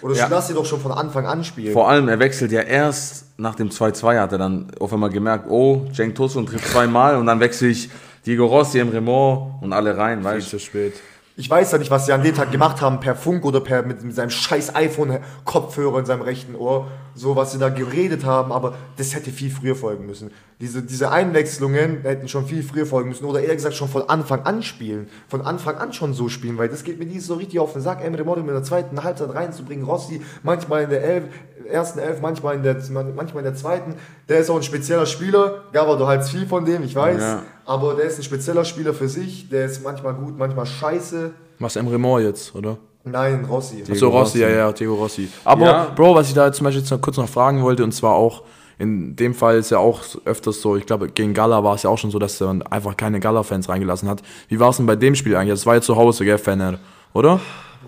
Oder 0.01 0.16
Ja. 0.16 0.28
lass 0.30 0.47
sie 0.47 0.53
doch 0.53 0.66
schon 0.66 0.80
von 0.80 0.91
Anfang 0.91 1.26
an 1.26 1.43
spielen. 1.43 1.74
Vor 1.74 1.89
allem, 1.89 2.07
er 2.10 2.20
wechselt 2.20 2.51
ja 2.51 2.62
erst 2.62 3.26
nach 3.38 3.55
dem 3.55 3.70
2-2, 3.70 4.20
hat 4.20 4.32
er 4.32 4.38
dann 4.38 4.68
auf 4.80 4.91
einmal 4.93 5.10
gemerkt, 5.10 5.49
oh, 5.49 5.86
Cenk 5.93 6.16
Tosun 6.16 6.45
trifft 6.45 6.68
zweimal 6.70 7.16
und 7.18 7.26
dann 7.26 7.39
wechsle 7.39 7.68
ich 7.70 7.89
Diego 8.26 8.45
Rossi, 8.45 8.80
Emre 8.80 9.01
Mor 9.01 9.60
und 9.62 9.72
alle 9.74 9.95
rein, 9.97 10.20
viel 10.20 10.26
weißt 10.26 10.47
du. 10.47 10.57
zu 10.57 10.60
spät. 10.60 10.93
Ich 11.36 11.49
weiß 11.49 11.72
ja 11.72 11.78
nicht, 11.78 11.89
was 11.89 12.05
sie 12.05 12.12
an 12.12 12.22
dem 12.22 12.36
Tag 12.36 12.51
gemacht 12.51 12.82
haben, 12.82 12.99
per 12.99 13.16
Funk 13.16 13.45
oder 13.45 13.62
per 13.62 13.84
mit, 13.84 14.03
mit 14.03 14.14
seinem 14.14 14.30
scheiß 14.30 14.76
iPhone-Kopfhörer 14.76 15.99
in 15.99 16.05
seinem 16.05 16.22
rechten 16.22 16.55
Ohr, 16.55 16.88
so 17.20 17.36
was 17.36 17.51
sie 17.51 17.59
da 17.59 17.70
geredet 17.70 18.24
haben, 18.24 18.51
aber 18.51 18.76
das 18.97 19.13
hätte 19.13 19.30
viel 19.32 19.51
früher 19.51 19.76
folgen 19.76 20.05
müssen. 20.05 20.32
Diese, 20.61 20.82
diese 20.82 21.11
Einwechslungen 21.11 22.01
hätten 22.01 22.28
schon 22.28 22.45
viel 22.45 22.63
früher 22.63 22.86
folgen 22.86 23.09
müssen 23.09 23.26
oder 23.26 23.41
eher 23.41 23.55
gesagt 23.55 23.76
schon 23.76 23.89
von 23.89 24.03
Anfang 24.09 24.43
an 24.43 24.63
spielen. 24.63 25.07
Von 25.28 25.41
Anfang 25.41 25.78
an 25.78 25.93
schon 25.93 26.13
so 26.13 26.30
spielen, 26.30 26.57
weil 26.57 26.70
das 26.70 26.84
geht 26.84 26.97
mir 26.99 27.05
nicht 27.05 27.22
so 27.22 27.36
richtig 27.36 27.59
auf 27.59 27.74
den 27.74 27.82
Sack, 27.82 28.03
Emre 28.03 28.24
Mor 28.24 28.38
in 28.38 28.47
der 28.47 28.63
zweiten 28.63 29.03
Halbzeit 29.03 29.34
reinzubringen, 29.34 29.86
Rossi 29.86 30.22
manchmal 30.43 30.84
in 30.84 30.89
der 30.89 31.03
Elf, 31.03 31.24
ersten 31.70 31.99
Elf, 31.99 32.22
manchmal 32.22 32.55
in, 32.55 32.63
der, 32.63 32.78
manchmal 32.89 33.38
in 33.38 33.43
der 33.51 33.55
zweiten. 33.55 33.95
Der 34.28 34.39
ist 34.39 34.49
auch 34.49 34.55
ein 34.55 34.63
spezieller 34.63 35.05
Spieler, 35.05 35.63
Gava, 35.74 35.95
du 35.97 36.07
haltst 36.07 36.32
viel 36.32 36.45
von 36.47 36.63
dem, 36.65 36.84
ich 36.84 36.95
weiß, 36.95 37.22
Ja. 37.22 37.43
aber 37.65 37.95
der 37.95 38.05
ist 38.05 38.17
ein 38.17 38.24
spezieller 38.24 38.65
Spieler 38.65 38.93
für 38.93 39.09
sich, 39.09 39.49
der 39.49 39.65
ist 39.65 39.84
manchmal 39.84 40.13
gut, 40.13 40.38
manchmal 40.38 40.65
scheiße. 40.65 41.32
Was 41.59 41.76
Emre 41.76 41.97
Mor 41.97 42.22
jetzt, 42.22 42.55
oder? 42.55 42.78
Nein, 43.03 43.45
Rossi. 43.45 43.83
So 43.93 44.09
Rossi, 44.09 44.39
ja, 44.39 44.49
ja, 44.49 44.71
Diego 44.71 44.95
Rossi. 44.95 45.29
Aber 45.45 45.65
Ja. 45.65 45.83
Bro, 45.95 46.15
was 46.15 46.27
ich 46.27 46.33
da 46.33 46.51
zum 46.51 46.65
Beispiel 46.65 46.81
jetzt 46.81 46.91
noch 46.91 47.01
kurz 47.01 47.17
noch 47.17 47.29
fragen 47.29 47.61
wollte, 47.63 47.83
und 47.83 47.93
zwar 47.93 48.13
auch, 48.13 48.43
in 48.77 49.15
dem 49.15 49.33
Fall 49.33 49.57
ist 49.57 49.71
ja 49.71 49.77
auch 49.77 50.01
öfters 50.25 50.61
so, 50.61 50.75
ich 50.75 50.85
glaube, 50.85 51.09
gegen 51.09 51.33
Gala 51.33 51.63
war 51.63 51.75
es 51.75 51.83
ja 51.83 51.89
auch 51.89 51.97
schon 51.97 52.11
so, 52.11 52.19
dass 52.19 52.39
er 52.41 52.59
einfach 52.69 52.95
keine 52.95 53.19
Gala-Fans 53.19 53.67
reingelassen 53.67 54.07
hat. 54.09 54.21
Wie 54.47 54.59
war 54.59 54.69
es 54.69 54.77
denn 54.77 54.85
bei 54.85 54.95
dem 54.95 55.15
Spiel 55.15 55.35
eigentlich? 55.35 55.53
Das 55.53 55.65
war 55.65 55.75
ja 55.75 55.81
zu 55.81 55.95
Hause, 55.95 56.23
gell, 56.23 56.37
Fener, 56.37 56.79
oder? 57.13 57.39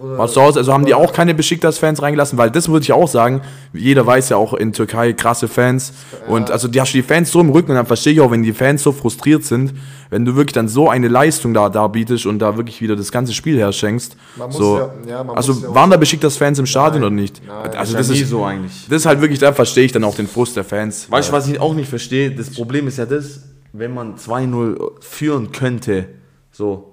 War 0.04 0.28
zu 0.28 0.42
Hause? 0.42 0.60
Also 0.60 0.74
haben 0.74 0.86
die 0.86 0.94
auch 0.94 1.14
keine 1.14 1.34
Besiktas-Fans 1.34 2.02
reingelassen? 2.02 2.38
Weil 2.38 2.50
das 2.50 2.68
würde 2.70 2.84
ich 2.84 2.92
auch 2.92 3.08
sagen, 3.08 3.42
jeder 3.74 4.06
weiß 4.06 4.30
ja 4.30 4.38
auch 4.38 4.54
in 4.54 4.74
Türkei 4.74 5.14
krasse 5.14 5.48
Fans. 5.48 5.94
Und 6.28 6.50
also 6.50 6.68
die 6.68 6.82
hast 6.82 6.94
du 6.94 6.98
die 6.98 7.04
Fans 7.04 7.32
so 7.32 7.40
im 7.40 7.50
Rücken 7.52 7.72
und 7.72 7.78
dann 7.78 7.86
verstehe 7.86 8.14
ich 8.14 8.22
auch, 8.22 8.32
wenn 8.32 8.44
die 8.44 8.54
Fans 8.54 8.82
so 8.84 8.92
frustriert 8.92 9.44
sind, 9.44 9.74
wenn 10.10 10.26
du 10.26 10.36
wirklich 10.36 10.54
dann 10.54 10.68
so 10.68 10.90
eine 10.90 11.08
Leistung 11.08 11.54
da 11.54 11.70
darbietest 11.70 12.26
und 12.26 12.40
da 12.40 12.58
wirklich 12.58 12.82
wieder 12.82 12.96
das 12.96 13.12
ganze 13.12 13.34
Spiel 13.34 13.58
herschenkst. 13.58 14.18
Man 14.38 14.52
so, 14.52 14.78
ja- 14.80 14.94
ja, 15.08 15.24
man 15.24 15.36
also 15.38 15.54
ja 15.54 15.74
waren 15.74 15.90
da 15.92 15.98
Besiktas-Fans 15.98 16.60
im 16.60 16.66
Stadion 16.66 17.02
Nein, 17.02 17.12
oder 17.12 17.22
nicht? 17.22 17.42
nein. 17.48 17.76
also 17.78 17.94
Ja, 17.94 17.98
das 18.00 18.10
nie 18.10 18.20
ist 18.22 18.30
so 18.30 18.44
eigentlich. 18.44 18.88
Das 18.90 18.98
ist 19.02 19.06
halt 19.06 19.22
wirklich, 19.22 19.40
da 19.40 19.54
verstehe 19.54 19.86
ich 19.86 19.92
dann 19.92 20.04
auch 20.04 20.16
den 20.16 20.28
Frust 20.28 20.56
der 20.56 20.64
Fans. 20.64 21.10
Weißt 21.12 21.30
du, 21.30 21.34
was 21.34 21.48
ich 21.48 21.60
auch 21.60 21.74
nicht 21.74 21.90
verstehe? 21.90 22.32
Das 22.32 22.50
Problem 22.50 22.88
ist 22.88 22.98
ja 22.98 23.06
das, 23.06 23.42
wenn 23.74 23.94
man 23.94 24.16
2-0 24.18 24.78
führen 25.00 25.52
könnte, 25.52 26.08
so, 26.52 26.91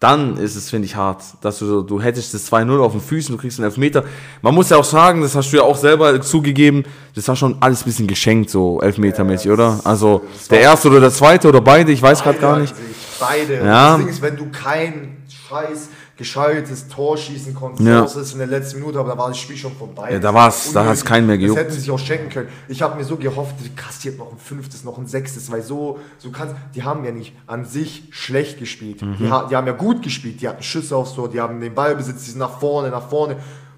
dann 0.00 0.36
ist 0.36 0.54
es, 0.54 0.70
finde 0.70 0.86
ich, 0.86 0.94
hart, 0.94 1.22
dass 1.40 1.58
du 1.58 1.66
so, 1.66 1.82
du 1.82 2.00
hättest 2.00 2.32
das 2.32 2.50
2-0 2.52 2.78
auf 2.80 2.92
den 2.92 3.00
Füßen, 3.00 3.34
du 3.34 3.40
kriegst 3.40 3.58
einen 3.58 3.64
Elfmeter. 3.64 4.04
Man 4.42 4.54
muss 4.54 4.70
ja 4.70 4.76
auch 4.76 4.84
sagen, 4.84 5.22
das 5.22 5.34
hast 5.34 5.52
du 5.52 5.56
ja 5.56 5.64
auch 5.64 5.76
selber 5.76 6.20
zugegeben, 6.20 6.84
das 7.16 7.26
war 7.26 7.34
schon 7.34 7.56
alles 7.58 7.82
ein 7.82 7.86
bisschen 7.86 8.06
geschenkt, 8.06 8.48
so 8.48 8.80
Elfmetermäßig, 8.80 9.50
oder? 9.50 9.80
Also, 9.82 10.22
der 10.50 10.60
erste 10.60 10.88
oder 10.88 11.00
der 11.00 11.10
zweite 11.10 11.48
oder 11.48 11.60
beide, 11.60 11.90
ich 11.90 12.00
weiß 12.00 12.22
gerade 12.22 12.38
gar 12.38 12.58
nicht. 12.60 12.76
sich, 12.76 12.84
Beide. 13.18 13.56
Ja. 13.56 13.90
Das 13.90 13.98
Ding 13.98 14.08
ist, 14.08 14.22
wenn 14.22 14.36
du 14.36 14.48
kein 14.50 15.16
scheiß 15.48 15.88
gescheites 16.18 16.88
Tor 16.88 17.16
schießen 17.16 17.54
konntest, 17.54 17.88
Ja. 17.88 18.02
außer 18.02 18.20
es 18.20 18.32
in 18.32 18.38
der 18.38 18.48
letzten 18.48 18.80
Minute, 18.80 18.98
aber 18.98 19.10
da 19.10 19.16
war 19.18 19.28
das 19.28 19.38
Spiel 19.38 19.56
schon 19.56 19.72
vorbei. 19.72 20.12
Ja, 20.12 20.18
da 20.18 20.34
war's- 20.34 20.72
da 20.72 20.80
Unnötig. 20.80 20.90
hat's 21.00 21.04
keinen 21.08 21.26
mehr 21.28 21.38
gejuckt. 21.38 21.56
Das 21.56 21.64
hätten 21.64 21.74
sie 21.74 21.80
sich 21.80 21.90
auch 21.90 21.98
schenken 21.98 22.28
können. 22.28 22.48
Ich 22.66 22.82
habe 22.82 22.96
mir 22.96 23.04
so 23.04 23.16
gehofft, 23.16 23.54
die 23.64 23.70
kassiert 23.70 24.18
noch 24.18 24.30
ein 24.32 24.36
fünftes, 24.38 24.84
noch 24.84 24.98
ein 24.98 25.06
sechstes, 25.06 25.50
weil 25.50 25.62
so, 25.62 25.98
so 26.18 26.30
kannst, 26.30 26.54
die 26.74 26.82
haben 26.82 27.04
ja 27.04 27.12
nicht 27.12 27.34
an 27.46 27.64
sich 27.64 28.08
schlecht 28.10 28.58
gespielt. 28.58 29.00
Mhm. 29.00 29.16
Die, 29.16 29.24
die 29.24 29.56
haben 29.56 29.66
ja 29.66 29.72
gut 29.72 30.02
gespielt, 30.02 30.40
die 30.42 30.48
hatten 30.48 30.62
Schüsse 30.62 30.96
aufs 30.96 31.14
Tor, 31.14 31.30
die 31.30 31.40
haben 31.40 31.60
den 31.60 31.74
Ballbesitz, 31.74 32.24
die 32.24 32.30
sind 32.32 32.40
nach 32.40 32.58
vorne, 32.58 32.90
nach 32.90 33.08
vorne. 33.08 33.36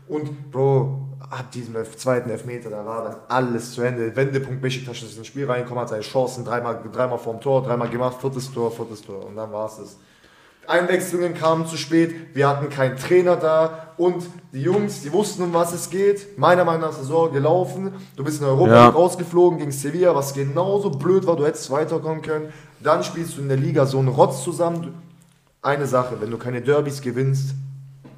Und 0.09 0.51
Bro, 0.51 1.09
ab 1.20 1.53
diesem 1.53 1.76
zweiten 1.97 2.30
Elfmeter, 2.30 2.70
da 2.70 2.84
war 2.84 3.05
dann 3.05 3.16
alles 3.28 3.72
zu 3.74 3.82
Ende. 3.82 4.16
Wendepunkt 4.16 4.61
Besiktas 4.62 5.03
ist 5.03 5.16
ins 5.18 5.26
Spiel 5.26 5.45
reingekommen, 5.49 5.82
hat 5.82 5.91
seine 5.91 6.01
Chancen 6.03 6.45
dreimal, 6.45 6.80
dreimal 6.91 7.18
vorm 7.18 7.38
Tor, 7.41 7.62
dreimal 7.62 7.88
gemacht, 7.91 8.16
viertes 8.20 8.51
Tor, 8.51 8.72
viertes 8.72 9.03
Tor 9.03 9.26
und 9.26 9.36
dann 9.36 9.53
war 9.53 9.66
es 9.66 9.76
das. 9.76 9.97
Einwechslungen 10.70 11.34
kamen 11.34 11.66
zu 11.66 11.76
spät, 11.76 12.14
wir 12.34 12.48
hatten 12.48 12.68
keinen 12.70 12.96
Trainer 12.96 13.36
da 13.36 13.88
und 13.96 14.22
die 14.52 14.62
Jungs, 14.62 15.02
die 15.02 15.12
wussten, 15.12 15.42
um 15.42 15.52
was 15.52 15.72
es 15.74 15.90
geht. 15.90 16.38
Meiner 16.38 16.64
Meinung 16.64 16.82
nach 16.82 16.90
ist 16.90 16.98
Saison 16.98 17.32
gelaufen. 17.32 17.92
Du 18.16 18.24
bist 18.24 18.40
in 18.40 18.46
Europa 18.46 18.72
Ja. 18.72 18.88
rausgeflogen 18.88 19.58
gegen 19.58 19.72
Sevilla, 19.72 20.14
was 20.14 20.32
genauso 20.32 20.90
blöd 20.90 21.26
war, 21.26 21.36
du 21.36 21.44
hättest 21.44 21.70
weiterkommen 21.70 22.22
können. 22.22 22.52
Dann 22.82 23.04
spielst 23.04 23.36
du 23.36 23.42
in 23.42 23.48
der 23.48 23.58
Liga 23.58 23.84
so 23.84 23.98
einen 23.98 24.08
Rotz 24.08 24.42
zusammen. 24.42 24.94
Eine 25.62 25.86
Sache, 25.86 26.16
wenn 26.20 26.30
du 26.30 26.38
keine 26.38 26.62
Derbys 26.62 27.02
gewinnst, 27.02 27.50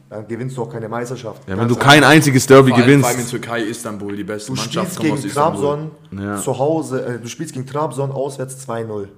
dann 0.08 0.28
gewinnst 0.28 0.56
du 0.56 0.62
auch 0.62 0.68
keine 0.70 0.88
Meisterschaft. 0.88 1.42
Ja, 1.48 1.58
wenn 1.58 1.66
du 1.66 1.74
kein 1.74 2.04
einziges 2.04 2.46
Derby 2.46 2.68
Vor 2.70 2.78
allem, 2.78 3.00
vor 3.00 3.08
allem 3.08 3.18
in 3.18 3.24
gewinnst. 3.24 3.30
Türkei, 3.30 3.62
Istanbul, 3.62 4.14
die 4.14 4.22
beste 4.24 4.52
Du 4.52 4.56
Mannschaft 4.56 4.94
spielst 4.94 5.22
gegen. 5.24 5.34
Trabzon 5.34 5.90
Ja. 6.12 6.36
zu 6.40 6.56
Hause, 6.58 7.04
äh, 7.04 7.18
du 7.18 7.26
spielst 7.28 7.54
gegen 7.54 7.66
Trabzon 7.66 8.12
auswärts 8.12 8.58
2-0. 8.60 9.08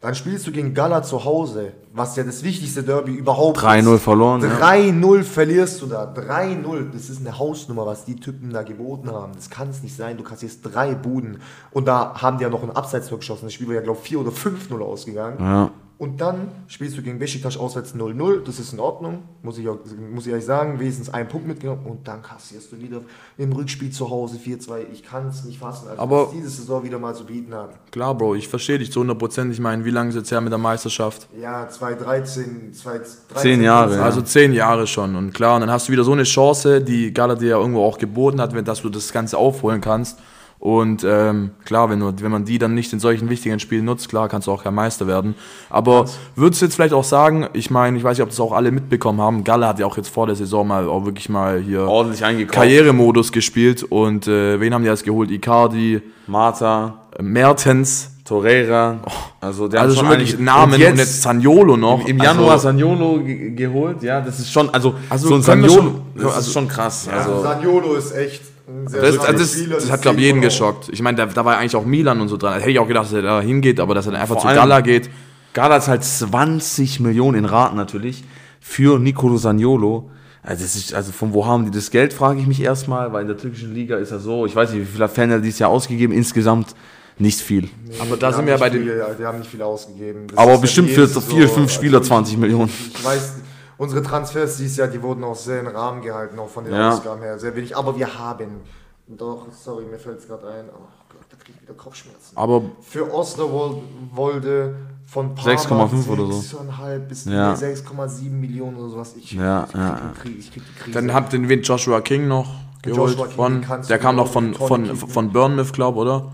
Dann 0.00 0.14
spielst 0.14 0.46
du 0.46 0.50
gegen 0.50 0.72
Gala 0.72 1.02
zu 1.02 1.26
Hause, 1.26 1.72
was 1.92 2.16
ja 2.16 2.24
das 2.24 2.42
wichtigste 2.42 2.82
Derby 2.82 3.12
überhaupt 3.12 3.58
3-0 3.58 3.98
verloren, 3.98 4.40
ja. 4.40 4.48
3-0 4.48 5.22
verlierst 5.24 5.82
du 5.82 5.86
da. 5.86 6.04
3-0. 6.04 6.90
Das 6.90 7.10
ist 7.10 7.20
eine 7.20 7.38
Hausnummer, 7.38 7.84
was 7.84 8.06
die 8.06 8.16
Typen 8.16 8.50
da 8.50 8.62
geboten 8.62 9.10
haben. 9.10 9.32
Das 9.34 9.50
kann 9.50 9.68
es 9.68 9.82
nicht 9.82 9.94
sein. 9.94 10.16
Du 10.16 10.22
kassierst 10.22 10.60
drei 10.62 10.94
Buden. 10.94 11.40
Und 11.70 11.86
da 11.86 12.14
haben 12.14 12.38
die 12.38 12.44
ja 12.44 12.48
noch 12.48 12.62
ein 12.62 12.70
Abseits 12.70 13.10
geschossen. 13.10 13.44
Das 13.44 13.52
Spiel 13.52 13.68
war 13.68 13.74
ja, 13.74 13.82
glaube 13.82 13.98
ich, 14.02 14.08
4 14.08 14.20
oder 14.20 14.30
5-0 14.30 14.80
ausgegangen. 14.80 15.36
Ja. 15.38 15.70
Und 16.00 16.18
dann 16.22 16.48
spielst 16.66 16.96
du 16.96 17.02
gegen 17.02 17.18
Besiktas 17.18 17.58
auswärts 17.58 17.94
0-0. 17.94 18.42
Das 18.44 18.58
ist 18.58 18.72
in 18.72 18.80
Ordnung. 18.80 19.22
Muss 19.42 19.58
ich, 19.58 19.68
auch, 19.68 19.76
muss 20.10 20.24
ich 20.24 20.30
ehrlich 20.30 20.46
sagen. 20.46 20.80
Wenigstens 20.80 21.10
einen 21.10 21.28
Punkt 21.28 21.46
mitgenommen. 21.46 21.84
Und 21.84 22.08
dann 22.08 22.22
kassierst 22.22 22.72
du 22.72 22.80
wieder 22.80 23.02
im 23.36 23.52
Rückspiel 23.52 23.90
zu 23.90 24.08
Hause 24.08 24.38
4-2. 24.38 24.86
Ich 24.94 25.02
kann 25.02 25.28
es 25.28 25.44
nicht 25.44 25.58
fassen. 25.58 25.88
Also, 25.90 26.00
Aber- 26.00 26.28
was 26.28 26.30
diese 26.32 26.48
Saison 26.48 26.82
wieder 26.84 26.98
mal 26.98 27.14
zu 27.14 27.26
bieten 27.26 27.54
hat. 27.54 27.74
Klar, 27.92 28.14
Bro, 28.14 28.36
ich 28.36 28.48
verstehe 28.48 28.78
dich 28.78 28.90
zu 28.90 29.00
100%. 29.02 29.50
Ich 29.52 29.60
meine, 29.60 29.84
wie 29.84 29.90
lange 29.90 30.08
ist 30.08 30.14
jetzt 30.16 30.30
her 30.30 30.40
mit 30.40 30.50
der 30.50 30.58
Meisterschaft? 30.58 31.28
Ja, 31.38 31.68
2013, 31.68 32.72
2013. 32.72 33.36
Zehn 33.36 33.62
Jahre, 33.62 33.96
ja. 33.96 34.02
Also 34.02 34.22
zehn 34.22 34.54
Jahre 34.54 34.86
schon. 34.86 35.14
Und 35.14 35.34
klar, 35.34 35.56
und 35.56 35.60
dann 35.60 35.70
hast 35.70 35.88
du 35.88 35.92
wieder 35.92 36.04
so 36.04 36.12
eine 36.12 36.22
Chance, 36.24 36.80
die 36.80 37.12
Gala 37.12 37.34
dir 37.34 37.48
ja 37.50 37.58
irgendwo 37.58 37.82
auch 37.84 37.98
geboten 37.98 38.40
hat, 38.40 38.54
wenn, 38.54 38.64
dass 38.64 38.80
du 38.80 38.88
das 38.88 39.12
Ganze 39.12 39.36
aufholen 39.36 39.82
kannst. 39.82 40.18
Und 40.60 41.04
ähm, 41.08 41.52
klar, 41.64 41.88
wenn, 41.88 42.00
du, 42.00 42.12
wenn 42.20 42.30
man 42.30 42.44
die 42.44 42.58
dann 42.58 42.74
nicht 42.74 42.92
in 42.92 43.00
solchen 43.00 43.30
wichtigen 43.30 43.58
Spielen 43.60 43.86
nutzt, 43.86 44.10
klar, 44.10 44.28
kannst 44.28 44.46
du 44.46 44.52
auch 44.52 44.62
kein 44.62 44.74
Meister 44.74 45.06
werden. 45.06 45.34
Aber 45.70 46.04
würdest 46.36 46.60
du 46.60 46.66
jetzt 46.66 46.74
vielleicht 46.74 46.92
auch 46.92 47.02
sagen, 47.04 47.46
ich 47.54 47.70
meine, 47.70 47.96
ich 47.96 48.04
weiß 48.04 48.18
nicht, 48.18 48.22
ob 48.22 48.28
das 48.28 48.40
auch 48.40 48.52
alle 48.52 48.70
mitbekommen 48.70 49.22
haben, 49.22 49.42
Gala 49.42 49.68
hat 49.68 49.78
ja 49.78 49.86
auch 49.86 49.96
jetzt 49.96 50.10
vor 50.10 50.26
der 50.26 50.36
Saison 50.36 50.68
mal 50.68 50.86
auch 50.86 51.06
wirklich 51.06 51.30
mal 51.30 51.60
hier 51.60 51.88
Ordentlich 51.88 52.22
eingekauft. 52.22 52.54
Karrieremodus 52.54 53.32
gespielt. 53.32 53.82
Und 53.84 54.28
äh, 54.28 54.60
wen 54.60 54.74
haben 54.74 54.82
die 54.82 54.88
jetzt 54.90 55.04
geholt? 55.04 55.30
Icardi, 55.30 56.02
Marta, 56.26 56.98
Mertens. 57.20 58.10
Torreira. 58.26 59.00
Also, 59.40 59.66
der 59.66 59.80
Also 59.80 59.94
hat 59.96 60.00
schon 60.00 60.08
wirklich 60.10 60.38
Namen 60.38 60.74
und 60.74 60.78
jetzt, 60.78 60.98
jetzt, 60.98 61.22
Zaniolo 61.22 61.76
noch. 61.76 62.06
im 62.06 62.18
Januar 62.18 62.52
also, 62.52 62.64
Saniolo 62.68 63.18
ge 63.24 63.50
geholt. 63.56 64.02
Ja, 64.04 64.20
das 64.20 64.38
ist 64.38 64.52
schon, 64.52 64.70
also, 64.70 64.94
Also 65.08 65.28
so 65.28 65.34
ein 65.34 65.42
Saniolo, 65.42 65.72
schon- 65.74 66.00
das 66.14 66.24
also- 66.26 66.38
ist 66.40 66.52
schon 66.52 66.68
krass. 66.68 67.08
Also, 67.08 67.30
Also, 67.30 67.42
Saniolo 67.42 67.94
ist 67.94 68.14
echt 68.14 68.42
sehr 68.86 69.02
Das, 69.02 69.14
starker 69.16 69.32
das, 69.34 69.68
das, 69.68 69.90
hat, 69.90 70.02
glaube 70.02 70.18
ich, 70.18 70.24
jeden 70.24 70.40
geschockt. 70.40 70.88
Ich 70.92 71.02
meine, 71.02 71.16
da, 71.16 71.26
da 71.26 71.44
war 71.44 71.58
eigentlich 71.58 71.76
auch 71.76 71.84
Milan 71.84 72.20
und 72.20 72.28
so 72.28 72.36
dran. 72.36 72.54
Da 72.54 72.58
hätte 72.60 72.70
ich 72.70 72.78
auch 72.78 72.88
gedacht, 72.88 73.06
dass 73.06 73.12
er 73.12 73.22
da 73.22 73.40
hingeht, 73.40 73.80
aber 73.80 73.94
dass 73.94 74.06
er 74.06 74.12
dann 74.12 74.20
einfach 74.20 74.40
Vor 74.40 74.50
zu 74.50 74.54
Gala 74.54 74.80
geht. 74.80 75.10
Gala 75.52 75.74
hat 75.76 75.88
halt 75.88 76.04
20 76.04 77.00
Millionen 77.00 77.38
in 77.38 77.44
Raten 77.44 77.76
natürlich 77.76 78.24
für 78.60 78.98
Nicolo 78.98 79.36
Saniolo. 79.36 80.10
Also, 80.42 80.62
das 80.64 80.74
ist, 80.76 80.94
also 80.94 81.12
von 81.12 81.32
wo 81.34 81.44
haben 81.46 81.64
die 81.66 81.70
das 81.70 81.90
Geld, 81.90 82.12
frage 82.12 82.40
ich 82.40 82.46
mich 82.46 82.62
erstmal, 82.62 83.12
weil 83.12 83.22
in 83.22 83.28
der 83.28 83.36
türkischen 83.36 83.74
Liga 83.74 83.96
ist 83.96 84.10
er 84.10 84.20
so, 84.20 84.46
ich 84.46 84.56
weiß 84.56 84.72
nicht, 84.72 84.82
wie 84.82 84.86
viel 84.86 85.02
hat 85.02 85.10
Fener 85.10 85.38
dieses 85.38 85.58
Jahr 85.58 85.70
ausgegeben, 85.70 86.14
insgesamt 86.14 86.74
nicht 87.18 87.40
viel. 87.40 87.68
Aber 87.98 88.16
da 88.16 88.28
Die 88.28 88.32
sind 88.32 88.38
haben 88.38 88.46
wir 88.46 88.52
ja 88.52 88.54
nicht 88.54 88.60
bei 88.60 88.70
den. 88.70 88.82
viele, 88.82 89.16
Die 89.18 89.26
haben 89.26 89.38
nicht 89.38 89.50
viel 89.50 89.60
ausgegeben. 89.62 90.28
Das 90.28 90.38
Aber 90.38 90.52
ist 90.52 90.56
ja 90.56 90.60
bestimmt 90.62 90.88
jede 90.88 91.08
für 91.08 91.20
vier, 91.20 91.48
fünf 91.48 91.70
Spieler 91.70 91.98
also 91.98 92.08
20 92.08 92.38
Millionen. 92.38 92.70
Ich, 92.70 92.98
ich 92.98 93.04
weiß, 93.04 93.32
unsere 93.80 94.02
Transfers 94.02 94.58
dieses 94.58 94.76
Jahr, 94.76 94.88
die 94.88 95.02
wurden 95.02 95.24
auch 95.24 95.34
sehr 95.34 95.60
in 95.60 95.66
Rahmen 95.66 96.02
gehalten, 96.02 96.38
auch 96.38 96.48
von 96.50 96.64
den 96.64 96.74
Ja. 96.74 96.90
Ausgaben 96.92 97.22
her. 97.22 97.38
Sehr 97.38 97.56
wenig. 97.56 97.76
Aber 97.76 97.96
wir 97.98 98.18
haben, 98.18 98.60
doch, 99.08 99.46
sorry, 99.52 99.84
mir 99.86 99.98
fällt 99.98 100.18
es 100.20 100.28
gerade 100.28 100.46
ein, 100.48 100.66
oh 100.68 100.86
Gott, 101.08 101.22
da 101.30 101.36
kriege 101.38 101.56
ich 101.56 101.62
wieder 101.62 101.74
Kopfschmerzen. 101.74 102.36
Aber 102.36 102.62
Für 102.82 103.12
Osterwolde 103.12 104.74
von 105.06 105.34
Parma 105.34 105.50
6,5 105.52 106.08
oder 106.08 106.26
so. 106.32 106.58
6,5 106.58 106.98
bis 107.00 107.24
Ja. 107.24 107.52
nee, 107.52 107.58
6,7 107.58 108.30
Millionen 108.30 108.76
oder 108.76 108.90
sowas. 108.90 109.14
Ich, 109.16 109.32
Ja, 109.32 109.64
ich, 109.64 109.70
krieg 109.72 109.80
ja, 109.80 110.12
die 110.14 110.20
Krise, 110.20 110.38
ich 110.38 110.52
krieg 110.52 110.62
die 110.66 110.80
Krise. 110.82 110.92
dann 111.00 111.14
habt 111.14 111.32
ihr 111.32 111.38
den 111.40 111.62
Joshua 111.62 112.00
King 112.00 112.28
noch 112.28 112.48
geholt. 112.82 113.10
Joshua 113.18 113.26
King, 113.26 113.36
von, 113.64 113.82
der 113.88 113.98
kam 113.98 114.16
noch 114.16 114.28
von, 114.28 114.54
von, 114.54 114.82
kicken. 114.84 114.96
von 115.08 115.32
Bournemouth, 115.32 115.72
glaube 115.72 115.98
oder? 116.00 116.32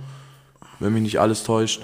Wenn 0.78 0.92
mich 0.92 1.02
nicht 1.02 1.18
alles 1.18 1.42
täuscht. 1.42 1.82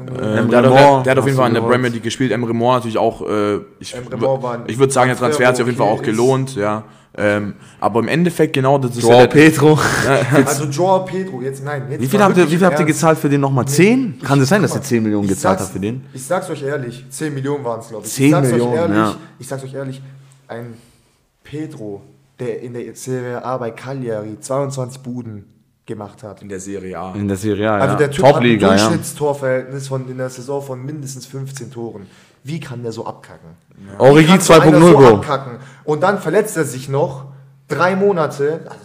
Ähm, 0.00 0.08
Emre 0.08 0.48
der, 0.48 0.62
hat, 0.62 0.68
Moore 0.68 0.78
der, 0.80 1.02
der 1.02 1.10
hat 1.12 1.18
auf 1.18 1.26
jeden 1.26 1.36
Fall 1.36 1.48
in 1.48 1.54
der. 1.54 1.60
Premier 1.60 1.90
League 1.90 2.02
gespielt. 2.02 2.32
Emre 2.32 2.52
Moore 2.52 2.76
natürlich 2.76 2.98
auch. 2.98 3.22
Äh, 3.22 3.60
ich 3.78 3.94
Emre 3.94 4.16
Moore 4.16 4.42
war 4.42 4.54
ein 4.54 4.62
ich 4.66 4.78
würde 4.78 4.92
sagen, 4.92 5.08
der 5.08 5.18
Transfer 5.18 5.46
hat 5.46 5.56
sich 5.56 5.62
auf 5.62 5.68
jeden 5.68 5.78
Fall 5.78 5.88
auch 5.88 6.02
gelohnt. 6.02 6.56
Ja. 6.56 6.84
Ähm, 7.14 7.54
aber 7.78 8.00
im 8.00 8.08
Endeffekt 8.08 8.54
genau 8.54 8.78
das 8.78 8.96
ist 8.96 9.02
Joao 9.02 9.12
ja 9.12 9.26
der, 9.26 9.28
Pedro. 9.28 9.78
Also 10.46 10.64
Joao 10.64 11.04
Pedro, 11.04 11.42
jetzt 11.42 11.62
nein. 11.62 11.84
Jetzt 11.90 12.00
Wie 12.00 12.06
viel 12.06 12.22
habt 12.22 12.36
ihr, 12.36 12.50
wie 12.50 12.56
viel 12.56 12.66
habt 12.66 12.80
ihr 12.80 12.86
gezahlt 12.86 13.18
für 13.18 13.28
den 13.28 13.42
nochmal? 13.42 13.66
10? 13.66 14.20
Kann 14.22 14.38
das 14.38 14.48
sein, 14.48 14.62
dass 14.62 14.72
ihr 14.72 14.78
mal, 14.78 14.82
10 14.82 15.02
Millionen 15.02 15.28
gezahlt 15.28 15.60
habt 15.60 15.72
für 15.72 15.80
den? 15.80 16.04
Ich 16.14 16.24
sag's 16.24 16.48
euch 16.48 16.62
ehrlich, 16.62 17.04
10 17.10 17.34
Millionen 17.34 17.64
waren 17.64 17.80
es, 17.80 17.88
glaube 17.88 18.06
ich. 18.06 18.12
10 18.12 18.24
ich 18.24 18.30
sag's 18.32 18.48
Millionen, 18.48 18.72
euch 18.72 18.78
ehrlich, 18.78 18.96
ja. 18.96 19.16
Ich 19.38 19.46
sag's 19.46 19.64
euch 19.64 19.74
ehrlich, 19.74 20.02
ein 20.48 20.74
Pedro, 21.44 22.02
der 22.40 22.62
in 22.62 22.72
der 22.72 22.94
Serie 22.94 23.44
A 23.44 23.58
bei 23.58 23.70
Cagliari 23.72 24.40
22 24.40 25.02
Buden 25.02 25.51
gemacht 25.86 26.22
hat. 26.22 26.42
in 26.42 26.48
der 26.48 26.60
Serie 26.60 26.98
A. 26.98 27.12
In 27.14 27.26
der 27.28 27.36
Serie 27.36 27.70
A, 27.70 27.74
Also 27.78 27.92
ja. 27.94 27.98
der 27.98 28.10
Typ 28.10 28.24
hat 28.24 28.28
ein 28.28 28.34
Top-Liga, 28.34 28.66
ja. 28.68 28.76
Durchschnittstorverhältnis 28.76 29.88
von 29.88 30.08
in 30.08 30.18
der 30.18 30.30
Saison 30.30 30.62
von 30.62 30.84
mindestens 30.84 31.26
15 31.26 31.70
Toren. 31.72 32.06
Wie 32.44 32.60
kann 32.60 32.82
der 32.82 32.92
so 32.92 33.06
abkacken? 33.06 33.50
Origi 33.98 34.40
so 34.40 34.52
einer 34.54 34.76
2.0, 34.78 34.80
so 34.80 34.96
Bro. 34.96 35.06
abkacken? 35.16 35.52
Und 35.84 36.02
dann 36.02 36.18
verletzt 36.18 36.56
er 36.56 36.64
sich 36.64 36.88
noch 36.88 37.26
drei 37.68 37.96
Monate. 37.96 38.60
Also, 38.64 38.80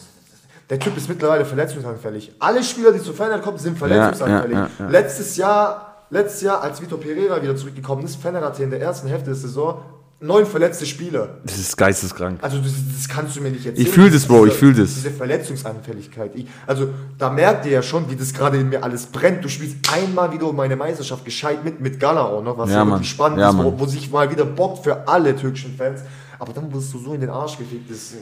Der 0.69 0.79
Typ 0.79 0.97
ist 0.97 1.07
mittlerweile 1.09 1.45
verletzungsanfällig. 1.45 2.33
Alle 2.39 2.63
Spieler, 2.63 2.91
die 2.91 3.01
zu 3.01 3.13
Fener 3.13 3.39
kommen, 3.39 3.57
sind 3.57 3.77
verletzungsanfällig. 3.77 4.57
ja, 4.57 4.63
ja, 4.79 4.85
ja. 4.85 4.89
Letztes 4.89 5.37
Jahr, 5.37 6.03
letztes 6.09 6.41
Jahr, 6.41 6.61
als 6.61 6.81
Vitor 6.81 6.99
Pereira 6.99 7.41
wieder 7.41 7.55
zurückgekommen 7.55 8.03
ist, 8.03 8.15
Fener 8.17 8.41
hatte 8.41 8.63
in 8.63 8.69
der 8.71 8.81
ersten 8.81 9.07
Hälfte 9.07 9.25
der 9.27 9.35
Saison 9.35 9.81
neun 10.19 10.45
verletzte 10.45 10.85
Spieler. 10.85 11.37
Das 11.43 11.57
ist 11.57 11.77
geisteskrank. 11.77 12.39
Also 12.41 12.57
das, 12.59 12.71
das 12.95 13.07
kannst 13.07 13.35
du 13.35 13.41
mir 13.41 13.51
nicht 13.51 13.65
erzählen. 13.65 13.85
Ich 13.87 13.93
fühl 13.93 14.09
das, 14.09 14.25
Bro, 14.25 14.45
ich 14.45 14.51
Diese- 14.53 14.59
fühl 14.59 14.73
das. 14.73 14.93
Diese 14.95 15.11
Verletzungsanfälligkeit. 15.11 16.31
Ich, 16.35 16.47
also 16.65 16.89
da 17.17 17.29
merkt 17.29 17.65
ihr 17.65 17.73
ja 17.73 17.81
schon, 17.83 18.09
wie 18.09 18.15
das 18.15 18.33
gerade 18.33 18.57
in 18.57 18.69
mir 18.69 18.83
alles 18.83 19.05
brennt. 19.07 19.43
Du 19.43 19.49
spielst 19.49 19.77
einmal 19.93 20.31
wieder 20.31 20.47
um 20.47 20.55
meine 20.55 20.75
Meisterschaft 20.75 21.23
gescheit 21.25 21.63
mit, 21.63 21.79
mit 21.79 21.99
Gala 21.99 22.21
auch 22.25 22.41
noch, 22.43 22.57
was 22.57 22.69
Ja, 22.69 22.77
ja, 22.77 22.85
Mann. 22.85 22.93
wirklich 22.99 23.09
spannend 23.09 23.39
Ja, 23.39 23.49
ist, 23.49 23.57
wo, 23.57 23.77
wo 23.79 23.85
sich 23.85 24.09
mal 24.11 24.29
wieder 24.31 24.45
bockt 24.45 24.83
für 24.83 25.07
alle 25.07 25.35
türkischen 25.35 25.75
Fans. 25.75 26.01
Aber 26.39 26.53
dann 26.53 26.71
wirst 26.73 26.93
du 26.93 26.99
so 26.99 27.13
in 27.13 27.21
den 27.21 27.29
Arsch 27.31 27.57
gefickt. 27.57 27.89
Das, 27.89 28.11
ja. 28.13 28.17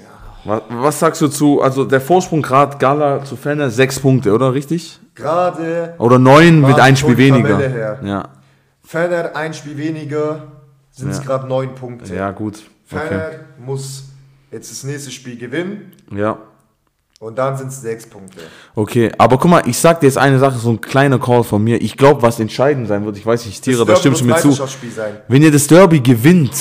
Was, 0.45 0.61
was 0.69 0.99
sagst 0.99 1.21
du 1.21 1.27
zu, 1.27 1.61
also 1.61 1.83
der 1.85 1.99
Vorsprung 1.99 2.41
gerade 2.41 2.77
Gala 2.77 3.23
zu 3.25 3.35
Fener, 3.35 3.69
6 3.69 3.99
Punkte, 3.99 4.31
oder 4.33 4.53
richtig? 4.53 4.99
Gerade 5.15 5.95
Oder 5.97 6.19
9 6.19 6.59
mit 6.61 6.69
Warte, 6.71 6.83
ein 6.83 6.93
ich 6.93 7.03
hol 7.03 7.11
Spiel 7.13 7.33
weniger. 7.33 7.57
Her. 7.57 7.99
Ja, 8.03 8.29
Fener 8.83 9.35
ein 9.35 9.53
Spiel 9.53 9.75
weniger, 9.77 10.43
sind 10.95 11.09
es 11.09 11.17
Ja. 11.19 11.23
gerade 11.23 11.47
neun 11.47 11.75
Punkte. 11.75 12.13
ja, 12.15 12.31
gut. 12.31 12.63
Fener 12.85 13.03
Okay. 13.03 13.35
muss 13.65 14.05
jetzt 14.51 14.71
das 14.71 14.83
nächste 14.83 15.11
Spiel 15.11 15.37
gewinnen 15.37 15.91
Ja. 16.15 16.37
und 17.19 17.37
dann 17.37 17.57
sind 17.57 17.67
es 17.69 17.81
sechs 17.81 18.05
Punkte. 18.07 18.39
Okay, 18.75 19.11
aber 19.17 19.37
guck 19.37 19.49
mal, 19.51 19.63
ich 19.67 19.77
sag 19.77 19.99
dir 19.99 20.05
jetzt 20.07 20.17
eine 20.17 20.37
Sache, 20.39 20.57
so 20.59 20.69
ein 20.69 20.79
kleiner 20.81 21.19
Call 21.19 21.43
von 21.43 21.63
mir. 21.63 21.81
Ich 21.81 21.97
glaube, 21.97 22.21
was 22.21 22.39
entscheidend 22.39 22.87
sein 22.87 23.03
wird, 23.05 23.17
ich 23.17 23.25
weiß 23.25 23.45
nicht, 23.47 23.63
Tiere, 23.63 23.85
da 23.85 23.95
stimmst 23.95 24.21
du 24.21 24.25
mir 24.25 24.37
zu. 24.37 24.51
Sein. 24.51 25.17
Wenn 25.27 25.41
ihr 25.43 25.51
das 25.51 25.67
Derby 25.67 25.99
gewinnt, 25.99 26.53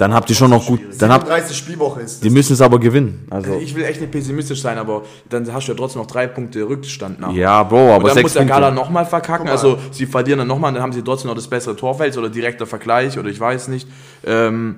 dann 0.00 0.14
habt 0.14 0.30
ihr 0.30 0.36
schon 0.36 0.50
noch 0.50 0.64
gut, 0.66 0.80
dann 0.98 1.12
habt, 1.12 1.26
37 1.26 1.56
Spielwoche 1.56 2.00
ist 2.00 2.24
die 2.24 2.30
müssen 2.30 2.54
es 2.54 2.60
aber 2.60 2.78
gewinnen. 2.80 3.26
Also, 3.30 3.58
Ich 3.60 3.74
will 3.74 3.84
echt 3.84 4.00
nicht 4.00 4.10
pessimistisch 4.10 4.62
sein, 4.62 4.78
aber 4.78 5.02
dann 5.28 5.52
hast 5.52 5.66
du 5.68 5.72
ja 5.72 5.76
trotzdem 5.76 6.00
noch 6.02 6.08
drei 6.08 6.26
Punkte 6.26 6.66
Rückstand 6.68 7.20
nach. 7.20 7.32
ja, 7.32 7.62
Bro, 7.62 7.76
aber 7.94 7.96
Und 7.96 8.04
dann 8.06 8.14
sechs 8.14 8.22
muss 8.24 8.32
der 8.32 8.44
Gala 8.46 8.70
nochmal 8.70 9.04
verkacken. 9.04 9.44
mal. 9.46 9.52
Also 9.52 9.78
sie 9.90 10.06
verlieren 10.06 10.38
dann 10.38 10.48
nochmal, 10.48 10.72
dann 10.72 10.82
haben 10.82 10.92
sie 10.92 11.02
trotzdem 11.02 11.28
noch 11.28 11.34
das 11.36 11.48
bessere 11.48 11.76
Torfeld 11.76 12.16
oder 12.16 12.28
direkter 12.30 12.66
Vergleich 12.66 13.18
oder 13.18 13.28
ich 13.28 13.38
weiß 13.38 13.68
nicht. 13.68 13.86
Ähm, 14.24 14.76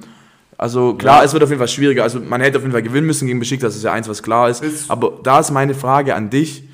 also 0.58 0.94
klar, 0.94 1.24
es 1.24 1.32
wird 1.32 1.42
auf 1.42 1.48
jeden 1.50 1.58
Fall 1.58 1.68
schwieriger. 1.68 2.02
Also 2.02 2.20
man 2.20 2.40
hätte 2.40 2.58
auf 2.58 2.62
jeden 2.62 2.72
Fall 2.72 2.82
gewinnen 2.82 3.06
müssen 3.06 3.26
gegen 3.26 3.38
Besiktas, 3.38 3.68
das 3.70 3.76
ist 3.76 3.84
ja 3.84 3.92
eins, 3.92 4.08
was 4.08 4.22
klar 4.22 4.48
ist. 4.48 4.62
Ist- 4.62 4.90
Aber 4.90 5.12
da 5.22 5.40
ist 5.40 5.50
meine 5.50 5.74
Frage 5.74 6.14
an 6.14 6.30
dich. 6.30 6.64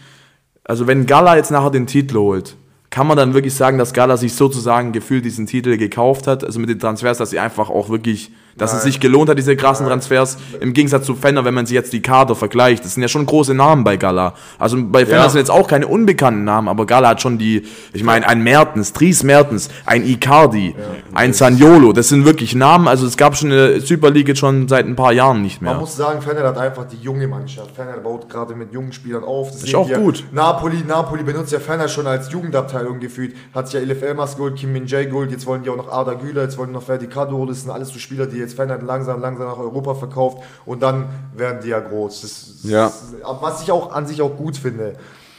Also 0.65 0.87
wenn 0.87 1.07
Gala 1.07 1.37
jetzt 1.37 1.51
nachher 1.51 1.71
den 1.71 1.87
Titel 1.87 2.17
holt, 2.17 2.57
kann 2.91 3.07
man 3.07 3.17
dann 3.17 3.35
wirklich 3.35 3.55
sagen, 3.55 3.79
dass 3.79 3.93
Gala 3.93 4.17
sich 4.17 4.35
sozusagen 4.35 4.93
gefühlt 4.93 5.25
diesen 5.25 5.47
Titel 5.47 5.77
gekauft 5.77 6.27
hat, 6.27 6.45
also 6.45 6.59
mit 6.59 6.71
den 6.71 6.79
Transfers, 6.79 7.19
dass 7.19 7.31
sie 7.31 7.39
einfach 7.39 7.69
auch 7.71 7.91
wirklich 7.91 8.33
dass 8.59 8.75
es 8.75 8.83
sich 8.83 9.01
gelohnt 9.01 9.31
hat, 9.31 9.39
diese 9.39 9.57
krassen 9.57 9.87
Transfers. 9.87 10.37
Im 10.61 10.73
Gegensatz 10.75 11.07
zu 11.07 11.15
Fenner, 11.15 11.45
wenn 11.45 11.55
man 11.55 11.67
sich 11.67 11.75
jetzt 11.75 11.93
die 11.93 12.03
Kader 12.03 12.35
vergleicht. 12.35 12.85
Das 12.85 12.95
sind 12.95 13.03
ja 13.03 13.09
schon 13.09 13.25
große 13.25 13.55
Namen 13.55 13.85
bei 13.85 13.97
Gala. 13.97 14.35
Also 14.59 14.77
bei 14.83 15.07
Fenner 15.07 15.23
Ja. 15.25 15.29
sind 15.31 15.39
jetzt 15.41 15.51
auch 15.51 15.67
keine 15.69 15.87
unbekannten 15.87 16.45
Namen, 16.45 16.69
aber 16.69 16.85
Gala 16.87 17.09
hat 17.09 17.23
schon 17.23 17.39
die, 17.39 17.65
ich 17.93 18.03
meine, 18.05 18.27
ein 18.29 18.43
Mertens, 18.43 18.93
Dries 18.93 19.23
Mertens, 19.23 19.69
ein 19.87 20.05
Icardi, 20.05 20.75
ein 21.15 21.33
Saniolo. 21.33 21.93
Das 21.93 22.09
sind 22.09 22.25
wirklich 22.25 22.55
Namen. 22.55 22.89
Also 22.89 23.07
es 23.07 23.17
gab 23.17 23.37
schon 23.37 23.53
eine 23.53 23.81
Super 23.81 24.11
League 24.11 24.29
jetzt 24.29 24.39
schon 24.41 24.69
seit 24.69 24.87
ein 24.87 24.97
paar 24.97 25.13
Jahren 25.13 25.43
nicht 25.43 25.63
Man 25.63 25.73
mehr. 25.75 25.81
muss 25.81 25.97
sagen, 25.97 26.21
Fener 26.21 26.43
hat 26.43 26.59
einfach 26.59 26.85
die 26.87 26.97
junge 26.97 27.29
Mannschaft. 27.29 27.75
Fener 27.77 27.97
baut 27.99 28.29
gerade 28.29 28.55
mit 28.55 28.73
jungen 28.73 28.93
Spielern 28.93 29.25
auf. 29.25 29.51
Das 29.53 29.63
Ist 29.63 29.75
auch 29.75 29.89
gut. 29.93 30.25
Napoli, 30.33 30.83
Napoli 30.87 31.23
benutzt 31.23 31.53
ja 31.53 31.61
Fener 31.61 31.89
schon 31.89 32.07
als 32.07 32.31
Jugendabteilung 32.33 32.99
gefühlt. 33.01 33.35
Hat 33.55 33.67
sich 33.69 33.75
ja 33.75 33.81
Elif 33.81 34.03
Elmas 34.03 34.37
geholt, 34.37 34.57
Kim 34.57 34.73
Min 34.73 34.87
Jae 34.87 35.07
geholt, 35.07 35.31
jetzt 35.31 35.47
wollen 35.47 35.63
die 35.63 35.71
auch 35.71 35.77
noch 35.77 35.91
Arda 35.91 36.15
Güler, 36.15 36.43
jetzt 36.43 36.59
wollen 36.59 36.69
die 36.71 36.75
noch 36.75 36.83
Ferdi 36.83 37.07
Kado. 37.07 37.45
Das 37.47 37.63
sind 37.63 37.71
alles 37.71 37.89
so 37.89 37.99
Spieler, 37.99 38.27
die 38.27 38.37
jetzt 38.39 38.48
Fener 38.55 38.79
langsam, 38.79 39.21
langsam 39.21 39.47
nach 39.49 39.59
Europa 39.59 39.95
verkauft 39.95 40.43
und 40.67 40.83
dann 40.83 41.07
werden 41.35 41.61
die 41.63 41.69
ja 41.69 41.81
groß. 41.81 42.21
Das, 42.23 42.55
Ja. 42.65 42.85
das, 42.87 43.13
was 43.41 43.63
ich 43.63 43.71
auch 43.71 43.93
an 43.93 44.07
sich 44.07 44.21
auch 44.23 44.37
gut 44.37 44.57
finde. 44.57 44.95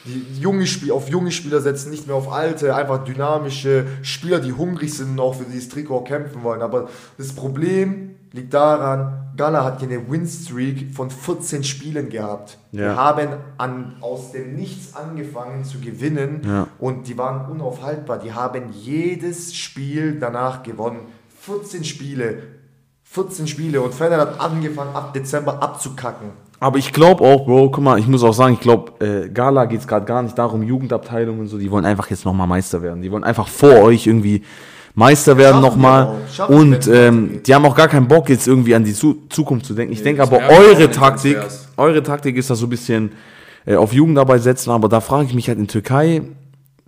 Die 0.06 0.40
junge 0.40 0.66
Spiel, 0.66 0.92
auf 0.92 1.10
junge 1.10 1.30
Spieler 1.30 1.60
setzen, 1.60 1.90
nicht 1.90 2.06
mehr 2.06 2.16
auf 2.16 2.32
alte, 2.32 2.74
einfach 2.74 3.04
dynamische 3.04 3.84
Spieler, 4.02 4.40
die 4.40 4.52
hungrig 4.52 4.94
sind 4.94 5.10
und 5.10 5.20
auch 5.20 5.34
für 5.34 5.44
dieses 5.44 5.68
Trikot 5.68 6.04
kämpfen 6.04 6.42
wollen. 6.42 6.62
Aber 6.62 6.88
das 7.18 7.34
Problem 7.34 8.14
liegt 8.32 8.54
daran, 8.54 9.32
Gala 9.36 9.62
hat 9.64 9.80
hier 9.80 9.88
eine 9.90 10.10
Winstreak 10.10 10.94
von 10.94 11.10
14 11.10 11.64
Spielen 11.64 12.08
gehabt. 12.08 12.58
Die 12.72 12.78
Ja. 12.78 12.96
haben 12.96 13.28
an, 13.58 13.96
aus 14.00 14.32
dem 14.32 14.54
Nichts 14.56 14.94
angefangen 14.96 15.64
zu 15.64 15.80
gewinnen 15.80 16.40
Ja. 16.46 16.66
und 16.78 17.06
die 17.06 17.18
waren 17.18 17.50
unaufhaltbar. 17.50 18.18
Die 18.20 18.32
haben 18.32 18.72
jedes 18.72 19.54
Spiel 19.54 20.18
danach 20.18 20.62
gewonnen. 20.62 21.00
14 21.40 21.84
Spiele. 21.84 22.42
14 23.12 23.48
Spiele 23.48 23.82
und 23.82 23.92
Fener 23.92 24.18
hat 24.18 24.40
angefangen 24.40 24.94
ab 24.94 25.12
Dezember 25.12 25.60
abzukacken. 25.60 26.28
Aber 26.60 26.78
ich 26.78 26.92
glaube 26.92 27.24
auch, 27.24 27.44
Bro, 27.44 27.70
guck 27.70 27.82
mal, 27.82 27.98
ich 27.98 28.06
muss 28.06 28.22
auch 28.22 28.32
sagen, 28.32 28.54
ich 28.54 28.60
glaube, 28.60 29.04
äh, 29.04 29.28
Gala 29.28 29.64
geht 29.64 29.80
es 29.80 29.88
gerade 29.88 30.06
gar 30.06 30.22
nicht 30.22 30.38
darum, 30.38 30.62
Jugendabteilung 30.62 31.40
und 31.40 31.48
so, 31.48 31.58
die 31.58 31.70
wollen 31.72 31.84
einfach 31.84 32.08
jetzt 32.08 32.24
nochmal 32.24 32.46
Meister 32.46 32.82
werden. 32.82 33.02
Die 33.02 33.10
wollen 33.10 33.24
einfach 33.24 33.48
vor 33.48 33.82
euch 33.82 34.06
irgendwie 34.06 34.42
Meister 34.94 35.36
werden 35.36 35.60
nochmal. 35.60 36.18
Und 36.46 36.86
ähm, 36.86 37.40
die 37.44 37.52
haben 37.52 37.64
auch 37.64 37.74
gar 37.74 37.88
keinen 37.88 38.06
Bock, 38.06 38.28
jetzt 38.28 38.46
irgendwie 38.46 38.76
an 38.76 38.84
die 38.84 38.94
Zu 38.94 39.22
Zukunft 39.28 39.66
zu 39.66 39.74
denken. 39.74 39.92
Ich 39.92 40.04
denke 40.04 40.22
aber, 40.22 40.38
eure 40.48 40.88
Taktik, 40.88 41.36
eure 41.76 42.04
Taktik 42.04 42.36
ist 42.36 42.50
da 42.50 42.54
so 42.54 42.66
ein 42.66 42.70
bisschen 42.70 43.10
äh, 43.66 43.74
auf 43.74 43.92
Jugendarbeit 43.92 44.42
setzen, 44.42 44.70
aber 44.70 44.88
da 44.88 45.00
frage 45.00 45.24
ich 45.24 45.34
mich 45.34 45.48
halt 45.48 45.58
in 45.58 45.66
Türkei, 45.66 46.22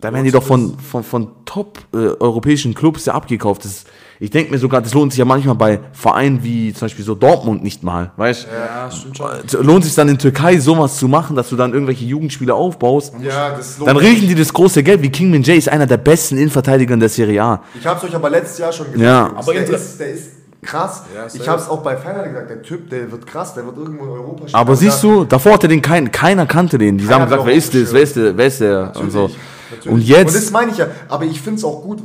da 0.03 0.13
werden 0.13 0.25
die 0.25 0.33
doch 0.33 0.43
von, 0.43 0.77
von, 0.79 1.05
von 1.05 1.29
top 1.45 1.79
äh, 1.95 1.97
europäischen 2.19 2.75
Clubs 2.75 3.07
ja 3.07 3.15
abgekauft. 3.15 3.65
Das, 3.65 3.85
ich 4.19 4.31
denke 4.31 4.51
mir 4.51 4.59
sogar, 4.59 4.83
das 4.83 4.93
lohnt 4.95 5.13
sich 5.13 5.21
ja 5.21 5.25
manchmal 5.25 5.55
bei 5.55 5.79
Vereinen 5.93 6.43
wie 6.43 6.73
zum 6.75 6.87
Beispiel 6.87 7.05
so 7.05 7.15
Dortmund 7.15 7.63
nicht 7.63 7.85
mal, 7.85 8.11
weißt 8.17 8.49
Ja, 8.53 8.91
stimmt 8.91 9.17
schon. 9.17 9.65
lohnt 9.65 9.85
sich 9.85 9.95
dann 9.95 10.09
in 10.09 10.19
Türkei 10.19 10.59
sowas 10.59 10.97
zu 10.99 11.07
machen, 11.07 11.37
dass 11.37 11.51
du 11.51 11.57
dann 11.57 11.73
irgendwelche 11.73 12.05
Jugendspieler 12.05 12.57
aufbaust. 12.57 13.15
Ja, 13.23 13.51
das 13.51 13.79
lohnt 13.79 13.91
Dann 13.91 13.97
riechen 13.97 14.27
die 14.27 14.35
das 14.35 14.53
große 14.53 14.83
Geld, 14.83 15.03
wie 15.03 15.11
King 15.11 15.31
Min 15.31 15.45
Jae 15.45 15.57
ist 15.57 15.69
einer 15.69 15.87
der 15.87 15.99
besten 15.99 16.37
Innenverteidiger 16.37 16.95
in 16.95 17.01
der 17.01 17.09
Serie 17.09 17.41
A. 17.41 17.63
Ich 17.79 17.87
habe 17.87 17.99
es 17.99 18.05
euch 18.05 18.15
aber 18.17 18.29
letztes 18.29 18.59
Jahr 18.59 18.73
schon 18.73 18.87
gesagt. 18.87 19.03
Ja. 19.05 19.33
Aber 19.37 19.53
der, 19.53 19.69
ist, 19.71 20.01
der 20.01 20.09
ist 20.09 20.31
krass. 20.63 21.05
Ja, 21.15 21.27
ich 21.33 21.49
habe 21.49 21.61
es 21.61 21.69
auch 21.69 21.83
bei 21.83 21.97
Fener 21.97 22.25
gesagt. 22.25 22.51
Der 22.51 22.63
Typ, 22.63 22.91
der 22.91 23.11
wird 23.13 23.25
krass. 23.25 23.55
Der 23.55 23.65
wird 23.67 23.77
irgendwo 23.77 24.05
in 24.05 24.11
Europa 24.11 24.49
spielen. 24.49 24.55
Aber 24.55 24.75
siehst 24.75 25.01
du, 25.03 25.23
davor 25.25 25.53
hatte 25.53 25.69
den 25.69 25.81
kein, 25.81 26.11
keiner 26.11 26.47
kannte 26.47 26.79
den. 26.79 26.99
Die 26.99 27.05
Keiner 27.05 27.21
haben 27.21 27.25
gesagt, 27.31 27.47
wer 27.47 27.55
ist 27.55 27.75
das, 27.75 27.93
wer 27.93 28.03
ist 28.03 28.17
der, 28.17 28.37
wer 28.37 28.47
ist 28.47 28.61
der 28.61 28.93
und 28.97 29.11
so. 29.13 29.31
Natürlich. 29.73 29.87
Und 29.87 29.95
Und 29.95 30.03
jetzt, 30.09 30.35
das 30.37 30.51
meine 30.51 30.71
ich 30.73 30.79
ja. 30.79 30.87
Aber 31.09 31.25
ich 31.25 31.41
finde 31.41 31.59
es 31.59 31.65
auch 31.65 31.83
gut. 31.83 32.03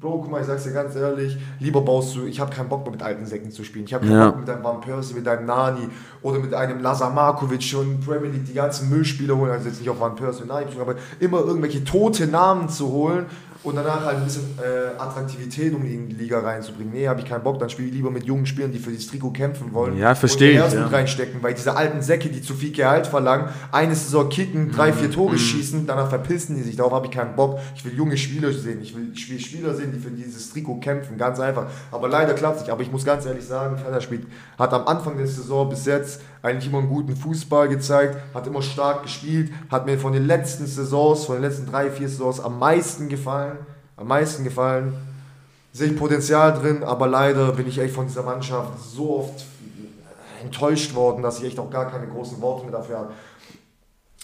Bro, 0.00 0.22
guck 0.22 0.30
mal, 0.32 0.40
ich 0.40 0.48
sag's 0.48 0.64
dir 0.64 0.72
ganz 0.72 0.96
ehrlich, 0.96 1.38
lieber 1.60 1.80
baust 1.80 2.16
du, 2.16 2.24
ich 2.24 2.40
habe 2.40 2.52
keinen 2.52 2.68
Bock 2.68 2.82
mehr 2.82 2.90
mit 2.90 3.02
alten 3.04 3.24
Säcken 3.24 3.52
zu 3.52 3.62
spielen. 3.62 3.84
Ich 3.84 3.94
habe 3.94 4.04
keinen 4.04 4.18
Ja. 4.18 4.30
Bock 4.30 4.40
mit 4.40 4.50
einem 4.50 4.64
Van 4.64 4.80
Persie, 4.80 5.14
mit 5.14 5.28
einem 5.28 5.46
Nani 5.46 5.88
oder 6.22 6.38
mit 6.38 6.54
einem 6.54 6.80
Lazar 6.80 7.10
Markovic 7.10 7.62
schon 7.62 8.00
Premier 8.00 8.30
League 8.30 8.46
die 8.46 8.54
ganzen 8.54 8.88
Müllspieler 8.90 9.36
holen, 9.36 9.50
also 9.50 9.68
jetzt 9.68 9.80
nicht 9.80 9.90
auf 9.90 10.00
Van 10.00 10.12
und 10.12 10.18
bezogen, 10.18 10.80
aber 10.80 10.94
immer 11.20 11.40
irgendwelche 11.40 11.84
tote 11.84 12.26
Namen 12.26 12.68
zu 12.68 12.88
holen 12.88 13.26
und 13.64 13.76
danach 13.76 14.04
halt 14.04 14.18
ein 14.18 14.24
bisschen 14.24 14.58
äh, 14.58 15.00
Attraktivität 15.00 15.72
um 15.72 15.84
in 15.84 16.08
die 16.08 16.16
Liga 16.16 16.40
reinzubringen. 16.40 16.92
Nee, 16.92 17.06
habe 17.06 17.20
ich 17.20 17.26
keinen 17.26 17.44
Bock, 17.44 17.60
dann 17.60 17.70
spiele 17.70 17.88
ich 17.88 17.94
lieber 17.94 18.10
mit 18.10 18.24
jungen 18.24 18.44
Spielern, 18.44 18.72
die 18.72 18.78
für 18.78 18.90
dieses 18.90 19.06
Trikot 19.08 19.30
kämpfen 19.30 19.72
wollen. 19.72 19.96
Ja, 19.96 20.14
versteh 20.14 20.46
und 20.46 20.50
ihr 20.50 20.54
ich, 20.54 20.62
Herzblut 20.62 20.90
ja. 20.90 20.96
reinstecken, 20.96 21.42
weil 21.42 21.54
diese 21.54 21.76
alten 21.76 22.02
Säcke, 22.02 22.28
die 22.28 22.42
zu 22.42 22.54
viel 22.54 22.72
Gehalt 22.72 23.06
verlangen, 23.06 23.48
eine 23.70 23.94
Saison 23.94 24.28
kicken, 24.28 24.72
drei, 24.72 24.92
vier 24.92 25.10
Tore 25.10 25.38
schießen, 25.38 25.86
danach 25.86 26.08
verpissen 26.08 26.56
die 26.56 26.62
sich. 26.62 26.76
Darauf 26.76 26.92
habe 26.92 27.06
ich 27.06 27.12
keinen 27.12 27.36
Bock. 27.36 27.60
Ich 27.76 27.84
will 27.84 27.94
junge 27.94 28.16
Spieler 28.16 28.52
sehen. 28.52 28.80
Ich 28.82 28.96
will 28.96 29.14
Spieler 29.14 29.74
sehen, 29.74 29.92
die 29.92 30.00
für 30.00 30.10
dieses 30.10 30.52
Trikot 30.52 30.80
kämpfen. 30.80 31.16
Ganz 31.16 31.38
einfach. 31.38 31.66
Aber 31.92 32.08
leider 32.08 32.34
klappt 32.34 32.56
es 32.56 32.62
nicht. 32.62 32.72
Aber 32.72 32.82
ich 32.82 32.90
muss 32.90 33.04
ganz 33.04 33.26
ehrlich 33.26 33.44
sagen, 33.44 33.78
Fener 33.78 34.00
spielt, 34.00 34.26
hat 34.58 34.72
am 34.72 34.86
Anfang 34.88 35.16
der 35.16 35.26
Saison 35.26 35.68
bis 35.68 35.86
jetzt 35.86 36.11
eigentlich 36.42 36.68
immer 36.68 36.78
einen 36.78 36.88
guten 36.88 37.16
Fußball 37.16 37.68
gezeigt, 37.68 38.16
hat 38.34 38.46
immer 38.46 38.62
stark 38.62 39.04
gespielt, 39.04 39.52
hat 39.70 39.86
mir 39.86 39.98
von 39.98 40.12
den 40.12 40.26
letzten 40.26 40.66
Saisons, 40.66 41.26
von 41.26 41.36
den 41.36 41.42
letzten 41.42 41.66
drei, 41.66 41.90
vier 41.90 42.08
Saisons 42.08 42.40
am 42.40 42.58
meisten 42.58 43.08
gefallen. 43.08 43.58
Am 43.96 44.08
meisten 44.08 44.42
gefallen. 44.42 44.94
Sehe 45.72 45.88
ich 45.88 45.96
Potenzial 45.96 46.52
drin, 46.54 46.82
aber 46.82 47.06
leider 47.06 47.52
bin 47.52 47.68
ich 47.68 47.78
echt 47.78 47.94
von 47.94 48.06
dieser 48.06 48.22
Mannschaft 48.22 48.72
so 48.78 49.20
oft 49.20 49.44
enttäuscht 50.42 50.94
worden, 50.94 51.22
dass 51.22 51.38
ich 51.38 51.44
echt 51.44 51.58
auch 51.58 51.70
gar 51.70 51.90
keine 51.90 52.06
großen 52.06 52.40
Worte 52.40 52.64
mehr 52.64 52.72
dafür 52.72 52.98
habe. 52.98 53.12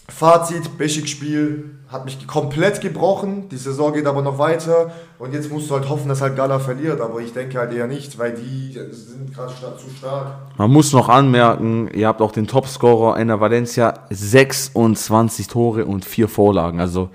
Fazit, 0.09 0.77
Beschik-Spiel 0.77 1.71
hat 1.87 2.05
mich 2.05 2.27
komplett 2.27 2.81
gebrochen. 2.81 3.47
Die 3.49 3.57
Saison 3.57 3.93
geht 3.93 4.05
aber 4.05 4.21
noch 4.21 4.37
weiter. 4.37 4.91
Und 5.17 5.33
jetzt 5.33 5.51
musst 5.51 5.69
du 5.69 5.75
halt 5.75 5.89
hoffen, 5.89 6.09
dass 6.09 6.21
halt 6.21 6.35
Gala 6.35 6.59
verliert. 6.59 6.99
Aber 7.01 7.19
ich 7.19 7.33
denke 7.33 7.57
halt 7.59 7.73
eher 7.73 7.87
nicht, 7.87 8.17
weil 8.19 8.33
die 8.33 8.73
sind 8.91 9.33
gerade 9.33 9.51
zu 9.77 9.89
stark. 9.97 10.33
man 10.57 10.71
muss 10.71 10.93
noch 10.93 11.09
anmerken, 11.09 11.89
ihr 11.93 12.07
habt 12.07 12.21
auch 12.21 12.31
den 12.31 12.47
Topscorer 12.47 13.15
einer 13.15 13.39
Valencia, 13.39 13.93
26 14.09 15.47
Tore 15.47 15.85
und 15.85 16.05
4 16.05 16.27
Vorlagen. 16.27 16.79
Also 16.79 17.09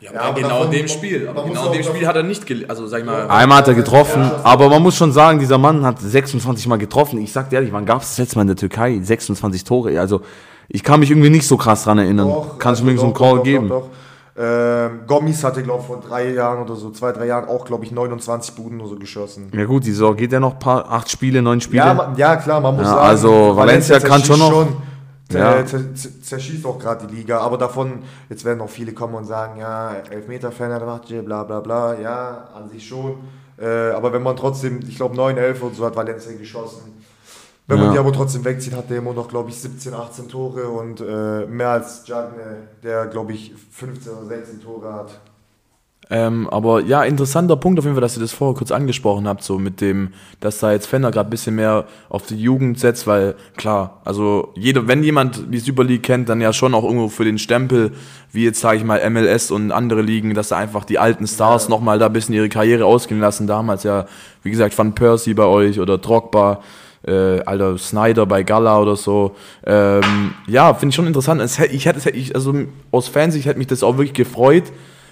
Ja, 0.00 0.12
Ja, 0.14 0.20
aber 0.22 0.40
genau 0.40 0.64
in 0.64 0.70
dem 0.70 0.88
Spiel. 0.88 1.28
Aber 1.28 1.44
genau 1.44 1.66
in 1.66 1.72
dem 1.72 1.82
Spiel 1.82 2.06
hat 2.06 2.16
er 2.16 2.22
nicht, 2.22 2.44
also 2.70 2.86
sag 2.86 3.00
ich 3.00 3.04
mal, 3.06 3.28
einmal 3.28 3.58
hat 3.58 3.68
er 3.68 3.74
getroffen, 3.74 4.22
Ja. 4.22 4.40
aber 4.44 4.68
man 4.70 4.82
muss 4.82 4.96
schon 4.96 5.12
sagen, 5.12 5.38
dieser 5.38 5.58
Mann 5.58 5.84
hat 5.84 6.00
26 6.00 6.66
Mal 6.68 6.78
getroffen. 6.78 7.20
Ich 7.20 7.32
sag 7.32 7.50
dir 7.50 7.56
ehrlich, 7.56 7.72
wann 7.72 7.84
gab 7.86 8.00
es 8.02 8.08
das 8.10 8.18
letzte 8.18 8.36
Mal 8.36 8.42
in 8.42 8.48
der 8.48 8.56
Türkei 8.56 8.98
26 9.02 9.62
Tore? 9.64 10.00
Also 10.00 10.22
ich 10.72 10.82
kann 10.82 11.00
mich 11.00 11.10
irgendwie 11.10 11.30
nicht 11.30 11.46
so 11.46 11.56
krass 11.56 11.84
dran 11.84 11.98
erinnern. 11.98 12.28
Doch, 12.28 12.58
Kannst 12.58 12.80
du 12.80 12.84
also 12.86 12.92
mir 12.94 12.98
so 12.98 13.04
einen 13.06 13.14
Call 13.14 13.36
doch, 13.38 13.42
geben? 13.42 13.68
Doch. 13.68 13.88
Ähm, 14.38 15.00
Gommis 15.06 15.44
hatte, 15.44 15.62
glaube 15.62 15.80
ich, 15.80 15.86
vor 15.86 16.00
drei 16.00 16.30
Jahren 16.32 16.62
oder 16.62 16.74
so, 16.76 16.90
zwei, 16.92 17.12
drei 17.12 17.26
Jahren 17.26 17.46
auch, 17.48 17.64
glaube 17.64 17.84
ich, 17.84 17.90
29 17.92 18.54
Buden 18.54 18.80
oder 18.80 18.88
so 18.90 18.96
geschossen. 18.96 19.50
Ja 19.54 19.64
gut, 19.66 19.84
die 19.84 19.90
Saison 19.90 20.16
geht 20.16 20.32
ja 20.32 20.40
noch 20.40 20.58
paar, 20.58 20.90
acht 20.90 21.10
Spiele, 21.10 21.42
neun 21.42 21.60
Spiele. 21.60 21.82
Ja, 21.82 22.12
ja, 22.16 22.36
klar, 22.36 22.60
man 22.60 22.74
muss 22.76 22.84
Ja, 22.84 22.90
sagen, 22.90 23.00
also 23.06 23.56
Valencia 23.56 23.98
kann 23.98 24.22
schon 24.24 24.38
noch- 24.38 24.66
Zer- 25.30 25.38
Ja. 25.38 25.60
zer- 25.64 25.94
zer- 25.94 26.22
zerschießt 26.22 26.66
auch 26.66 26.78
gerade 26.78 27.06
die 27.06 27.14
Liga, 27.16 27.38
aber 27.38 27.56
davon, 27.56 28.00
jetzt 28.28 28.44
werden 28.44 28.60
auch 28.62 28.68
viele 28.68 28.92
kommen 28.92 29.14
und 29.14 29.26
sagen, 29.26 29.60
ja, 29.60 29.92
Elfmeter-Fan 30.10 30.72
hat 30.72 30.80
gemacht, 30.80 31.02
bla 31.24 31.44
bla 31.44 31.60
bla, 31.60 32.00
ja, 32.00 32.48
an 32.54 32.68
sich 32.68 32.86
schon. 32.88 33.14
Äh, 33.56 33.90
aber 33.94 34.12
wenn 34.12 34.22
man 34.24 34.34
trotzdem, 34.36 34.80
ich 34.88 34.96
glaube 34.96 35.14
9, 35.14 35.36
11 35.36 35.62
und 35.62 35.76
so 35.76 35.84
hat 35.86 35.94
Valencia 35.94 36.32
geschossen. 36.36 36.94
Wenn 37.70 37.78
man 37.78 37.86
Ja. 37.86 37.92
die 37.92 37.98
aber 38.00 38.12
trotzdem 38.12 38.44
wegzieht, 38.44 38.74
hat 38.74 38.90
der 38.90 38.98
immer 38.98 39.12
noch, 39.12 39.28
glaube 39.28 39.50
ich, 39.50 39.56
17, 39.56 39.94
18 39.94 40.28
Tore 40.28 40.68
und 40.68 41.00
äh, 41.00 41.46
mehr 41.46 41.68
als 41.70 42.04
Jagne, 42.06 42.66
der, 42.82 43.06
glaube 43.06 43.32
ich, 43.32 43.54
15 43.70 44.12
oder 44.12 44.26
16 44.26 44.60
Tore 44.60 44.92
hat. 44.92 45.20
Ähm, 46.12 46.48
aber 46.50 46.80
ja, 46.82 47.04
interessanter 47.04 47.54
Punkt 47.54 47.78
auf 47.78 47.84
jeden 47.84 47.94
Fall, 47.94 48.00
dass 48.00 48.16
ihr 48.16 48.20
das 48.22 48.32
vorher 48.32 48.58
kurz 48.58 48.72
angesprochen 48.72 49.28
habt, 49.28 49.44
so 49.44 49.60
mit 49.60 49.80
dem, 49.80 50.08
dass 50.40 50.58
da 50.58 50.72
jetzt 50.72 50.86
Fender 50.86 51.12
gerade 51.12 51.28
ein 51.28 51.30
bisschen 51.30 51.54
mehr 51.54 51.84
auf 52.08 52.26
die 52.26 52.34
Jugend 52.34 52.80
setzt, 52.80 53.06
weil 53.06 53.36
klar, 53.56 54.00
also 54.04 54.48
jeder, 54.56 54.88
wenn 54.88 55.04
jemand 55.04 55.54
die 55.54 55.60
Super 55.60 55.84
League 55.84 56.02
kennt, 56.02 56.28
dann 56.28 56.40
ja 56.40 56.52
schon 56.52 56.74
auch 56.74 56.82
irgendwo 56.82 57.06
für 57.06 57.24
den 57.24 57.38
Stempel, 57.38 57.92
wie 58.32 58.42
jetzt 58.42 58.60
sage 58.60 58.78
ich 58.78 58.84
mal 58.84 59.08
MLS 59.08 59.52
und 59.52 59.70
andere 59.70 60.02
Ligen, 60.02 60.34
dass 60.34 60.48
da 60.48 60.56
einfach 60.56 60.84
die 60.84 60.98
alten 60.98 61.28
Stars 61.28 61.64
ja. 61.64 61.70
nochmal 61.70 62.00
da 62.00 62.06
ein 62.06 62.12
bisschen 62.12 62.34
ihre 62.34 62.48
Karriere 62.48 62.86
ausgehen 62.86 63.20
lassen. 63.20 63.46
Damals 63.46 63.84
ja, 63.84 64.06
wie 64.42 64.50
gesagt, 64.50 64.76
Van 64.76 64.96
Persie 64.96 65.34
bei 65.34 65.44
euch 65.44 65.78
oder 65.78 65.96
Drogba, 65.98 66.60
äh, 67.06 67.40
alter 67.40 67.78
Snyder 67.78 68.26
bei 68.26 68.42
Gala 68.42 68.80
oder 68.80 68.96
so. 68.96 69.36
Ähm, 69.64 70.34
ja, 70.46 70.74
finde 70.74 70.90
ich 70.90 70.96
schon 70.96 71.06
interessant. 71.06 71.40
Es, 71.40 71.58
ich 71.58 71.86
hätte, 71.86 72.10
ich, 72.10 72.34
also 72.34 72.54
aus 72.90 73.08
Fansicht 73.08 73.46
hätte 73.46 73.58
mich 73.58 73.68
das 73.68 73.82
auch 73.82 73.96
wirklich 73.96 74.14
gefreut, 74.14 74.64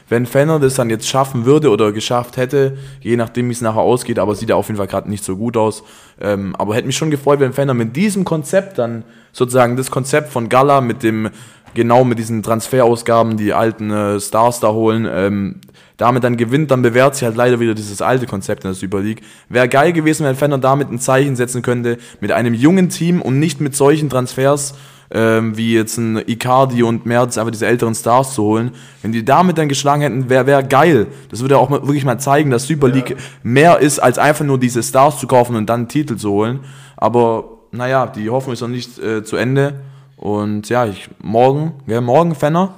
wenn 0.08 0.26
Fenner 0.26 0.58
das 0.58 0.74
dann 0.74 0.90
jetzt 0.90 1.06
schaffen 1.06 1.44
würde 1.44 1.70
oder 1.70 1.92
geschafft 1.92 2.36
hätte, 2.36 2.78
je 3.00 3.16
nachdem 3.16 3.48
wie 3.48 3.52
es 3.52 3.60
nachher 3.60 3.80
ausgeht, 3.80 4.18
aber 4.18 4.34
sieht 4.34 4.48
ja 4.48 4.56
auf 4.56 4.66
jeden 4.68 4.78
Fall 4.78 4.86
gerade 4.86 5.10
nicht 5.10 5.22
so 5.22 5.36
gut 5.36 5.56
aus. 5.56 5.82
Ähm, 6.20 6.56
aber 6.56 6.74
hätte 6.74 6.86
mich 6.86 6.96
schon 6.96 7.10
gefreut, 7.10 7.40
wenn 7.40 7.52
Fenner 7.52 7.74
mit 7.74 7.94
diesem 7.94 8.24
Konzept 8.24 8.78
dann 8.78 9.04
sozusagen 9.32 9.76
das 9.76 9.90
Konzept 9.90 10.30
von 10.30 10.48
Gala 10.48 10.80
mit 10.80 11.02
dem, 11.02 11.30
genau 11.74 12.04
mit 12.04 12.18
diesen 12.18 12.42
Transferausgaben, 12.42 13.36
die 13.36 13.52
alten 13.52 13.90
äh, 13.90 14.20
Stars 14.20 14.60
da 14.60 14.72
holen, 14.72 15.06
ähm, 15.10 15.60
damit 15.98 16.24
dann 16.24 16.36
gewinnt, 16.36 16.70
dann 16.70 16.80
bewährt 16.80 17.16
sich 17.16 17.24
halt 17.24 17.36
leider 17.36 17.60
wieder 17.60 17.74
dieses 17.74 18.00
alte 18.00 18.26
Konzept 18.26 18.64
in 18.64 18.70
der 18.70 18.74
Super 18.74 19.00
League. 19.00 19.20
Wäre 19.48 19.68
geil 19.68 19.92
gewesen, 19.92 20.24
wenn 20.24 20.36
Fenner 20.36 20.58
damit 20.58 20.90
ein 20.90 21.00
Zeichen 21.00 21.36
setzen 21.36 21.60
könnte, 21.60 21.98
mit 22.20 22.32
einem 22.32 22.54
jungen 22.54 22.88
Team 22.88 23.20
und 23.20 23.38
nicht 23.38 23.60
mit 23.60 23.74
solchen 23.74 24.08
Transfers, 24.08 24.74
ähm, 25.10 25.56
wie 25.56 25.74
jetzt 25.74 25.98
ein 25.98 26.22
Icardi 26.24 26.84
und 26.84 27.04
Merz, 27.04 27.36
einfach 27.36 27.50
diese 27.50 27.66
älteren 27.66 27.96
Stars 27.96 28.34
zu 28.34 28.44
holen. 28.44 28.70
Wenn 29.02 29.10
die 29.10 29.24
damit 29.24 29.58
dann 29.58 29.68
geschlagen 29.68 30.02
hätten, 30.02 30.30
wäre 30.30 30.46
wär 30.46 30.62
geil. 30.62 31.08
Das 31.30 31.40
würde 31.40 31.58
auch 31.58 31.68
mal, 31.68 31.82
wirklich 31.82 32.04
mal 32.04 32.18
zeigen, 32.18 32.50
dass 32.50 32.68
Super 32.68 32.88
League 32.88 33.16
mehr 33.42 33.80
ist, 33.80 33.98
als 33.98 34.18
einfach 34.18 34.44
nur 34.44 34.58
diese 34.58 34.84
Stars 34.84 35.18
zu 35.18 35.26
kaufen 35.26 35.56
und 35.56 35.66
dann 35.66 35.80
einen 35.80 35.88
Titel 35.88 36.16
zu 36.16 36.30
holen. 36.30 36.60
Aber 36.96 37.44
naja, 37.72 38.06
die 38.06 38.30
Hoffnung 38.30 38.52
ist 38.52 38.60
noch 38.60 38.68
nicht 38.68 38.98
äh, 39.00 39.24
zu 39.24 39.36
Ende. 39.36 39.80
Und 40.16 40.68
ja, 40.68 40.86
ich, 40.86 41.08
morgen, 41.20 41.72
wer 41.86 42.00
morgen, 42.00 42.36
Fenner? 42.36 42.74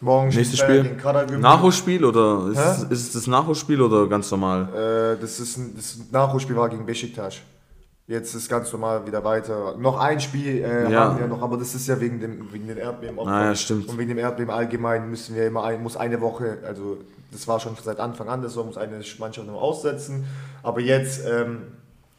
Morgen 0.00 0.28
Nächstes 0.28 0.60
Spiel. 0.60 0.96
Nachholspiel 1.40 2.04
oder 2.04 2.48
ist, 2.52 2.58
es- 2.58 2.82
ist 2.84 3.06
es 3.08 3.12
das 3.12 3.26
Nachholspiel 3.26 3.80
oder 3.80 4.06
ganz 4.06 4.30
normal? 4.30 4.68
Äh, 5.16 5.20
das 5.20 5.40
ist 5.40 5.56
ein 5.56 5.74
das 5.76 5.98
Nachholspiel 6.12 6.54
war 6.56 6.68
gegen 6.68 6.86
Besiktas. 6.86 7.36
Jetzt 8.06 8.34
ist 8.34 8.48
ganz 8.48 8.72
normal 8.72 9.04
wieder 9.06 9.22
weiter. 9.22 9.74
Noch 9.76 9.98
ein 9.98 10.18
Spiel 10.20 10.62
äh, 10.64 10.90
Ja. 10.90 11.00
haben 11.10 11.18
wir 11.18 11.26
noch, 11.26 11.42
aber 11.42 11.56
das 11.58 11.74
ist 11.74 11.86
ja 11.88 12.00
wegen 12.00 12.20
dem 12.20 12.52
wegen 12.52 12.66
den 12.68 12.78
Erdbeben. 12.78 13.18
Ah, 13.26 13.46
ja, 13.46 13.54
stimmt. 13.54 13.88
Und 13.88 13.98
wegen 13.98 14.08
dem 14.10 14.18
Erdbeben 14.18 14.50
allgemein 14.52 15.10
müssen 15.10 15.34
wir 15.34 15.46
immer 15.46 15.64
ein, 15.64 15.82
muss 15.82 15.96
eine 15.96 16.20
Woche, 16.20 16.58
also 16.66 16.98
das 17.32 17.46
war 17.48 17.58
schon 17.60 17.72
seit 17.82 17.98
Anfang 18.00 18.28
an, 18.28 18.40
das 18.40 18.54
muss 18.56 18.78
eine 18.78 19.00
Mannschaft 19.18 19.46
noch 19.46 19.60
aussetzen. 19.60 20.24
Aber 20.62 20.80
jetzt 20.80 21.20
ähm, 21.28 21.58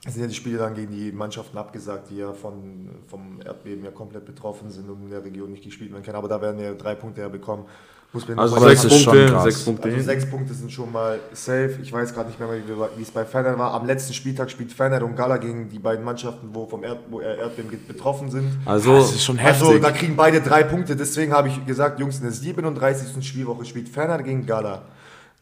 sind 0.08 0.22
ja 0.22 0.28
die 0.28 0.34
Spiele 0.36 0.58
dann 0.58 0.76
gegen 0.76 0.92
die 0.94 1.12
Mannschaften 1.12 1.58
abgesagt, 1.58 2.10
die 2.10 2.18
ja 2.18 2.32
von, 2.32 2.90
vom 3.08 3.40
Erdbeben 3.46 3.84
ja 3.84 3.92
komplett 3.92 4.26
betroffen 4.26 4.70
sind 4.70 4.90
und 4.90 5.04
in 5.04 5.10
der 5.10 5.24
Region 5.24 5.52
nicht 5.52 5.64
gespielt 5.64 5.92
werden 5.92 6.04
können. 6.04 6.16
Aber 6.16 6.30
da 6.30 6.42
werden 6.42 6.60
ja 6.60 6.74
drei 6.74 6.96
Punkte 6.96 7.22
herbekommen. 7.22 7.66
Muss 8.12 8.28
man 8.28 8.40
Also 8.40 8.58
sechs 8.60 8.88
Punkte, 8.88 9.26
krass. 9.28 9.44
sechs 9.44 9.66
Punkte 9.66 9.90
also 9.90 10.02
sechs 10.02 10.26
Punkte 10.28 10.54
sind 10.56 10.72
schon 10.72 10.92
mal 10.92 11.20
safe. 11.34 11.78
Ich 11.84 11.94
weiß 11.94 12.12
gerade 12.14 12.30
nicht 12.30 12.40
mehr, 12.40 12.50
wie 12.96 13.02
es 13.04 13.12
bei 13.12 13.24
Fener 13.24 13.60
war. 13.60 13.74
Am 13.74 13.86
letzten 13.86 14.14
Spieltag 14.14 14.50
spielt 14.50 14.72
Fener 14.72 15.04
und 15.04 15.16
Gala 15.16 15.38
gegen 15.38 15.70
die 15.70 15.78
beiden 15.78 16.04
Mannschaften, 16.04 16.50
wo 16.52 16.66
vom 16.66 16.84
Erd, 16.84 17.02
wo 17.10 17.20
Erdbeben 17.20 17.70
betroffen 17.88 18.32
sind. 18.32 18.50
Also, 18.66 18.96
Das 18.96 19.12
ist 19.12 19.24
schon 19.26 19.38
heftig. 19.38 19.68
Also 19.68 19.80
da 19.80 19.92
kriegen 19.92 20.16
beide 20.16 20.42
drei 20.42 20.64
Punkte. 20.64 20.96
Deswegen 20.96 21.34
habe 21.34 21.50
ich 21.50 21.66
gesagt, 21.68 22.00
Jungs, 22.00 22.18
in 22.18 22.24
der 22.24 22.32
37. 22.32 23.24
Spielwoche 23.28 23.66
spielt 23.66 23.90
Fener 23.90 24.24
gegen 24.24 24.44
Gala. 24.46 24.82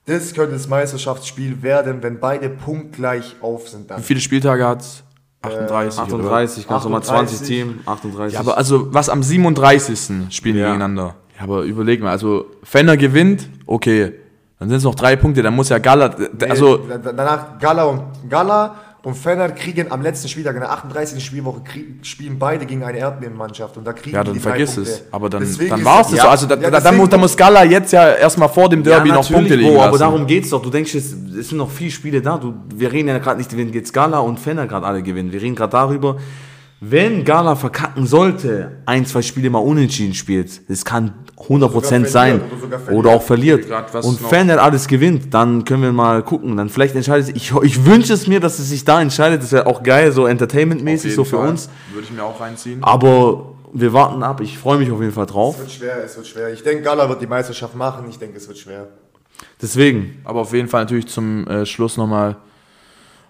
Das 0.08 0.34
könnte 0.34 0.54
das 0.54 0.68
Meisterschaftsspiel 0.68 1.62
werden, 1.62 2.02
wenn 2.02 2.20
beide 2.20 2.50
punktgleich 2.50 3.36
auf 3.42 3.68
sind. 3.70 3.92
Dann. 3.92 4.00
Wie 4.00 4.04
viele 4.04 4.20
Spieltage 4.22 4.66
hat 4.66 4.84
38? 5.42 6.00
oder? 6.14 6.24
38, 6.24 6.68
ganz 6.68 6.84
normal 6.86 7.04
20 7.04 7.36
38. 7.42 7.48
Team, 7.48 7.80
38. 7.86 8.34
Ja, 8.34 8.40
aber 8.40 8.58
also 8.58 8.94
was 8.94 9.10
am 9.10 9.22
37. 9.22 10.34
spielen 10.34 10.56
die 10.56 10.62
Ja. 10.62 10.68
gegeneinander? 10.68 11.16
Ja, 11.38 11.44
aber 11.44 11.64
überleg 11.64 12.02
mal, 12.02 12.12
also 12.12 12.46
Fenner 12.64 12.98
gewinnt, 12.98 13.50
okay, 13.66 14.14
dann 14.60 14.70
sind 14.70 14.78
es 14.80 14.84
noch 14.84 14.96
drei 14.96 15.16
Punkte, 15.16 15.44
dann 15.44 15.56
muss 15.56 15.70
ja 15.70 15.78
Gala, 15.78 16.16
also 16.50 16.78
Nee, 16.88 16.96
danach 17.04 17.60
Gala 17.60 17.84
und 17.84 18.02
Gala 18.30 18.76
und 19.04 19.16
Fener 19.16 19.50
kriegen 19.50 19.92
am 19.92 20.02
letzten 20.02 20.28
Spieltag 20.28 20.56
in 20.56 20.62
der 20.62 20.72
38. 20.72 21.24
Spielwoche 21.24 21.62
krieg, 21.62 22.06
spielen 22.06 22.38
beide 22.40 22.66
gegen 22.66 22.84
eine 22.84 22.98
Erdbebenmannschaft 22.98 23.78
und 23.78 23.86
da 23.86 23.94
kriegen 23.94 24.16
ja, 24.16 24.22
die 24.24 24.28
dann 24.28 24.34
die 24.34 24.40
vergiss 24.42 24.76
Punkte. 24.76 24.92
es. 24.92 25.04
Aber 25.12 25.30
dann, 25.30 25.42
Deswegen 25.42 25.70
dann 25.70 25.86
war 25.86 26.02
es 26.02 26.08
das- 26.08 26.16
das 26.18 26.22
so. 26.24 26.28
Also 26.30 26.48
da, 26.48 26.56
Ja, 26.56 26.70
da, 26.72 26.80
dann, 26.82 26.98
muss, 26.98 27.10
dann 27.10 27.20
muss 27.20 27.38
Gala 27.38 27.64
jetzt 27.64 27.94
ja 27.94 28.12
erstmal 28.14 28.50
vor 28.50 28.68
dem 28.70 28.84
Derby 28.84 29.10
noch 29.10 29.30
Punkte 29.32 29.56
liegen 29.56 29.74
Bro, 29.76 29.84
aber 29.84 29.98
darum 29.98 30.26
geht's 30.28 30.50
doch. 30.50 30.62
Du 30.62 30.70
denkst, 30.70 30.94
es, 30.96 31.14
es 31.14 31.50
sind 31.50 31.58
noch 31.58 31.70
vier 31.72 31.92
Spiele 31.92 32.22
da. 32.22 32.38
Du, 32.38 32.56
wir 32.76 32.92
reden 32.92 33.08
ja 33.08 33.18
gerade 33.20 33.38
nicht, 33.38 33.56
wenn 33.56 33.72
jetzt 33.72 33.94
Gala 33.94 34.20
und 34.20 34.40
Fenner 34.40 34.68
gerade 34.68 34.86
alle 34.86 35.02
gewinnen. 35.04 35.32
Wir 35.32 35.42
reden 35.42 35.56
gerade 35.56 35.72
darüber, 35.72 36.18
wenn 36.82 37.24
Gala 37.24 37.56
verkacken 37.56 38.06
sollte, 38.06 38.80
ein, 38.86 39.06
zwei 39.06 39.22
Spiele 39.22 39.50
mal 39.50 39.60
unentschieden 39.60 40.14
spielt, 40.16 40.70
das 40.70 40.84
kann 40.86 41.14
100% 41.38 41.50
Oder 41.50 41.70
sogar 41.82 42.08
sein. 42.10 42.42
oder 42.92 43.12
auch 43.12 43.22
verliert. 43.22 43.66
Und 44.04 44.22
noch- 44.22 44.30
Fenner 44.30 44.62
alles 44.62 44.88
gewinnt, 44.88 45.34
dann 45.34 45.64
können 45.66 45.84
wir 45.84 45.92
mal 45.92 46.24
gucken. 46.24 46.58
Dann 46.58 46.70
vielleicht 46.70 46.96
entscheidet 46.96 47.28
sich, 47.28 47.36
ich, 47.36 47.52
ich 47.64 47.86
wünsche 47.86 48.14
es 48.14 48.28
mir, 48.28 48.40
dass 48.40 48.58
es 48.60 48.70
sich 48.70 48.84
da 48.84 49.00
entscheidet. 49.02 49.44
Das 49.44 49.52
wäre 49.52 49.68
auch 49.68 49.84
geil, 49.84 50.12
so 50.12 50.26
entertainmentmäßig, 50.26 51.14
so 51.14 51.24
für 51.24 51.38
uns. 51.38 51.70
Würde 51.94 52.06
ich 52.08 52.12
mir 52.12 52.24
auch 52.24 52.40
reinziehen. 52.40 52.84
Aber 52.84 53.52
wir 53.72 53.94
warten 53.94 54.24
ab. 54.24 54.42
Ich 54.42 54.58
freue 54.58 54.80
mich 54.80 54.92
auf 54.92 55.00
jeden 55.00 55.14
Fall 55.14 55.28
drauf. 55.28 55.56
Es 55.56 55.62
wird 55.62 55.72
schwer, 55.72 56.04
es 56.04 56.16
wird 56.18 56.28
schwer. 56.28 56.54
Ich 56.54 56.64
denke, 56.64 56.84
Gala 56.84 57.08
wird 57.08 57.22
die 57.22 57.28
Meisterschaft 57.28 57.76
machen. 57.76 58.06
Ich 58.10 58.18
denke, 58.18 58.38
es 58.38 58.48
wird 58.48 58.58
schwer. 58.58 58.88
Deswegen, 59.62 60.20
Aber 60.26 60.42
auf 60.42 60.54
jeden 60.54 60.68
Fall 60.68 60.84
natürlich 60.84 61.08
zum 61.08 61.46
äh, 61.48 61.66
Schluss 61.66 61.98
nochmal 61.98 62.38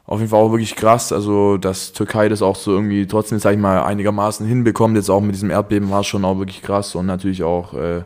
auf 0.08 0.20
jeden 0.20 0.30
Fall 0.30 0.39
auch 0.39 0.51
wirklich 0.51 0.76
krass, 0.76 1.12
also 1.12 1.58
dass 1.58 1.91
Türkei 1.91 2.30
das 2.30 2.41
auch 2.41 2.55
so 2.55 2.72
irgendwie 2.72 3.05
trotzdem, 3.08 3.39
sag 3.39 3.53
ich 3.53 3.60
mal, 3.60 3.84
einigermaßen 3.84 4.47
hinbekommt, 4.47 4.95
jetzt 4.95 5.10
auch 5.10 5.20
mit 5.20 5.36
diesem 5.36 5.51
Erdbeben 5.51 5.91
war 5.91 5.99
es 5.99 6.08
schon 6.08 6.24
auch 6.24 6.39
wirklich 6.39 6.62
krass 6.62 6.95
und 6.95 7.05
natürlich 7.05 7.43
auch, 7.43 7.74
äh, 7.74 8.03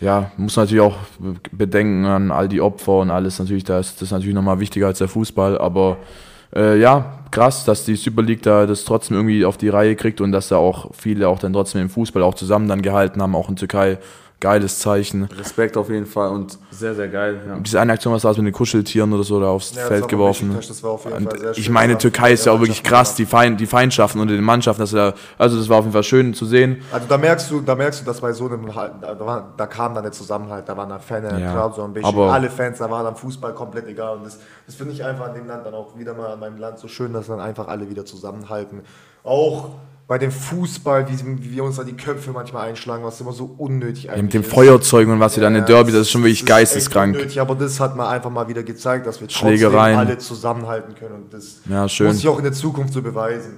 ja, 0.00 0.30
muss 0.36 0.56
natürlich 0.56 0.82
auch 0.82 0.98
bedenken 1.50 2.04
an 2.04 2.30
all 2.30 2.46
die 2.46 2.60
Opfer 2.60 2.98
und 2.98 3.10
alles, 3.10 3.38
natürlich, 3.38 3.64
das, 3.64 3.94
das 3.94 4.02
ist 4.02 4.10
natürlich 4.10 4.34
nochmal 4.34 4.60
wichtiger 4.60 4.88
als 4.88 4.98
der 4.98 5.08
Fußball, 5.08 5.56
aber 5.56 5.96
äh, 6.54 6.78
ja, 6.78 7.20
krass, 7.30 7.64
dass 7.64 7.86
die 7.86 7.96
Super 7.96 8.22
League 8.22 8.42
da 8.42 8.66
das 8.66 8.84
trotzdem 8.84 9.16
irgendwie 9.16 9.46
auf 9.46 9.56
die 9.56 9.70
Reihe 9.70 9.96
kriegt 9.96 10.20
und 10.20 10.30
dass 10.30 10.48
da 10.48 10.58
auch 10.58 10.90
viele 10.92 11.26
auch 11.28 11.38
dann 11.38 11.54
trotzdem 11.54 11.80
im 11.80 11.88
Fußball 11.88 12.22
auch 12.22 12.34
zusammen 12.34 12.68
dann 12.68 12.82
gehalten 12.82 13.22
haben, 13.22 13.34
auch 13.34 13.48
in 13.48 13.56
Türkei, 13.56 13.96
geiles 14.38 14.78
Zeichen. 14.80 15.24
Respekt 15.24 15.76
auf 15.78 15.88
jeden 15.88 16.04
Fall 16.04 16.28
und 16.28 16.58
sehr, 16.70 16.94
sehr 16.94 17.08
geil. 17.08 17.40
Ja. 17.48 17.56
Diese 17.58 17.80
eine 17.80 17.94
Aktion, 17.94 18.12
was 18.12 18.22
da 18.22 18.30
ist 18.30 18.36
mit 18.36 18.46
den 18.46 18.52
Kuscheltieren 18.52 19.10
oder 19.12 19.22
so 19.24 19.40
da 19.40 19.48
aufs 19.48 19.74
Ja, 19.74 19.86
Feld 19.86 20.02
war 20.02 20.08
geworfen. 20.08 20.48
Besiktas, 20.48 20.68
das 20.68 20.82
war 20.82 20.90
auf 20.90 21.04
jeden 21.06 21.16
Und 21.16 21.30
Fall 21.30 21.38
sehr 21.38 21.50
ich 21.52 21.64
schön. 21.64 21.72
meine, 21.72 21.94
Das 21.94 22.02
Türkei 22.02 22.32
ist 22.32 22.44
ja 22.44 22.52
auch 22.52 22.60
wirklich 22.60 22.82
krass, 22.82 23.14
die, 23.14 23.24
Feind, 23.24 23.58
die 23.60 23.66
Feindschaften 23.66 24.20
unter 24.20 24.34
den 24.34 24.44
Mannschaften. 24.44 24.82
Das 24.82 24.92
ist 24.92 24.96
ja, 24.98 25.14
also 25.38 25.56
das 25.58 25.68
war 25.70 25.78
auf 25.78 25.84
jeden 25.84 25.94
Fall 25.94 26.02
schön 26.02 26.34
zu 26.34 26.44
sehen. 26.44 26.82
Also 26.92 27.06
da 27.08 27.16
merkst 27.16 27.50
du, 27.50 27.60
da 27.62 27.74
merkst 27.74 28.02
du, 28.02 28.04
dass 28.04 28.20
bei 28.20 28.32
so 28.34 28.46
einem, 28.46 28.74
halt- 28.74 28.92
da, 29.00 29.18
war, 29.18 29.54
da 29.56 29.66
kam 29.66 29.94
dann 29.94 30.02
der 30.04 30.12
Zusammenhalt, 30.12 30.68
da 30.68 30.76
waren 30.76 30.90
dann 30.90 31.00
Fans, 31.00 31.32
Ja, 31.40 31.52
Crowd 31.54 31.74
so 31.76 31.82
ein 31.84 31.94
bisschen, 31.94 32.08
aber- 32.08 32.30
alle 32.32 32.50
Fans, 32.50 32.76
da 32.78 32.90
war 32.90 33.02
dann 33.04 33.16
Fußball 33.16 33.54
komplett 33.54 33.86
egal 33.88 34.18
und 34.18 34.26
das, 34.26 34.38
das 34.66 34.74
finde 34.74 34.92
ich 34.92 35.02
einfach 35.02 35.28
an 35.28 35.34
dem 35.34 35.46
Land 35.46 35.64
dann 35.64 35.72
auch 35.74 35.96
wieder 35.98 36.12
mal 36.12 36.30
an 36.32 36.40
meinem 36.40 36.58
Land 36.58 36.78
so 36.78 36.88
schön, 36.88 37.14
dass 37.14 37.26
dann 37.28 37.40
einfach 37.40 37.68
alle 37.68 37.88
wieder 37.88 38.04
zusammenhalten. 38.04 38.82
Auch 39.24 39.70
bei 40.08 40.18
dem 40.18 40.30
Fußball, 40.30 41.08
wie, 41.08 41.42
wie 41.42 41.52
wir 41.56 41.64
uns 41.64 41.76
da 41.76 41.84
die 41.84 41.96
Köpfe 41.96 42.30
manchmal 42.30 42.68
einschlagen, 42.68 43.02
was 43.02 43.20
immer 43.20 43.32
so 43.32 43.54
unnötig 43.58 44.08
eigentlich 44.10 44.22
Mit 44.22 44.34
dem 44.34 44.42
ist. 44.42 44.52
Feuerzeugen 44.52 45.12
und 45.12 45.18
was 45.20 45.34
sie 45.34 45.40
dann 45.40 45.54
in 45.54 45.62
Ja, 45.62 45.66
Derby, 45.66 45.90
das 45.90 46.02
ist 46.02 46.10
schon 46.12 46.22
wirklich 46.22 46.46
geisteskrank. 46.46 47.14
unnötig, 47.16 47.40
aber 47.40 47.56
das 47.56 47.80
hat 47.80 47.96
man 47.96 48.06
einfach 48.06 48.30
mal 48.30 48.46
wieder 48.48 48.62
gezeigt, 48.62 49.06
dass 49.06 49.20
wir 49.20 49.26
trotzdem 49.26 49.48
Schlägereien. 49.58 49.98
alle 49.98 50.18
zusammenhalten 50.18 50.94
können 50.94 51.14
und 51.16 51.34
das 51.34 51.60
Ja, 51.68 51.88
schön. 51.88 52.06
muss 52.06 52.16
sich 52.18 52.28
auch 52.28 52.38
in 52.38 52.44
der 52.44 52.52
Zukunft 52.52 52.92
so 52.92 53.02
beweisen. 53.02 53.54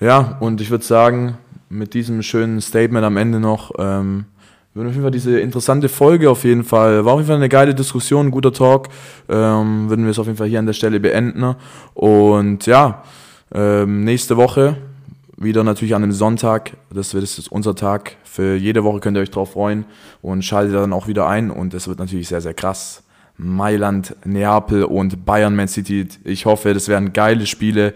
Ja, 0.00 0.36
und 0.40 0.60
ich 0.60 0.70
würde 0.70 0.84
sagen, 0.84 1.38
mit 1.68 1.94
diesem 1.94 2.22
schönen 2.22 2.60
Statement 2.60 3.04
am 3.04 3.16
Ende 3.16 3.38
noch, 3.38 3.70
ähm, 3.78 4.24
würden 4.74 4.86
wir 4.86 4.88
auf 4.88 4.94
jeden 4.94 5.02
Fall 5.04 5.10
diese 5.12 5.38
interessante 5.38 5.88
Folge 5.88 6.28
auf 6.28 6.42
jeden 6.42 6.64
Fall, 6.64 7.04
war 7.04 7.12
auf 7.12 7.20
jeden 7.20 7.28
Fall 7.28 7.36
eine 7.36 7.48
geile 7.48 7.72
Diskussion, 7.74 8.26
ein 8.26 8.30
guter 8.32 8.52
Talk, 8.52 8.88
ähm, 9.28 9.88
würden 9.88 10.04
wir 10.06 10.10
es 10.10 10.18
auf 10.18 10.26
jeden 10.26 10.38
Fall 10.38 10.48
hier 10.48 10.58
an 10.58 10.66
der 10.66 10.72
Stelle 10.72 10.98
beenden. 10.98 11.54
Und 11.94 12.66
ja, 12.66 13.04
ähm, 13.54 14.02
nächste 14.02 14.36
Woche 14.36 14.76
wieder 15.42 15.64
natürlich 15.64 15.94
an 15.94 16.02
einem 16.02 16.12
Sonntag, 16.12 16.72
das 16.92 17.14
wird 17.14 17.24
das 17.24 17.38
ist 17.38 17.50
unser 17.50 17.74
Tag. 17.74 18.16
Für 18.24 18.56
jede 18.56 18.84
Woche 18.84 19.00
könnt 19.00 19.16
ihr 19.16 19.20
euch 19.20 19.30
drauf 19.30 19.52
freuen 19.52 19.84
und 20.20 20.44
schaltet 20.44 20.74
dann 20.74 20.92
auch 20.92 21.06
wieder 21.06 21.26
ein 21.26 21.50
und 21.50 21.74
es 21.74 21.88
wird 21.88 21.98
natürlich 21.98 22.28
sehr, 22.28 22.40
sehr 22.40 22.54
krass. 22.54 23.02
Mailand, 23.36 24.14
Neapel 24.24 24.84
und 24.84 25.24
Bayern 25.24 25.56
Man 25.56 25.68
City. 25.68 26.06
Ich 26.24 26.46
hoffe, 26.46 26.74
das 26.74 26.88
werden 26.88 27.12
geile 27.12 27.46
Spiele. 27.46 27.94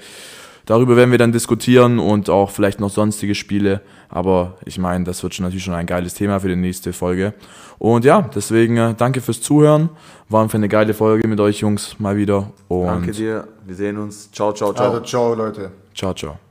Darüber 0.67 0.97
werden 0.97 1.13
wir 1.13 1.19
dann 1.19 1.31
diskutieren 1.31 2.01
und 2.01 2.29
auch 2.29 2.51
vielleicht 2.51 2.81
noch 2.81 2.91
sonstige 2.91 3.37
Spiele. 3.37 3.83
Aber 4.09 4.57
ich 4.65 4.79
meine, 4.79 5.05
das 5.05 5.23
wird 5.23 5.35
schon 5.35 5.45
natürlich 5.45 5.65
schon 5.65 5.75
ein 5.75 5.87
geiles 5.87 6.15
Thema 6.15 6.41
für 6.41 6.49
die 6.49 6.57
nächste 6.57 6.93
Folge. 6.93 7.35
Und 7.79 8.05
ja, 8.05 8.29
deswegen 8.35 8.77
äh, 8.77 8.95
danke 8.95 9.21
fürs 9.21 9.41
Zuhören. 9.41 9.91
War 10.29 10.49
für 10.49 10.57
eine 10.57 10.69
geile 10.69 10.95
Folge 10.95 11.29
mit 11.29 11.39
euch 11.39 11.61
Jungs 11.61 11.97
mal 12.01 12.17
wieder. 12.17 12.51
Und 12.67 12.87
Danke 12.87 13.13
dir. 13.13 13.47
Wir 13.65 13.75
sehen 13.77 13.99
uns. 13.99 14.31
Ciao, 14.33 14.53
ciao, 14.53 14.73
ciao. 14.73 14.91
Also 14.91 15.01
ciao 15.05 15.35
Leute. 15.35 15.71
ciao, 15.95 16.13
ciao. 16.15 16.46